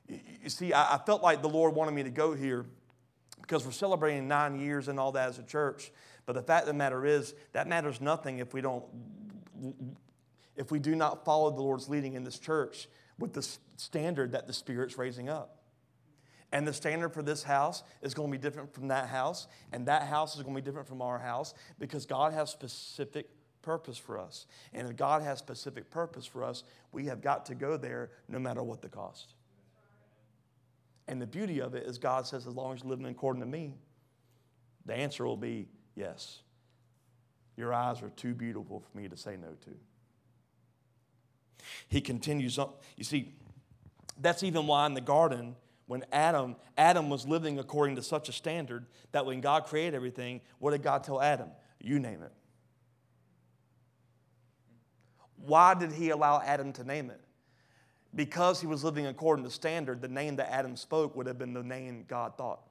You 0.07 0.49
see, 0.49 0.73
I 0.73 0.99
felt 1.05 1.23
like 1.23 1.41
the 1.41 1.49
Lord 1.49 1.73
wanted 1.73 1.93
me 1.93 2.03
to 2.03 2.11
go 2.11 2.33
here 2.33 2.65
because 3.41 3.65
we're 3.65 3.71
celebrating 3.71 4.27
nine 4.27 4.59
years 4.59 4.87
and 4.87 4.99
all 4.99 5.11
that 5.13 5.29
as 5.29 5.39
a 5.39 5.43
church. 5.43 5.91
But 6.25 6.33
the 6.33 6.43
fact 6.43 6.63
of 6.63 6.67
the 6.67 6.73
matter 6.73 7.05
is, 7.05 7.33
that 7.53 7.67
matters 7.67 8.01
nothing 8.01 8.39
if 8.39 8.53
we 8.53 8.61
don't, 8.61 8.83
if 10.55 10.71
we 10.71 10.79
do 10.79 10.95
not 10.95 11.25
follow 11.25 11.49
the 11.49 11.61
Lord's 11.61 11.89
leading 11.89 12.13
in 12.13 12.23
this 12.23 12.37
church 12.37 12.87
with 13.17 13.33
the 13.33 13.47
standard 13.77 14.31
that 14.33 14.47
the 14.47 14.53
Spirit's 14.53 14.97
raising 14.97 15.29
up. 15.29 15.59
And 16.51 16.67
the 16.67 16.73
standard 16.73 17.09
for 17.09 17.23
this 17.23 17.43
house 17.43 17.83
is 18.01 18.13
going 18.13 18.31
to 18.31 18.37
be 18.37 18.41
different 18.41 18.73
from 18.73 18.87
that 18.89 19.09
house, 19.09 19.47
and 19.73 19.85
that 19.87 20.03
house 20.03 20.35
is 20.35 20.43
going 20.43 20.55
to 20.55 20.61
be 20.61 20.65
different 20.65 20.87
from 20.87 21.01
our 21.01 21.19
house 21.19 21.53
because 21.79 22.05
God 22.05 22.33
has 22.33 22.49
specific 22.49 23.27
purpose 23.61 23.97
for 23.97 24.19
us. 24.19 24.45
And 24.73 24.87
if 24.87 24.95
God 24.95 25.21
has 25.23 25.39
specific 25.39 25.89
purpose 25.89 26.25
for 26.25 26.43
us, 26.43 26.63
we 26.91 27.07
have 27.07 27.21
got 27.21 27.47
to 27.47 27.55
go 27.55 27.77
there 27.77 28.11
no 28.29 28.39
matter 28.39 28.63
what 28.63 28.81
the 28.81 28.89
cost. 28.89 29.33
And 31.07 31.21
the 31.21 31.27
beauty 31.27 31.59
of 31.61 31.75
it 31.75 31.83
is 31.83 31.97
God 31.97 32.25
says, 32.25 32.47
as 32.47 32.53
long 32.53 32.73
as 32.73 32.81
you're 32.81 32.89
living 32.89 33.05
according 33.07 33.41
to 33.41 33.47
me, 33.47 33.73
the 34.85 34.93
answer 34.93 35.25
will 35.25 35.37
be 35.37 35.67
yes. 35.95 36.41
Your 37.57 37.73
eyes 37.73 38.01
are 38.01 38.09
too 38.09 38.33
beautiful 38.33 38.79
for 38.79 38.97
me 38.97 39.07
to 39.07 39.17
say 39.17 39.35
no 39.35 39.49
to. 39.65 39.71
He 41.87 42.01
continues 42.01 42.57
on. 42.59 42.71
You 42.95 43.03
see, 43.03 43.33
that's 44.19 44.43
even 44.43 44.67
why 44.67 44.85
in 44.85 44.93
the 44.93 45.01
garden, 45.01 45.55
when 45.87 46.03
Adam, 46.11 46.55
Adam 46.77 47.09
was 47.09 47.27
living 47.27 47.59
according 47.59 47.95
to 47.97 48.01
such 48.01 48.29
a 48.29 48.31
standard 48.31 48.85
that 49.11 49.25
when 49.25 49.41
God 49.41 49.65
created 49.65 49.95
everything, 49.95 50.41
what 50.59 50.71
did 50.71 50.83
God 50.83 51.03
tell 51.03 51.21
Adam? 51.21 51.49
You 51.79 51.99
name 51.99 52.23
it. 52.23 52.31
Why 55.37 55.75
did 55.75 55.91
he 55.91 56.09
allow 56.09 56.41
Adam 56.41 56.73
to 56.73 56.83
name 56.83 57.11
it? 57.11 57.21
Because 58.15 58.61
he 58.61 58.67
was 58.67 58.83
living 58.83 59.05
according 59.05 59.45
to 59.45 59.51
standard, 59.51 60.01
the 60.01 60.07
name 60.07 60.37
that 60.37 60.51
Adam 60.51 60.75
spoke 60.75 61.15
would 61.15 61.27
have 61.27 61.37
been 61.37 61.53
the 61.53 61.61
name 61.61 62.05
God 62.07 62.37
thought. 62.37 62.61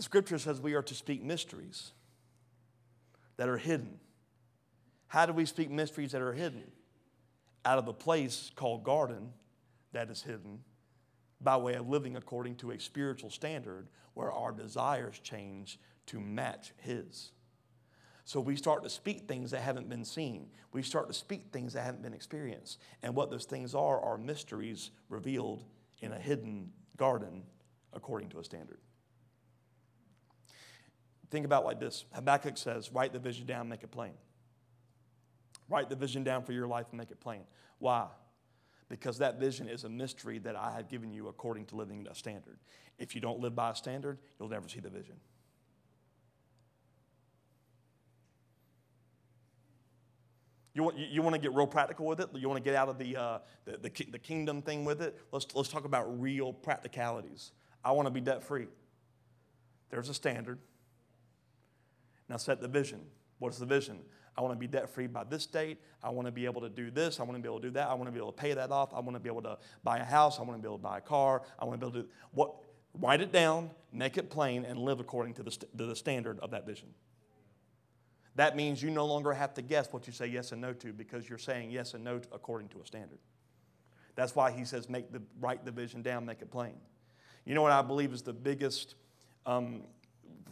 The 0.00 0.04
scripture 0.04 0.38
says 0.38 0.62
we 0.62 0.72
are 0.72 0.82
to 0.84 0.94
speak 0.94 1.22
mysteries 1.22 1.92
that 3.36 3.50
are 3.50 3.58
hidden. 3.58 4.00
How 5.08 5.26
do 5.26 5.34
we 5.34 5.44
speak 5.44 5.70
mysteries 5.70 6.12
that 6.12 6.22
are 6.22 6.32
hidden? 6.32 6.62
Out 7.66 7.76
of 7.76 7.86
a 7.86 7.92
place 7.92 8.50
called 8.56 8.82
garden 8.82 9.34
that 9.92 10.08
is 10.08 10.22
hidden 10.22 10.60
by 11.42 11.58
way 11.58 11.74
of 11.74 11.86
living 11.86 12.16
according 12.16 12.56
to 12.56 12.70
a 12.70 12.80
spiritual 12.80 13.28
standard 13.28 13.88
where 14.14 14.32
our 14.32 14.52
desires 14.52 15.18
change 15.18 15.78
to 16.06 16.18
match 16.18 16.72
His. 16.78 17.32
So 18.24 18.40
we 18.40 18.56
start 18.56 18.82
to 18.84 18.88
speak 18.88 19.28
things 19.28 19.50
that 19.50 19.60
haven't 19.60 19.90
been 19.90 20.06
seen. 20.06 20.46
We 20.72 20.82
start 20.82 21.08
to 21.08 21.14
speak 21.14 21.48
things 21.52 21.74
that 21.74 21.82
haven't 21.82 22.02
been 22.02 22.14
experienced. 22.14 22.78
And 23.02 23.14
what 23.14 23.30
those 23.30 23.44
things 23.44 23.74
are 23.74 24.00
are 24.00 24.16
mysteries 24.16 24.92
revealed 25.10 25.62
in 26.00 26.12
a 26.12 26.18
hidden 26.18 26.70
garden 26.96 27.42
according 27.92 28.30
to 28.30 28.38
a 28.38 28.44
standard. 28.44 28.78
Think 31.30 31.44
about 31.44 31.64
like 31.64 31.78
this 31.78 32.04
Habakkuk 32.12 32.56
says, 32.56 32.92
write 32.92 33.12
the 33.12 33.18
vision 33.18 33.46
down, 33.46 33.68
make 33.68 33.82
it 33.82 33.90
plain. 33.90 34.12
Write 35.68 35.88
the 35.88 35.96
vision 35.96 36.24
down 36.24 36.42
for 36.42 36.52
your 36.52 36.66
life 36.66 36.86
and 36.90 36.98
make 36.98 37.10
it 37.10 37.20
plain. 37.20 37.42
Why? 37.78 38.08
Because 38.88 39.18
that 39.18 39.38
vision 39.38 39.68
is 39.68 39.84
a 39.84 39.88
mystery 39.88 40.38
that 40.40 40.56
I 40.56 40.72
have 40.72 40.88
given 40.88 41.12
you 41.12 41.28
according 41.28 41.66
to 41.66 41.76
living 41.76 42.08
a 42.10 42.14
standard. 42.14 42.58
If 42.98 43.14
you 43.14 43.20
don't 43.20 43.38
live 43.38 43.54
by 43.54 43.70
a 43.70 43.74
standard, 43.76 44.18
you'll 44.38 44.48
never 44.48 44.68
see 44.68 44.80
the 44.80 44.90
vision. 44.90 45.14
You 50.74 50.82
want, 50.82 50.98
you 50.98 51.22
want 51.22 51.34
to 51.34 51.40
get 51.40 51.52
real 51.52 51.66
practical 51.66 52.06
with 52.06 52.20
it? 52.20 52.30
You 52.34 52.48
want 52.48 52.62
to 52.62 52.68
get 52.68 52.76
out 52.76 52.88
of 52.88 52.98
the, 52.98 53.16
uh, 53.16 53.38
the, 53.64 53.72
the, 53.78 54.06
the 54.10 54.18
kingdom 54.18 54.62
thing 54.62 54.84
with 54.84 55.02
it? 55.02 55.18
Let's, 55.30 55.46
let's 55.54 55.68
talk 55.68 55.84
about 55.84 56.20
real 56.20 56.52
practicalities. 56.52 57.52
I 57.84 57.92
want 57.92 58.06
to 58.06 58.10
be 58.10 58.20
debt 58.20 58.42
free. 58.42 58.66
There's 59.90 60.08
a 60.08 60.14
standard. 60.14 60.58
Now 62.30 62.36
set 62.36 62.60
the 62.60 62.68
vision. 62.68 63.00
What's 63.40 63.58
the 63.58 63.66
vision? 63.66 63.98
I 64.38 64.40
want 64.40 64.54
to 64.54 64.58
be 64.58 64.68
debt 64.68 64.88
free 64.88 65.08
by 65.08 65.24
this 65.24 65.46
date. 65.46 65.78
I 66.02 66.10
want 66.10 66.26
to 66.26 66.32
be 66.32 66.44
able 66.44 66.60
to 66.60 66.68
do 66.68 66.90
this. 66.90 67.18
I 67.18 67.24
want 67.24 67.36
to 67.36 67.42
be 67.42 67.48
able 67.48 67.60
to 67.60 67.66
do 67.66 67.72
that. 67.72 67.88
I 67.88 67.94
want 67.94 68.06
to 68.06 68.12
be 68.12 68.18
able 68.18 68.32
to 68.32 68.40
pay 68.40 68.54
that 68.54 68.70
off. 68.70 68.94
I 68.94 69.00
want 69.00 69.16
to 69.16 69.20
be 69.20 69.28
able 69.28 69.42
to 69.42 69.58
buy 69.82 69.98
a 69.98 70.04
house. 70.04 70.38
I 70.38 70.42
want 70.42 70.56
to 70.56 70.62
be 70.62 70.68
able 70.68 70.78
to 70.78 70.82
buy 70.82 70.98
a 70.98 71.00
car. 71.02 71.42
I 71.58 71.64
want 71.64 71.80
to 71.80 71.86
be 71.86 71.90
able 71.90 72.00
to 72.00 72.06
do 72.06 72.12
what? 72.32 72.54
Write 72.94 73.20
it 73.20 73.32
down, 73.32 73.70
make 73.92 74.16
it 74.16 74.30
plain, 74.30 74.64
and 74.64 74.78
live 74.78 75.00
according 75.00 75.34
to 75.34 75.42
the, 75.42 75.50
st- 75.50 75.76
to 75.76 75.86
the 75.86 75.94
standard 75.94 76.38
of 76.40 76.52
that 76.52 76.66
vision. 76.66 76.88
That 78.36 78.56
means 78.56 78.82
you 78.82 78.90
no 78.90 79.06
longer 79.06 79.32
have 79.32 79.54
to 79.54 79.62
guess 79.62 79.92
what 79.92 80.06
you 80.06 80.12
say 80.12 80.26
yes 80.26 80.52
and 80.52 80.60
no 80.60 80.72
to 80.72 80.92
because 80.92 81.28
you're 81.28 81.38
saying 81.38 81.70
yes 81.70 81.94
and 81.94 82.02
no 82.02 82.20
to, 82.20 82.28
according 82.32 82.68
to 82.70 82.80
a 82.80 82.86
standard. 82.86 83.18
That's 84.14 84.34
why 84.34 84.50
he 84.50 84.64
says 84.64 84.88
make 84.88 85.12
the 85.12 85.22
write 85.40 85.64
the 85.64 85.72
vision 85.72 86.02
down, 86.02 86.26
make 86.26 86.42
it 86.42 86.50
plain. 86.50 86.74
You 87.44 87.54
know 87.54 87.62
what 87.62 87.72
I 87.72 87.82
believe 87.82 88.12
is 88.12 88.22
the 88.22 88.32
biggest 88.32 88.94
um, 89.46 89.82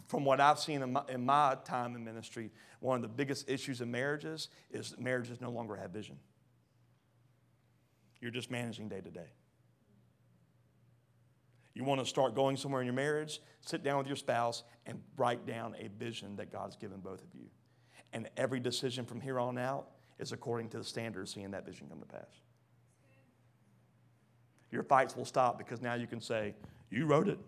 from 0.07 0.25
what 0.25 0.39
I've 0.39 0.59
seen 0.59 0.81
in 0.81 0.93
my, 0.93 1.03
in 1.09 1.25
my, 1.25 1.57
time 1.65 1.95
in 1.95 2.03
ministry, 2.03 2.51
one 2.79 2.95
of 2.95 3.01
the 3.01 3.07
biggest 3.07 3.49
issues 3.49 3.81
in 3.81 3.91
marriages 3.91 4.49
is 4.71 4.95
marriages 4.97 5.39
no 5.41 5.49
longer 5.49 5.75
have 5.75 5.91
vision. 5.91 6.17
You're 8.21 8.31
just 8.31 8.51
managing 8.51 8.89
day 8.89 9.01
to 9.01 9.09
day. 9.09 9.29
You 11.73 11.83
want 11.83 12.01
to 12.01 12.05
start 12.05 12.35
going 12.35 12.57
somewhere 12.57 12.81
in 12.81 12.85
your 12.85 12.95
marriage, 12.95 13.39
sit 13.61 13.83
down 13.83 13.99
with 13.99 14.07
your 14.07 14.15
spouse 14.17 14.63
and 14.85 14.99
write 15.15 15.45
down 15.45 15.75
a 15.79 15.87
vision 15.87 16.35
that 16.35 16.51
God's 16.51 16.75
given 16.75 16.99
both 16.99 17.23
of 17.23 17.33
you. 17.33 17.45
And 18.11 18.29
every 18.35 18.59
decision 18.59 19.05
from 19.05 19.21
here 19.21 19.39
on 19.39 19.57
out 19.57 19.87
is 20.17 20.31
according 20.31 20.69
to 20.69 20.77
the 20.77 20.83
standards, 20.83 21.33
seeing 21.33 21.51
that 21.51 21.65
vision 21.65 21.87
come 21.87 21.99
to 21.99 22.05
pass. 22.05 22.41
Your 24.71 24.83
fights 24.83 25.15
will 25.15 25.25
stop 25.25 25.57
because 25.57 25.81
now 25.81 25.93
you 25.93 26.07
can 26.07 26.21
say, 26.21 26.53
You 26.89 27.05
wrote 27.05 27.29
it. 27.29 27.39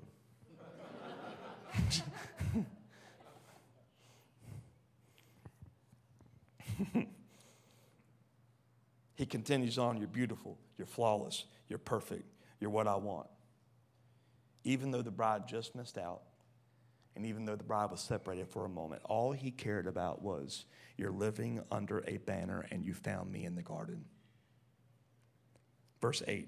he 9.15 9.25
continues 9.25 9.77
on 9.77 9.97
You're 9.97 10.07
beautiful, 10.07 10.57
you're 10.77 10.87
flawless, 10.87 11.45
you're 11.67 11.79
perfect, 11.79 12.25
you're 12.59 12.69
what 12.69 12.87
I 12.87 12.95
want. 12.95 13.27
Even 14.63 14.91
though 14.91 15.01
the 15.01 15.11
bride 15.11 15.47
just 15.47 15.75
missed 15.75 15.97
out, 15.97 16.21
and 17.15 17.25
even 17.25 17.45
though 17.45 17.55
the 17.55 17.63
bride 17.63 17.91
was 17.91 17.99
separated 17.99 18.47
for 18.47 18.65
a 18.65 18.69
moment, 18.69 19.01
all 19.05 19.31
he 19.31 19.51
cared 19.51 19.87
about 19.87 20.21
was 20.21 20.65
you're 20.97 21.11
living 21.11 21.61
under 21.71 22.03
a 22.07 22.17
banner 22.17 22.65
and 22.71 22.85
you 22.85 22.93
found 22.93 23.31
me 23.31 23.45
in 23.45 23.55
the 23.55 23.61
garden. 23.61 24.05
Verse 25.99 26.23
8 26.27 26.47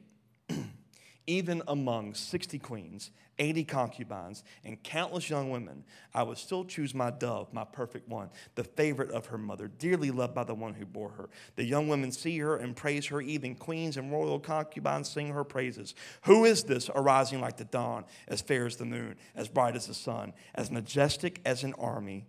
even 1.25 1.61
among 1.67 2.13
60 2.13 2.59
queens, 2.59 3.11
80 3.39 3.63
concubines, 3.63 4.43
and 4.63 4.81
countless 4.83 5.29
young 5.29 5.49
women, 5.49 5.83
I 6.13 6.23
would 6.23 6.37
still 6.37 6.65
choose 6.65 6.93
my 6.93 7.09
dove, 7.09 7.53
my 7.53 7.63
perfect 7.63 8.07
one, 8.07 8.29
the 8.55 8.63
favorite 8.63 9.11
of 9.11 9.27
her 9.27 9.37
mother, 9.37 9.67
dearly 9.67 10.11
loved 10.11 10.35
by 10.35 10.43
the 10.43 10.53
one 10.53 10.73
who 10.73 10.85
bore 10.85 11.09
her. 11.11 11.29
The 11.55 11.63
young 11.63 11.87
women 11.87 12.11
see 12.11 12.37
her 12.39 12.57
and 12.57 12.75
praise 12.75 13.07
her, 13.07 13.21
even 13.21 13.55
queens 13.55 13.97
and 13.97 14.11
royal 14.11 14.39
concubines 14.39 15.09
sing 15.09 15.29
her 15.29 15.43
praises. 15.43 15.95
Who 16.23 16.45
is 16.45 16.63
this 16.63 16.89
arising 16.93 17.41
like 17.41 17.57
the 17.57 17.65
dawn, 17.65 18.05
as 18.27 18.41
fair 18.41 18.65
as 18.65 18.75
the 18.75 18.85
moon, 18.85 19.15
as 19.35 19.47
bright 19.47 19.75
as 19.75 19.87
the 19.87 19.93
sun, 19.93 20.33
as 20.55 20.71
majestic 20.71 21.41
as 21.45 21.63
an 21.63 21.73
army 21.75 22.25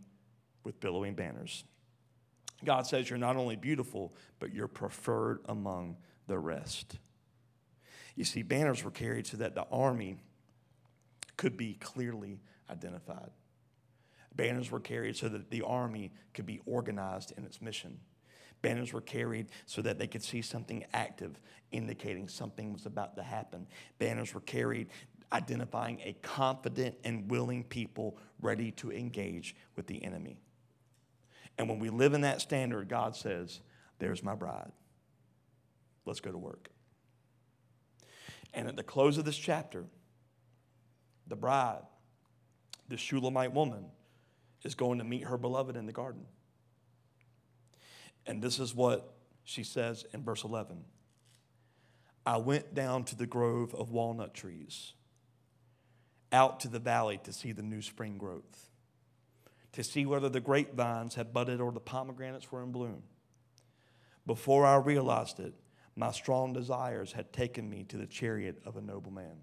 with 0.62 0.80
billowing 0.80 1.14
banners? 1.14 1.64
God 2.64 2.86
says 2.86 3.10
you're 3.10 3.18
not 3.18 3.36
only 3.36 3.56
beautiful, 3.56 4.14
but 4.38 4.52
you're 4.54 4.68
preferred 4.68 5.40
among 5.46 5.96
the 6.26 6.38
rest. 6.38 6.98
You 8.16 8.24
see, 8.24 8.42
banners 8.42 8.84
were 8.84 8.90
carried 8.90 9.26
so 9.26 9.36
that 9.38 9.54
the 9.54 9.66
army 9.70 10.18
could 11.36 11.56
be 11.56 11.74
clearly 11.74 12.40
identified. 12.70 13.30
Banners 14.34 14.70
were 14.70 14.80
carried 14.80 15.16
so 15.16 15.28
that 15.28 15.50
the 15.50 15.62
army 15.62 16.12
could 16.32 16.46
be 16.46 16.60
organized 16.66 17.32
in 17.36 17.44
its 17.44 17.60
mission. 17.60 17.98
Banners 18.62 18.92
were 18.92 19.00
carried 19.00 19.48
so 19.66 19.82
that 19.82 19.98
they 19.98 20.06
could 20.06 20.22
see 20.22 20.42
something 20.42 20.84
active, 20.92 21.38
indicating 21.70 22.28
something 22.28 22.72
was 22.72 22.86
about 22.86 23.16
to 23.16 23.22
happen. 23.22 23.66
Banners 23.98 24.32
were 24.32 24.40
carried 24.40 24.88
identifying 25.32 26.00
a 26.04 26.14
confident 26.22 26.94
and 27.04 27.30
willing 27.30 27.64
people 27.64 28.16
ready 28.40 28.70
to 28.70 28.92
engage 28.92 29.54
with 29.76 29.86
the 29.86 30.02
enemy. 30.04 30.38
And 31.58 31.68
when 31.68 31.78
we 31.78 31.90
live 31.90 32.14
in 32.14 32.22
that 32.22 32.40
standard, 32.40 32.88
God 32.88 33.16
says, 33.16 33.60
There's 33.98 34.22
my 34.22 34.34
bride. 34.34 34.72
Let's 36.06 36.20
go 36.20 36.32
to 36.32 36.38
work. 36.38 36.70
And 38.54 38.68
at 38.68 38.76
the 38.76 38.82
close 38.82 39.18
of 39.18 39.24
this 39.24 39.36
chapter, 39.36 39.84
the 41.26 41.36
bride, 41.36 41.82
the 42.88 42.96
Shulamite 42.96 43.52
woman, 43.52 43.86
is 44.62 44.74
going 44.74 44.98
to 44.98 45.04
meet 45.04 45.24
her 45.24 45.36
beloved 45.36 45.76
in 45.76 45.86
the 45.86 45.92
garden. 45.92 46.24
And 48.26 48.40
this 48.40 48.58
is 48.58 48.74
what 48.74 49.12
she 49.44 49.62
says 49.62 50.06
in 50.14 50.22
verse 50.22 50.44
11 50.44 50.84
I 52.26 52.38
went 52.38 52.74
down 52.74 53.04
to 53.04 53.16
the 53.16 53.26
grove 53.26 53.74
of 53.74 53.90
walnut 53.90 54.32
trees, 54.32 54.94
out 56.32 56.60
to 56.60 56.68
the 56.68 56.78
valley 56.78 57.20
to 57.24 57.32
see 57.32 57.52
the 57.52 57.62
new 57.62 57.82
spring 57.82 58.16
growth, 58.16 58.70
to 59.72 59.84
see 59.84 60.06
whether 60.06 60.28
the 60.28 60.40
grapevines 60.40 61.16
had 61.16 61.34
budded 61.34 61.60
or 61.60 61.70
the 61.70 61.80
pomegranates 61.80 62.50
were 62.50 62.62
in 62.62 62.72
bloom. 62.72 63.02
Before 64.26 64.64
I 64.64 64.76
realized 64.76 65.38
it, 65.38 65.52
my 65.96 66.10
strong 66.10 66.52
desires 66.52 67.12
had 67.12 67.32
taken 67.32 67.68
me 67.68 67.84
to 67.84 67.96
the 67.96 68.06
chariot 68.06 68.60
of 68.64 68.76
a 68.76 68.80
noble 68.80 69.12
man. 69.12 69.42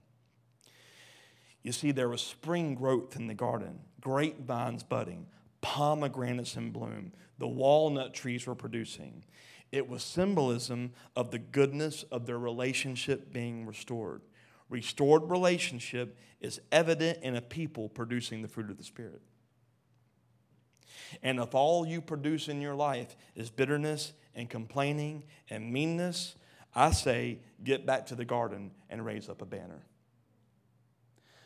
You 1.63 1.71
see, 1.71 1.91
there 1.91 2.09
was 2.09 2.21
spring 2.21 2.75
growth 2.75 3.15
in 3.15 3.27
the 3.27 3.33
garden, 3.33 3.79
grapevines 4.01 4.83
budding, 4.83 5.27
pomegranates 5.61 6.55
in 6.55 6.71
bloom, 6.71 7.13
the 7.37 7.47
walnut 7.47 8.13
trees 8.13 8.45
were 8.47 8.55
producing. 8.55 9.23
It 9.71 9.87
was 9.87 10.03
symbolism 10.03 10.91
of 11.15 11.31
the 11.31 11.39
goodness 11.39 12.03
of 12.11 12.25
their 12.25 12.39
relationship 12.39 13.31
being 13.31 13.65
restored. 13.65 14.21
Restored 14.69 15.29
relationship 15.29 16.17
is 16.39 16.59
evident 16.71 17.19
in 17.21 17.35
a 17.35 17.41
people 17.41 17.89
producing 17.89 18.41
the 18.41 18.47
fruit 18.47 18.69
of 18.69 18.77
the 18.77 18.83
Spirit. 18.83 19.21
And 21.21 21.39
if 21.39 21.53
all 21.53 21.85
you 21.85 22.01
produce 22.01 22.47
in 22.47 22.61
your 22.61 22.75
life 22.75 23.15
is 23.35 23.49
bitterness 23.49 24.13
and 24.33 24.49
complaining 24.49 25.23
and 25.49 25.71
meanness, 25.71 26.35
I 26.73 26.91
say 26.91 27.39
get 27.63 27.85
back 27.85 28.07
to 28.07 28.15
the 28.15 28.25
garden 28.25 28.71
and 28.89 29.05
raise 29.05 29.29
up 29.29 29.41
a 29.41 29.45
banner. 29.45 29.83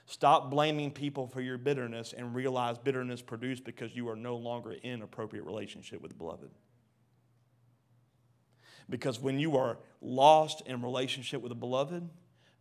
Stop 0.06 0.52
blaming 0.52 0.92
people 0.92 1.28
for 1.28 1.42
your 1.42 1.58
bitterness 1.58 2.14
and 2.16 2.36
realize 2.36 2.78
bitterness 2.78 3.22
produced 3.22 3.64
because 3.64 3.96
you 3.96 4.08
are 4.08 4.16
no 4.16 4.36
longer 4.36 4.74
in 4.84 5.02
appropriate 5.02 5.46
relationship 5.46 6.02
with 6.02 6.12
the 6.12 6.18
beloved. 6.18 6.52
Because 8.88 9.20
when 9.20 9.40
you 9.40 9.58
are 9.58 9.80
lost 10.02 10.62
in 10.68 10.84
relationship 10.84 11.42
with 11.42 11.50
the 11.50 11.56
beloved, 11.56 12.08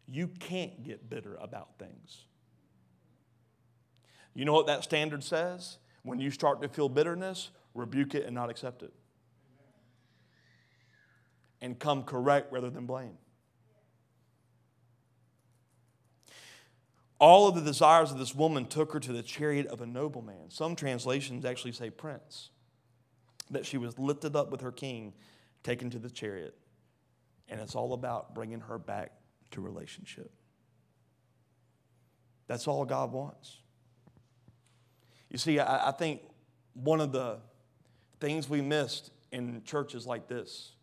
you 0.09 0.29
can't 0.29 0.83
get 0.83 1.11
bitter 1.11 1.37
about 1.37 1.79
things. 1.79 2.25
You 4.33 4.47
know 4.47 4.55
what 4.55 4.67
that 4.67 4.83
standard 4.83 5.23
says? 5.23 5.77
When 6.03 6.21
you 6.21 6.31
start 6.31 6.63
to 6.63 6.69
feel 6.69 6.89
bitterness, 6.89 7.51
rebuke 7.75 8.15
it 8.15 8.25
and 8.25 8.35
not 8.35 8.49
accept 8.49 8.83
it. 8.83 8.93
And 11.65 11.79
come 11.79 12.03
correct 12.03 12.53
rather 12.53 12.69
than 12.69 12.85
blame. 12.85 13.17
All 17.19 17.49
of 17.49 17.55
the 17.55 17.63
desires 17.63 18.11
of 18.13 18.19
this 18.19 18.35
woman 18.35 18.67
took 18.67 18.93
her 18.93 19.01
to 19.01 19.15
the 19.15 19.23
chariot 19.23 19.69
of 19.69 19.81
a 19.81 19.87
nobleman. 19.87 20.51
Some 20.51 20.77
translations 20.77 21.47
actually 21.47 21.73
say 21.73 21.89
prince. 21.89 22.51
That 23.51 23.65
she 23.65 23.79
was 23.79 23.99
lifted 23.99 24.37
up 24.37 24.51
with 24.51 24.61
her 24.61 24.73
king, 24.73 25.15
taken 25.63 25.89
to 25.89 25.99
the 25.99 26.11
chariot. 26.11 26.55
And 27.49 27.63
it's 27.63 27.75
all 27.75 27.95
about 27.95 28.35
bringing 28.35 28.61
her 28.61 28.79
back 28.79 29.13
to 29.53 29.63
relationship. 29.63 30.31
That's 32.47 32.69
all 32.69 32.85
God 32.85 33.11
wants. 33.11 33.57
You 35.31 35.39
see, 35.39 35.59
I, 35.61 35.89
I 35.89 35.93
think 35.93 36.21
one 36.75 37.01
of 37.01 37.13
the 37.13 37.39
things 38.21 38.51
we 38.51 38.61
missed 38.61 39.13
in 39.33 39.63
churches 39.65 40.07
like 40.07 40.29
this, 40.29 40.74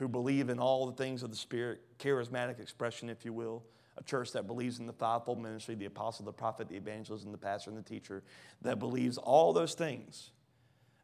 who 0.00 0.08
believe 0.08 0.48
in 0.48 0.58
all 0.58 0.86
the 0.86 0.92
things 0.92 1.22
of 1.22 1.28
the 1.30 1.36
Spirit, 1.36 1.78
charismatic 1.98 2.58
expression, 2.58 3.10
if 3.10 3.22
you 3.22 3.34
will, 3.34 3.62
a 3.98 4.02
church 4.02 4.32
that 4.32 4.46
believes 4.46 4.78
in 4.78 4.86
the 4.86 4.94
fivefold 4.94 5.38
ministry 5.38 5.74
the 5.74 5.84
apostle, 5.84 6.24
the 6.24 6.32
prophet, 6.32 6.70
the 6.70 6.74
evangelist, 6.74 7.26
and 7.26 7.34
the 7.34 7.38
pastor 7.38 7.68
and 7.68 7.78
the 7.78 7.82
teacher, 7.82 8.22
that 8.62 8.78
believes 8.78 9.18
all 9.18 9.52
those 9.52 9.74
things. 9.74 10.30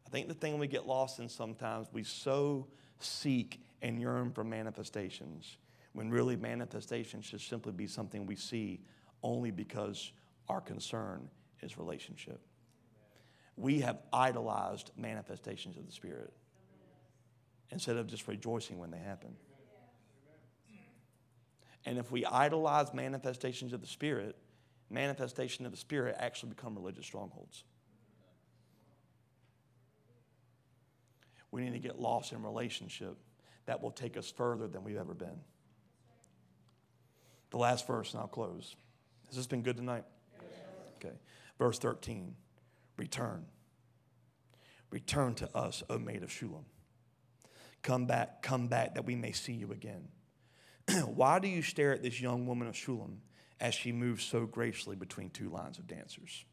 I 0.06 0.08
think 0.08 0.28
the 0.28 0.34
thing 0.34 0.58
we 0.58 0.66
get 0.66 0.86
lost 0.86 1.18
in 1.18 1.28
sometimes, 1.28 1.88
we 1.92 2.04
so 2.04 2.68
seek 2.98 3.60
and 3.82 4.00
yearn 4.00 4.32
for 4.32 4.44
manifestations 4.44 5.58
when 5.92 6.08
really 6.08 6.36
manifestation 6.36 7.20
should 7.20 7.42
simply 7.42 7.72
be 7.72 7.86
something 7.86 8.24
we 8.24 8.36
see 8.36 8.80
only 9.22 9.50
because 9.50 10.10
our 10.48 10.62
concern 10.62 11.28
is 11.60 11.76
relationship. 11.76 12.40
We 13.58 13.80
have 13.80 13.98
idolized 14.10 14.92
manifestations 14.96 15.76
of 15.76 15.84
the 15.84 15.92
Spirit 15.92 16.32
instead 17.70 17.96
of 17.96 18.06
just 18.06 18.26
rejoicing 18.28 18.78
when 18.78 18.90
they 18.90 18.98
happen. 18.98 19.34
And 21.84 21.98
if 21.98 22.10
we 22.10 22.24
idolize 22.24 22.92
manifestations 22.92 23.72
of 23.72 23.80
the 23.80 23.86
Spirit, 23.86 24.36
manifestation 24.90 25.64
of 25.66 25.72
the 25.72 25.78
Spirit 25.78 26.16
actually 26.18 26.50
become 26.50 26.74
religious 26.74 27.06
strongholds. 27.06 27.64
We 31.52 31.62
need 31.62 31.72
to 31.72 31.78
get 31.78 31.98
lost 31.98 32.32
in 32.32 32.42
relationship 32.42 33.16
that 33.66 33.82
will 33.82 33.92
take 33.92 34.16
us 34.16 34.30
further 34.30 34.66
than 34.66 34.84
we've 34.84 34.96
ever 34.96 35.14
been. 35.14 35.40
The 37.50 37.58
last 37.58 37.86
verse, 37.86 38.12
and 38.12 38.20
I'll 38.20 38.28
close. 38.28 38.74
Has 39.28 39.36
this 39.36 39.46
been 39.46 39.62
good 39.62 39.76
tonight? 39.76 40.04
Okay. 40.98 41.14
Verse 41.58 41.78
13 41.78 42.34
Return. 42.96 43.44
Return 44.90 45.34
to 45.34 45.56
us, 45.56 45.82
O 45.88 45.98
maid 45.98 46.22
of 46.22 46.30
Shulam. 46.30 46.64
Come 47.86 48.06
back, 48.06 48.42
come 48.42 48.66
back, 48.66 48.96
that 48.96 49.06
we 49.06 49.14
may 49.14 49.30
see 49.30 49.52
you 49.52 49.70
again. 49.70 50.08
Why 51.06 51.38
do 51.38 51.46
you 51.46 51.62
stare 51.62 51.92
at 51.92 52.02
this 52.02 52.20
young 52.20 52.44
woman 52.44 52.66
of 52.66 52.74
Shulam 52.74 53.18
as 53.60 53.76
she 53.76 53.92
moves 53.92 54.24
so 54.24 54.44
gracefully 54.44 54.96
between 54.96 55.30
two 55.30 55.50
lines 55.50 55.78
of 55.78 55.86
dancers? 55.86 56.44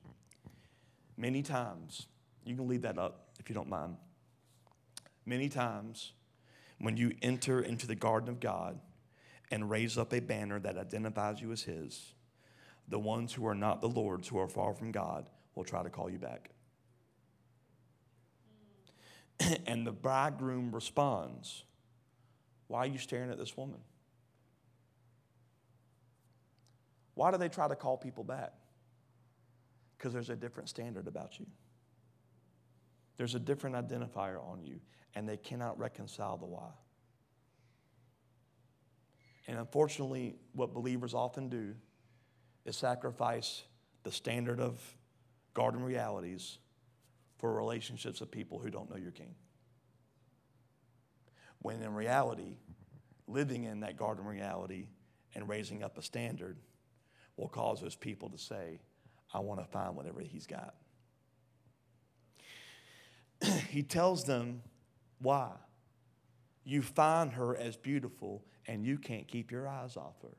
Many 1.18 1.42
times, 1.42 2.06
you 2.46 2.56
can 2.56 2.68
leave 2.68 2.84
that 2.84 3.00
up 3.00 3.30
if 3.40 3.50
you 3.50 3.56
don't 3.56 3.68
mind. 3.68 3.98
Many 5.26 5.50
times, 5.50 6.12
when 6.78 6.98
you 6.98 7.16
enter 7.24 7.62
into 7.62 7.88
the 7.88 7.96
garden 7.96 8.30
of 8.30 8.40
God, 8.40 8.80
and 9.50 9.72
raise 9.72 9.98
up 9.98 10.14
a 10.14 10.20
banner 10.20 10.60
that 10.60 10.78
identifies 10.78 11.42
you 11.42 11.52
as 11.52 11.64
His, 11.64 12.14
the 12.90 13.00
ones 13.00 13.34
who 13.34 13.48
are 13.48 13.56
not 13.56 13.82
the 13.82 13.90
Lord's, 13.90 14.28
who 14.28 14.38
are 14.38 14.48
far 14.48 14.76
from 14.76 14.92
God, 14.92 15.32
will 15.56 15.64
try 15.64 15.82
to 15.82 15.90
call 15.90 16.12
you 16.12 16.20
back. 16.20 16.52
and 19.66 19.86
the 19.86 19.92
bridegroom 19.92 20.74
responds, 20.74 21.64
Why 22.68 22.80
are 22.80 22.88
you 22.88 22.98
staring 22.98 23.30
at 23.30 23.38
this 23.38 23.56
woman? 23.58 23.80
Why 27.16 27.32
do 27.32 27.38
they 27.38 27.50
try 27.50 27.68
to 27.68 27.76
call 27.76 27.98
people 27.98 28.24
back? 28.24 28.54
Because 29.98 30.14
there's 30.14 30.30
a 30.30 30.36
different 30.36 30.70
standard 30.70 31.08
about 31.08 31.40
you. 31.40 31.46
There's 33.18 33.36
a 33.36 33.40
different 33.40 33.76
identifier 33.76 34.44
on 34.44 34.64
you, 34.64 34.80
and 35.14 35.30
they 35.30 35.38
cannot 35.38 35.78
reconcile 35.78 36.38
the 36.38 36.46
why. 36.46 36.70
And 39.48 39.60
unfortunately, 39.60 40.36
what 40.54 40.74
believers 40.74 41.14
often 41.14 41.50
do 41.50 41.76
is 42.66 42.76
sacrifice 42.78 43.64
the 44.04 44.12
standard 44.12 44.60
of 44.60 44.80
garden 45.54 45.84
realities 45.84 46.58
for 47.44 47.52
relationships 47.52 48.22
of 48.22 48.32
people 48.32 48.58
who 48.58 48.70
don't 48.70 48.90
know 48.90 48.96
your 48.96 49.12
king. 49.12 49.36
When 51.60 51.82
in 51.82 51.94
reality, 51.94 52.56
living 53.28 53.66
in 53.66 53.82
that 53.82 53.98
garden 53.98 54.24
reality 54.24 54.88
and 55.36 55.50
raising 55.50 55.84
up 55.84 55.98
a 55.98 56.02
standard 56.02 56.56
will 57.36 57.50
cause 57.50 57.82
those 57.82 57.98
people 57.98 58.30
to 58.30 58.38
say, 58.38 58.80
I 59.34 59.40
want 59.40 59.60
to 59.60 59.66
find 59.66 59.94
whatever 59.94 60.22
he's 60.22 60.48
got. 60.48 60.76
he 63.70 63.84
tells 63.84 64.24
them 64.24 64.62
why. 65.20 65.52
You 66.64 66.82
find 66.82 67.34
her 67.34 67.58
as 67.58 67.76
beautiful 67.76 68.46
and 68.68 68.86
you 68.86 68.98
can't 68.98 69.28
keep 69.28 69.52
your 69.52 69.68
eyes 69.68 69.98
off 69.98 70.16
her 70.22 70.38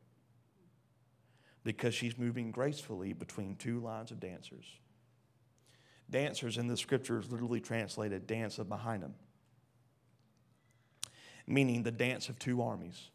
because 1.64 1.94
she's 1.94 2.16
moving 2.16 2.50
gracefully 2.50 3.12
between 3.12 3.56
two 3.56 3.80
lines 3.80 4.10
of 4.10 4.20
dancers. 4.20 4.64
Dancers 6.14 6.58
in 6.58 6.68
the 6.68 6.76
scriptures 6.76 7.32
literally 7.32 7.58
translated 7.58 8.28
dance 8.28 8.60
of 8.60 8.68
Mahanaim, 8.68 9.14
meaning 11.44 11.82
the 11.82 11.90
dance 11.90 12.28
of 12.28 12.38
two 12.38 12.62
armies. 12.62 13.10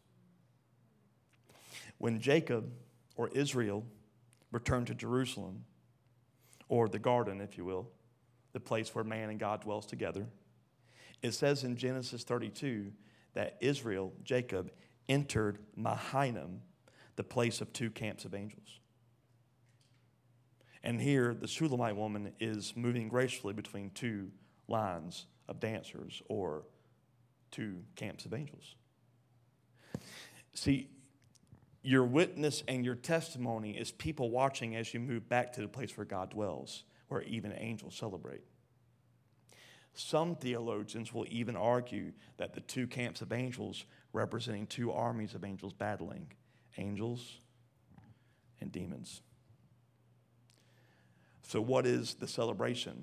When 1.96 2.20
Jacob 2.20 2.70
or 3.16 3.28
Israel 3.28 3.86
returned 4.52 4.88
to 4.88 4.94
Jerusalem, 4.94 5.64
or 6.68 6.90
the 6.90 6.98
garden, 6.98 7.40
if 7.40 7.56
you 7.56 7.64
will, 7.64 7.88
the 8.52 8.60
place 8.60 8.94
where 8.94 9.02
man 9.02 9.30
and 9.30 9.40
God 9.40 9.62
dwells 9.62 9.86
together, 9.86 10.26
it 11.22 11.32
says 11.32 11.64
in 11.64 11.76
Genesis 11.76 12.22
32 12.22 12.92
that 13.32 13.56
Israel, 13.62 14.12
Jacob, 14.24 14.72
entered 15.08 15.58
Mahanaim, 15.74 16.60
the 17.16 17.24
place 17.24 17.62
of 17.62 17.72
two 17.72 17.88
camps 17.88 18.26
of 18.26 18.34
angels. 18.34 18.78
And 20.82 21.00
here, 21.00 21.34
the 21.34 21.46
Shulamite 21.46 21.96
woman 21.96 22.32
is 22.40 22.72
moving 22.74 23.08
gracefully 23.08 23.52
between 23.52 23.90
two 23.90 24.30
lines 24.66 25.26
of 25.48 25.60
dancers 25.60 26.22
or 26.28 26.62
two 27.50 27.82
camps 27.96 28.24
of 28.24 28.32
angels. 28.32 28.76
See, 30.54 30.88
your 31.82 32.04
witness 32.04 32.62
and 32.68 32.84
your 32.84 32.94
testimony 32.94 33.76
is 33.76 33.90
people 33.90 34.30
watching 34.30 34.76
as 34.76 34.92
you 34.92 35.00
move 35.00 35.28
back 35.28 35.52
to 35.54 35.60
the 35.60 35.68
place 35.68 35.96
where 35.96 36.04
God 36.04 36.30
dwells, 36.30 36.84
where 37.08 37.22
even 37.22 37.52
angels 37.56 37.94
celebrate. 37.94 38.42
Some 39.94 40.36
theologians 40.36 41.12
will 41.12 41.26
even 41.28 41.56
argue 41.56 42.12
that 42.36 42.54
the 42.54 42.60
two 42.60 42.86
camps 42.86 43.22
of 43.22 43.32
angels 43.32 43.84
representing 44.12 44.66
two 44.66 44.92
armies 44.92 45.34
of 45.34 45.44
angels 45.44 45.72
battling 45.72 46.26
angels 46.78 47.38
and 48.60 48.70
demons. 48.70 49.22
So, 51.50 51.60
what 51.60 51.84
is 51.84 52.14
the 52.14 52.28
celebration? 52.28 53.02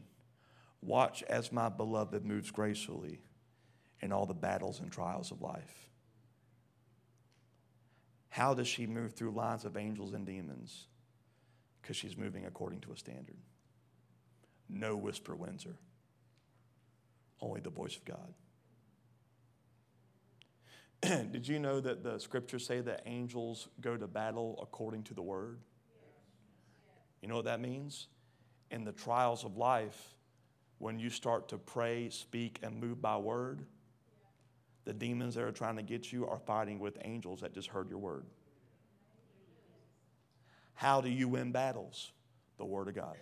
Watch 0.82 1.22
as 1.24 1.52
my 1.52 1.68
beloved 1.68 2.24
moves 2.24 2.50
gracefully 2.50 3.20
in 4.00 4.14
all 4.14 4.26
the 4.26 4.34
battles 4.34 4.80
and 4.80 4.90
trials 4.90 5.32
of 5.32 5.42
life. 5.42 5.90
How 8.30 8.54
does 8.54 8.70
she 8.70 8.88
move 8.88 9.16
through 9.16 9.32
lines 9.32 9.66
of 9.66 9.76
angels 9.76 10.14
and 10.14 10.26
demons? 10.26 10.88
Because 11.82 11.98
she's 11.98 12.16
moving 12.16 12.46
according 12.46 12.80
to 12.82 12.94
a 12.94 12.96
standard. 12.96 13.36
No 14.70 14.96
whisper 14.96 15.36
wins 15.36 15.64
her, 15.64 15.76
only 17.42 17.60
the 17.60 17.70
voice 17.70 17.98
of 17.98 18.06
God. 18.06 18.34
Did 21.34 21.46
you 21.46 21.60
know 21.60 21.82
that 21.82 22.02
the 22.02 22.18
scriptures 22.18 22.66
say 22.66 22.80
that 22.80 23.02
angels 23.06 23.68
go 23.82 23.98
to 23.98 24.08
battle 24.08 24.58
according 24.62 25.04
to 25.04 25.14
the 25.14 25.22
word? 25.22 25.60
You 27.22 27.28
know 27.28 27.36
what 27.36 27.44
that 27.44 27.60
means? 27.60 28.08
In 28.72 28.84
the 28.84 28.92
trials 28.92 29.44
of 29.46 29.58
life, 29.58 30.16
when 30.80 31.00
you 31.00 31.10
start 31.10 31.50
to 31.50 31.58
pray, 31.58 32.10
speak, 32.10 32.60
and 32.62 32.80
move 32.80 33.02
by 33.02 33.18
word, 33.18 33.64
the 34.86 34.94
demons 34.94 35.36
that 35.36 35.44
are 35.44 35.52
trying 35.52 35.76
to 35.76 35.84
get 35.84 36.12
you 36.12 36.28
are 36.28 36.40
fighting 36.40 36.80
with 36.80 36.98
angels 37.04 37.42
that 37.42 37.54
just 37.54 37.68
heard 37.68 37.90
your 37.90 38.00
word. 38.00 38.26
How 40.78 41.02
do 41.02 41.10
you 41.10 41.28
win 41.28 41.52
battles? 41.52 42.12
The 42.58 42.66
Word 42.66 42.88
of 42.88 42.96
God. 42.96 43.16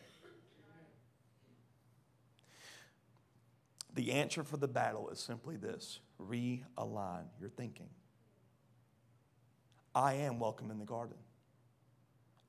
The 3.94 4.12
answer 4.12 4.44
for 4.44 4.58
the 4.58 4.68
battle 4.68 5.10
is 5.10 5.20
simply 5.20 5.56
this 5.56 6.00
realign 6.22 7.24
your 7.40 7.50
thinking. 7.56 7.90
I 9.96 10.16
am 10.16 10.38
welcome 10.38 10.70
in 10.70 10.80
the 10.80 10.86
garden. 10.86 11.18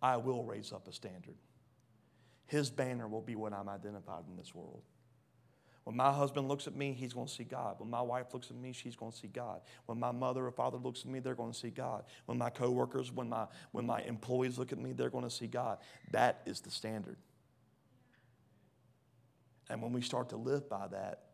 I 0.03 0.17
will 0.17 0.45
raise 0.45 0.73
up 0.73 0.89
a 0.89 0.93
standard. 0.93 1.37
His 2.47 2.71
banner 2.71 3.09
will 3.09 3.21
be 3.21 3.35
what 3.35 3.53
I'm 3.53 3.69
identified 3.69 4.25
in 4.29 4.37
this 4.37 4.55
world. 4.55 4.83
When 5.85 5.97
my 5.97 6.13
husband 6.13 6.49
looks 6.49 6.67
at 6.67 6.75
me, 6.75 6.93
he's 6.93 7.13
going 7.13 7.29
to 7.29 7.33
see 7.33 7.45
God. 7.45 7.77
When 7.79 7.89
my 7.89 8.01
wife 8.03 8.35
looks 8.35 8.51
at 8.51 8.57
me, 8.57 8.73
she's 8.73 8.97
going 8.97 9.13
to 9.13 9.17
see 9.17 9.29
God. 9.29 9.61
When 9.87 10.01
my 10.01 10.11
mother 10.11 10.45
or 10.45 10.51
father 10.51 10.79
looks 10.79 11.03
at 11.03 11.07
me, 11.07 11.21
they're 11.21 11.37
going 11.37 11.53
to 11.53 11.59
see 11.59 11.71
God. 11.71 12.05
When 12.25 12.39
my 12.39 12.51
coworkers, 12.51 13.13
when 13.13 13.29
my 13.29 13.47
when 13.71 13.87
my 13.87 14.01
employees 14.03 14.59
look 14.59 14.73
at 14.73 14.79
me, 14.79 14.93
they're 14.93 15.11
going 15.11 15.23
to 15.23 15.31
see 15.31 15.47
God. 15.47 15.79
That 16.11 16.43
is 16.45 16.61
the 16.61 16.73
standard. 16.73 17.19
And 19.69 19.81
when 19.81 19.93
we 19.93 20.01
start 20.01 20.31
to 20.31 20.37
live 20.37 20.69
by 20.69 20.89
that, 20.89 21.27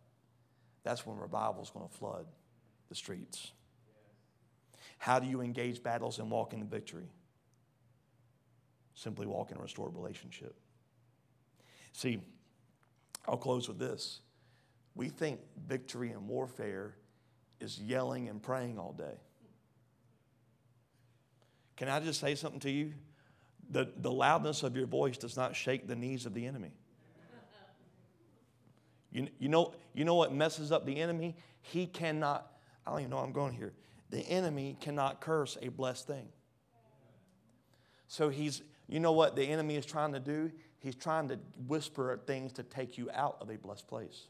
that's 0.84 1.06
when 1.06 1.16
revival 1.16 1.62
is 1.62 1.70
going 1.70 1.88
to 1.88 1.94
flood 1.94 2.26
the 2.90 2.94
streets. 2.94 3.52
How 4.98 5.18
do 5.18 5.26
you 5.26 5.40
engage 5.40 5.82
battles 5.82 6.18
and 6.18 6.30
walk 6.30 6.52
in 6.52 6.66
victory? 6.66 7.08
Simply 8.94 9.26
walk 9.26 9.50
in 9.50 9.56
a 9.56 9.60
restored 9.60 9.94
relationship. 9.94 10.54
See, 11.92 12.20
I'll 13.26 13.36
close 13.36 13.68
with 13.68 13.78
this. 13.78 14.20
We 14.94 15.08
think 15.08 15.40
victory 15.66 16.10
in 16.10 16.26
warfare 16.26 16.96
is 17.60 17.78
yelling 17.80 18.28
and 18.28 18.42
praying 18.42 18.78
all 18.78 18.92
day. 18.92 19.16
Can 21.76 21.88
I 21.88 22.00
just 22.00 22.20
say 22.20 22.34
something 22.34 22.60
to 22.60 22.70
you? 22.70 22.92
The, 23.70 23.88
the 23.96 24.10
loudness 24.10 24.62
of 24.62 24.76
your 24.76 24.86
voice 24.86 25.16
does 25.16 25.36
not 25.36 25.56
shake 25.56 25.86
the 25.86 25.96
knees 25.96 26.26
of 26.26 26.34
the 26.34 26.46
enemy. 26.46 26.72
You, 29.12 29.28
you, 29.38 29.48
know, 29.48 29.74
you 29.94 30.04
know 30.04 30.14
what 30.14 30.32
messes 30.32 30.72
up 30.72 30.86
the 30.86 30.98
enemy? 30.98 31.36
He 31.60 31.86
cannot, 31.86 32.50
I 32.86 32.90
don't 32.90 33.00
even 33.00 33.10
know 33.10 33.18
I'm 33.18 33.32
going 33.32 33.52
here. 33.52 33.72
The 34.10 34.20
enemy 34.20 34.76
cannot 34.80 35.20
curse 35.20 35.56
a 35.62 35.68
blessed 35.68 36.06
thing. 36.06 36.28
So 38.08 38.28
he's, 38.28 38.62
you 38.88 39.00
know 39.00 39.12
what 39.12 39.36
the 39.36 39.44
enemy 39.44 39.76
is 39.76 39.86
trying 39.86 40.12
to 40.12 40.20
do? 40.20 40.50
He's 40.82 40.96
trying 40.96 41.28
to 41.28 41.38
whisper 41.68 42.20
things 42.26 42.52
to 42.54 42.64
take 42.64 42.98
you 42.98 43.08
out 43.14 43.36
of 43.40 43.50
a 43.50 43.56
blessed 43.56 43.86
place. 43.86 44.26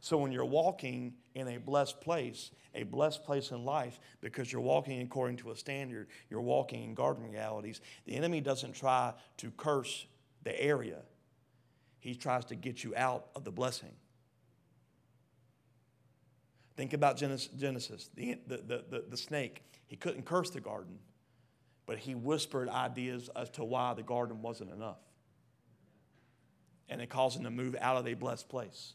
So 0.00 0.16
when 0.16 0.30
you're 0.30 0.44
walking 0.44 1.14
in 1.34 1.48
a 1.48 1.58
blessed 1.58 2.00
place, 2.00 2.52
a 2.74 2.84
blessed 2.84 3.24
place 3.24 3.50
in 3.50 3.64
life, 3.64 3.98
because 4.20 4.52
you're 4.52 4.62
walking 4.62 5.02
according 5.02 5.36
to 5.38 5.50
a 5.50 5.56
standard, 5.56 6.06
you're 6.30 6.40
walking 6.40 6.84
in 6.84 6.94
garden 6.94 7.28
realities, 7.28 7.80
the 8.06 8.14
enemy 8.14 8.40
doesn't 8.40 8.72
try 8.72 9.12
to 9.38 9.50
curse 9.56 10.06
the 10.44 10.58
area, 10.58 11.00
he 11.98 12.14
tries 12.14 12.46
to 12.46 12.54
get 12.54 12.82
you 12.82 12.94
out 12.96 13.26
of 13.34 13.44
the 13.44 13.50
blessing. 13.50 13.92
Think 16.76 16.94
about 16.94 17.18
Genesis, 17.18 18.08
the, 18.14 18.38
the, 18.46 18.84
the, 18.88 19.04
the, 19.10 19.16
snake. 19.16 19.62
He 19.86 19.96
couldn't 19.96 20.24
curse 20.24 20.48
the 20.48 20.60
garden, 20.60 20.98
but 21.90 21.98
he 21.98 22.14
whispered 22.14 22.68
ideas 22.68 23.28
as 23.34 23.50
to 23.50 23.64
why 23.64 23.94
the 23.94 24.02
garden 24.04 24.42
wasn't 24.42 24.70
enough. 24.70 25.00
And 26.88 27.00
it 27.00 27.10
caused 27.10 27.36
him 27.36 27.42
to 27.42 27.50
move 27.50 27.74
out 27.80 27.96
of 27.96 28.06
a 28.06 28.14
blessed 28.14 28.48
place. 28.48 28.92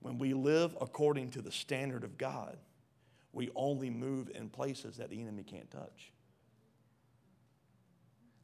When 0.00 0.18
we 0.18 0.34
live 0.34 0.76
according 0.82 1.30
to 1.30 1.40
the 1.40 1.50
standard 1.50 2.04
of 2.04 2.18
God, 2.18 2.58
we 3.32 3.48
only 3.56 3.88
move 3.88 4.30
in 4.34 4.50
places 4.50 4.98
that 4.98 5.08
the 5.08 5.18
enemy 5.18 5.44
can't 5.44 5.70
touch. 5.70 6.12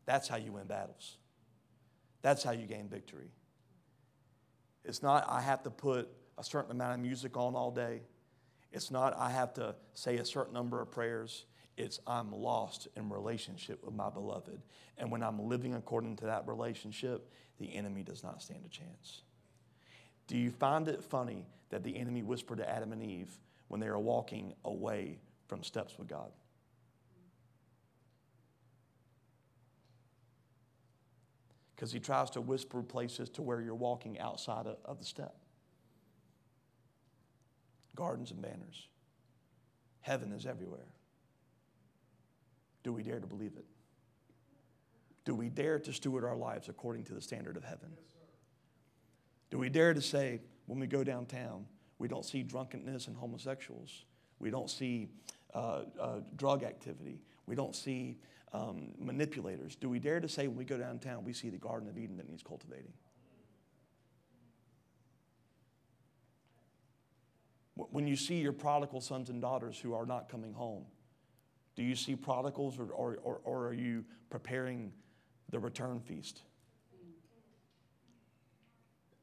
That's 0.06 0.26
how 0.26 0.36
you 0.36 0.52
win 0.52 0.66
battles. 0.66 1.18
That's 2.22 2.42
how 2.42 2.52
you 2.52 2.66
gain 2.66 2.88
victory. 2.88 3.28
It's 4.86 5.02
not, 5.02 5.26
I 5.28 5.42
have 5.42 5.62
to 5.64 5.70
put 5.70 6.08
a 6.38 6.42
certain 6.42 6.70
amount 6.70 6.94
of 6.94 7.00
music 7.00 7.36
on 7.36 7.56
all 7.56 7.72
day. 7.72 8.00
It's 8.72 8.90
not, 8.90 9.14
I 9.18 9.28
have 9.28 9.52
to 9.52 9.74
say 9.92 10.16
a 10.16 10.24
certain 10.24 10.54
number 10.54 10.80
of 10.80 10.90
prayers. 10.90 11.44
It's, 11.76 11.98
I'm 12.06 12.32
lost 12.32 12.88
in 12.96 13.10
relationship 13.10 13.84
with 13.84 13.94
my 13.94 14.08
beloved. 14.08 14.60
And 14.96 15.10
when 15.10 15.22
I'm 15.22 15.48
living 15.48 15.74
according 15.74 16.16
to 16.16 16.26
that 16.26 16.46
relationship, 16.46 17.30
the 17.58 17.74
enemy 17.74 18.02
does 18.02 18.22
not 18.22 18.40
stand 18.40 18.64
a 18.64 18.68
chance. 18.68 19.22
Do 20.26 20.36
you 20.36 20.50
find 20.50 20.88
it 20.88 21.02
funny 21.02 21.46
that 21.70 21.82
the 21.82 21.96
enemy 21.96 22.22
whispered 22.22 22.58
to 22.58 22.68
Adam 22.68 22.92
and 22.92 23.02
Eve 23.02 23.36
when 23.68 23.80
they 23.80 23.88
were 23.88 23.98
walking 23.98 24.54
away 24.64 25.18
from 25.48 25.62
steps 25.62 25.98
with 25.98 26.08
God? 26.08 26.30
Because 31.74 31.90
he 31.92 31.98
tries 31.98 32.30
to 32.30 32.40
whisper 32.40 32.82
places 32.82 33.28
to 33.30 33.42
where 33.42 33.60
you're 33.60 33.74
walking 33.74 34.18
outside 34.20 34.66
of, 34.66 34.76
of 34.84 35.00
the 35.00 35.04
step. 35.04 35.34
Gardens 37.96 38.30
and 38.30 38.40
banners. 38.40 38.86
Heaven 40.00 40.32
is 40.32 40.46
everywhere. 40.46 40.86
Do 42.84 42.92
we 42.92 43.02
dare 43.02 43.18
to 43.18 43.26
believe 43.26 43.54
it? 43.56 43.64
Do 45.24 45.34
we 45.34 45.48
dare 45.48 45.78
to 45.80 45.92
steward 45.92 46.22
our 46.22 46.36
lives 46.36 46.68
according 46.68 47.04
to 47.04 47.14
the 47.14 47.20
standard 47.20 47.56
of 47.56 47.64
heaven? 47.64 47.88
Yes, 47.96 48.04
do 49.50 49.58
we 49.58 49.70
dare 49.70 49.94
to 49.94 50.02
say, 50.02 50.40
when 50.66 50.78
we 50.78 50.86
go 50.86 51.02
downtown, 51.02 51.64
we 51.98 52.08
don't 52.08 52.24
see 52.24 52.42
drunkenness 52.42 53.06
and 53.06 53.16
homosexuals? 53.16 54.04
We 54.38 54.50
don't 54.50 54.68
see 54.68 55.08
uh, 55.54 55.84
uh, 55.98 56.20
drug 56.36 56.62
activity. 56.62 57.22
We 57.46 57.54
don't 57.54 57.74
see 57.74 58.18
um, 58.52 58.92
manipulators. 58.98 59.76
Do 59.76 59.88
we 59.88 59.98
dare 59.98 60.20
to 60.20 60.28
say, 60.28 60.46
when 60.46 60.56
we 60.56 60.64
go 60.64 60.76
downtown, 60.76 61.24
we 61.24 61.32
see 61.32 61.48
the 61.48 61.58
Garden 61.58 61.88
of 61.88 61.96
Eden 61.96 62.18
that 62.18 62.28
needs 62.28 62.42
cultivating? 62.42 62.92
When 67.76 68.06
you 68.06 68.16
see 68.16 68.36
your 68.36 68.52
prodigal 68.52 69.00
sons 69.00 69.30
and 69.30 69.40
daughters 69.40 69.78
who 69.78 69.94
are 69.94 70.06
not 70.06 70.28
coming 70.28 70.52
home, 70.52 70.84
do 71.76 71.82
you 71.82 71.96
see 71.96 72.14
prodigals 72.16 72.78
or, 72.78 72.90
or, 72.92 73.18
or, 73.22 73.40
or 73.44 73.66
are 73.68 73.74
you 73.74 74.04
preparing 74.30 74.92
the 75.50 75.58
return 75.58 76.00
feast? 76.00 76.42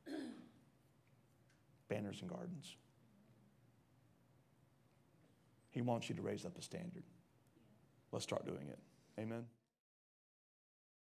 banners 1.90 2.22
and 2.22 2.30
gardens. 2.30 2.76
He 5.70 5.82
wants 5.82 6.10
you 6.10 6.16
to 6.16 6.22
raise 6.22 6.46
up 6.46 6.58
a 6.58 6.62
standard. 6.62 7.04
Let's 8.12 8.26
start 8.26 8.46
doing 8.46 8.68
it. 8.68 8.80
Amen. 9.20 9.46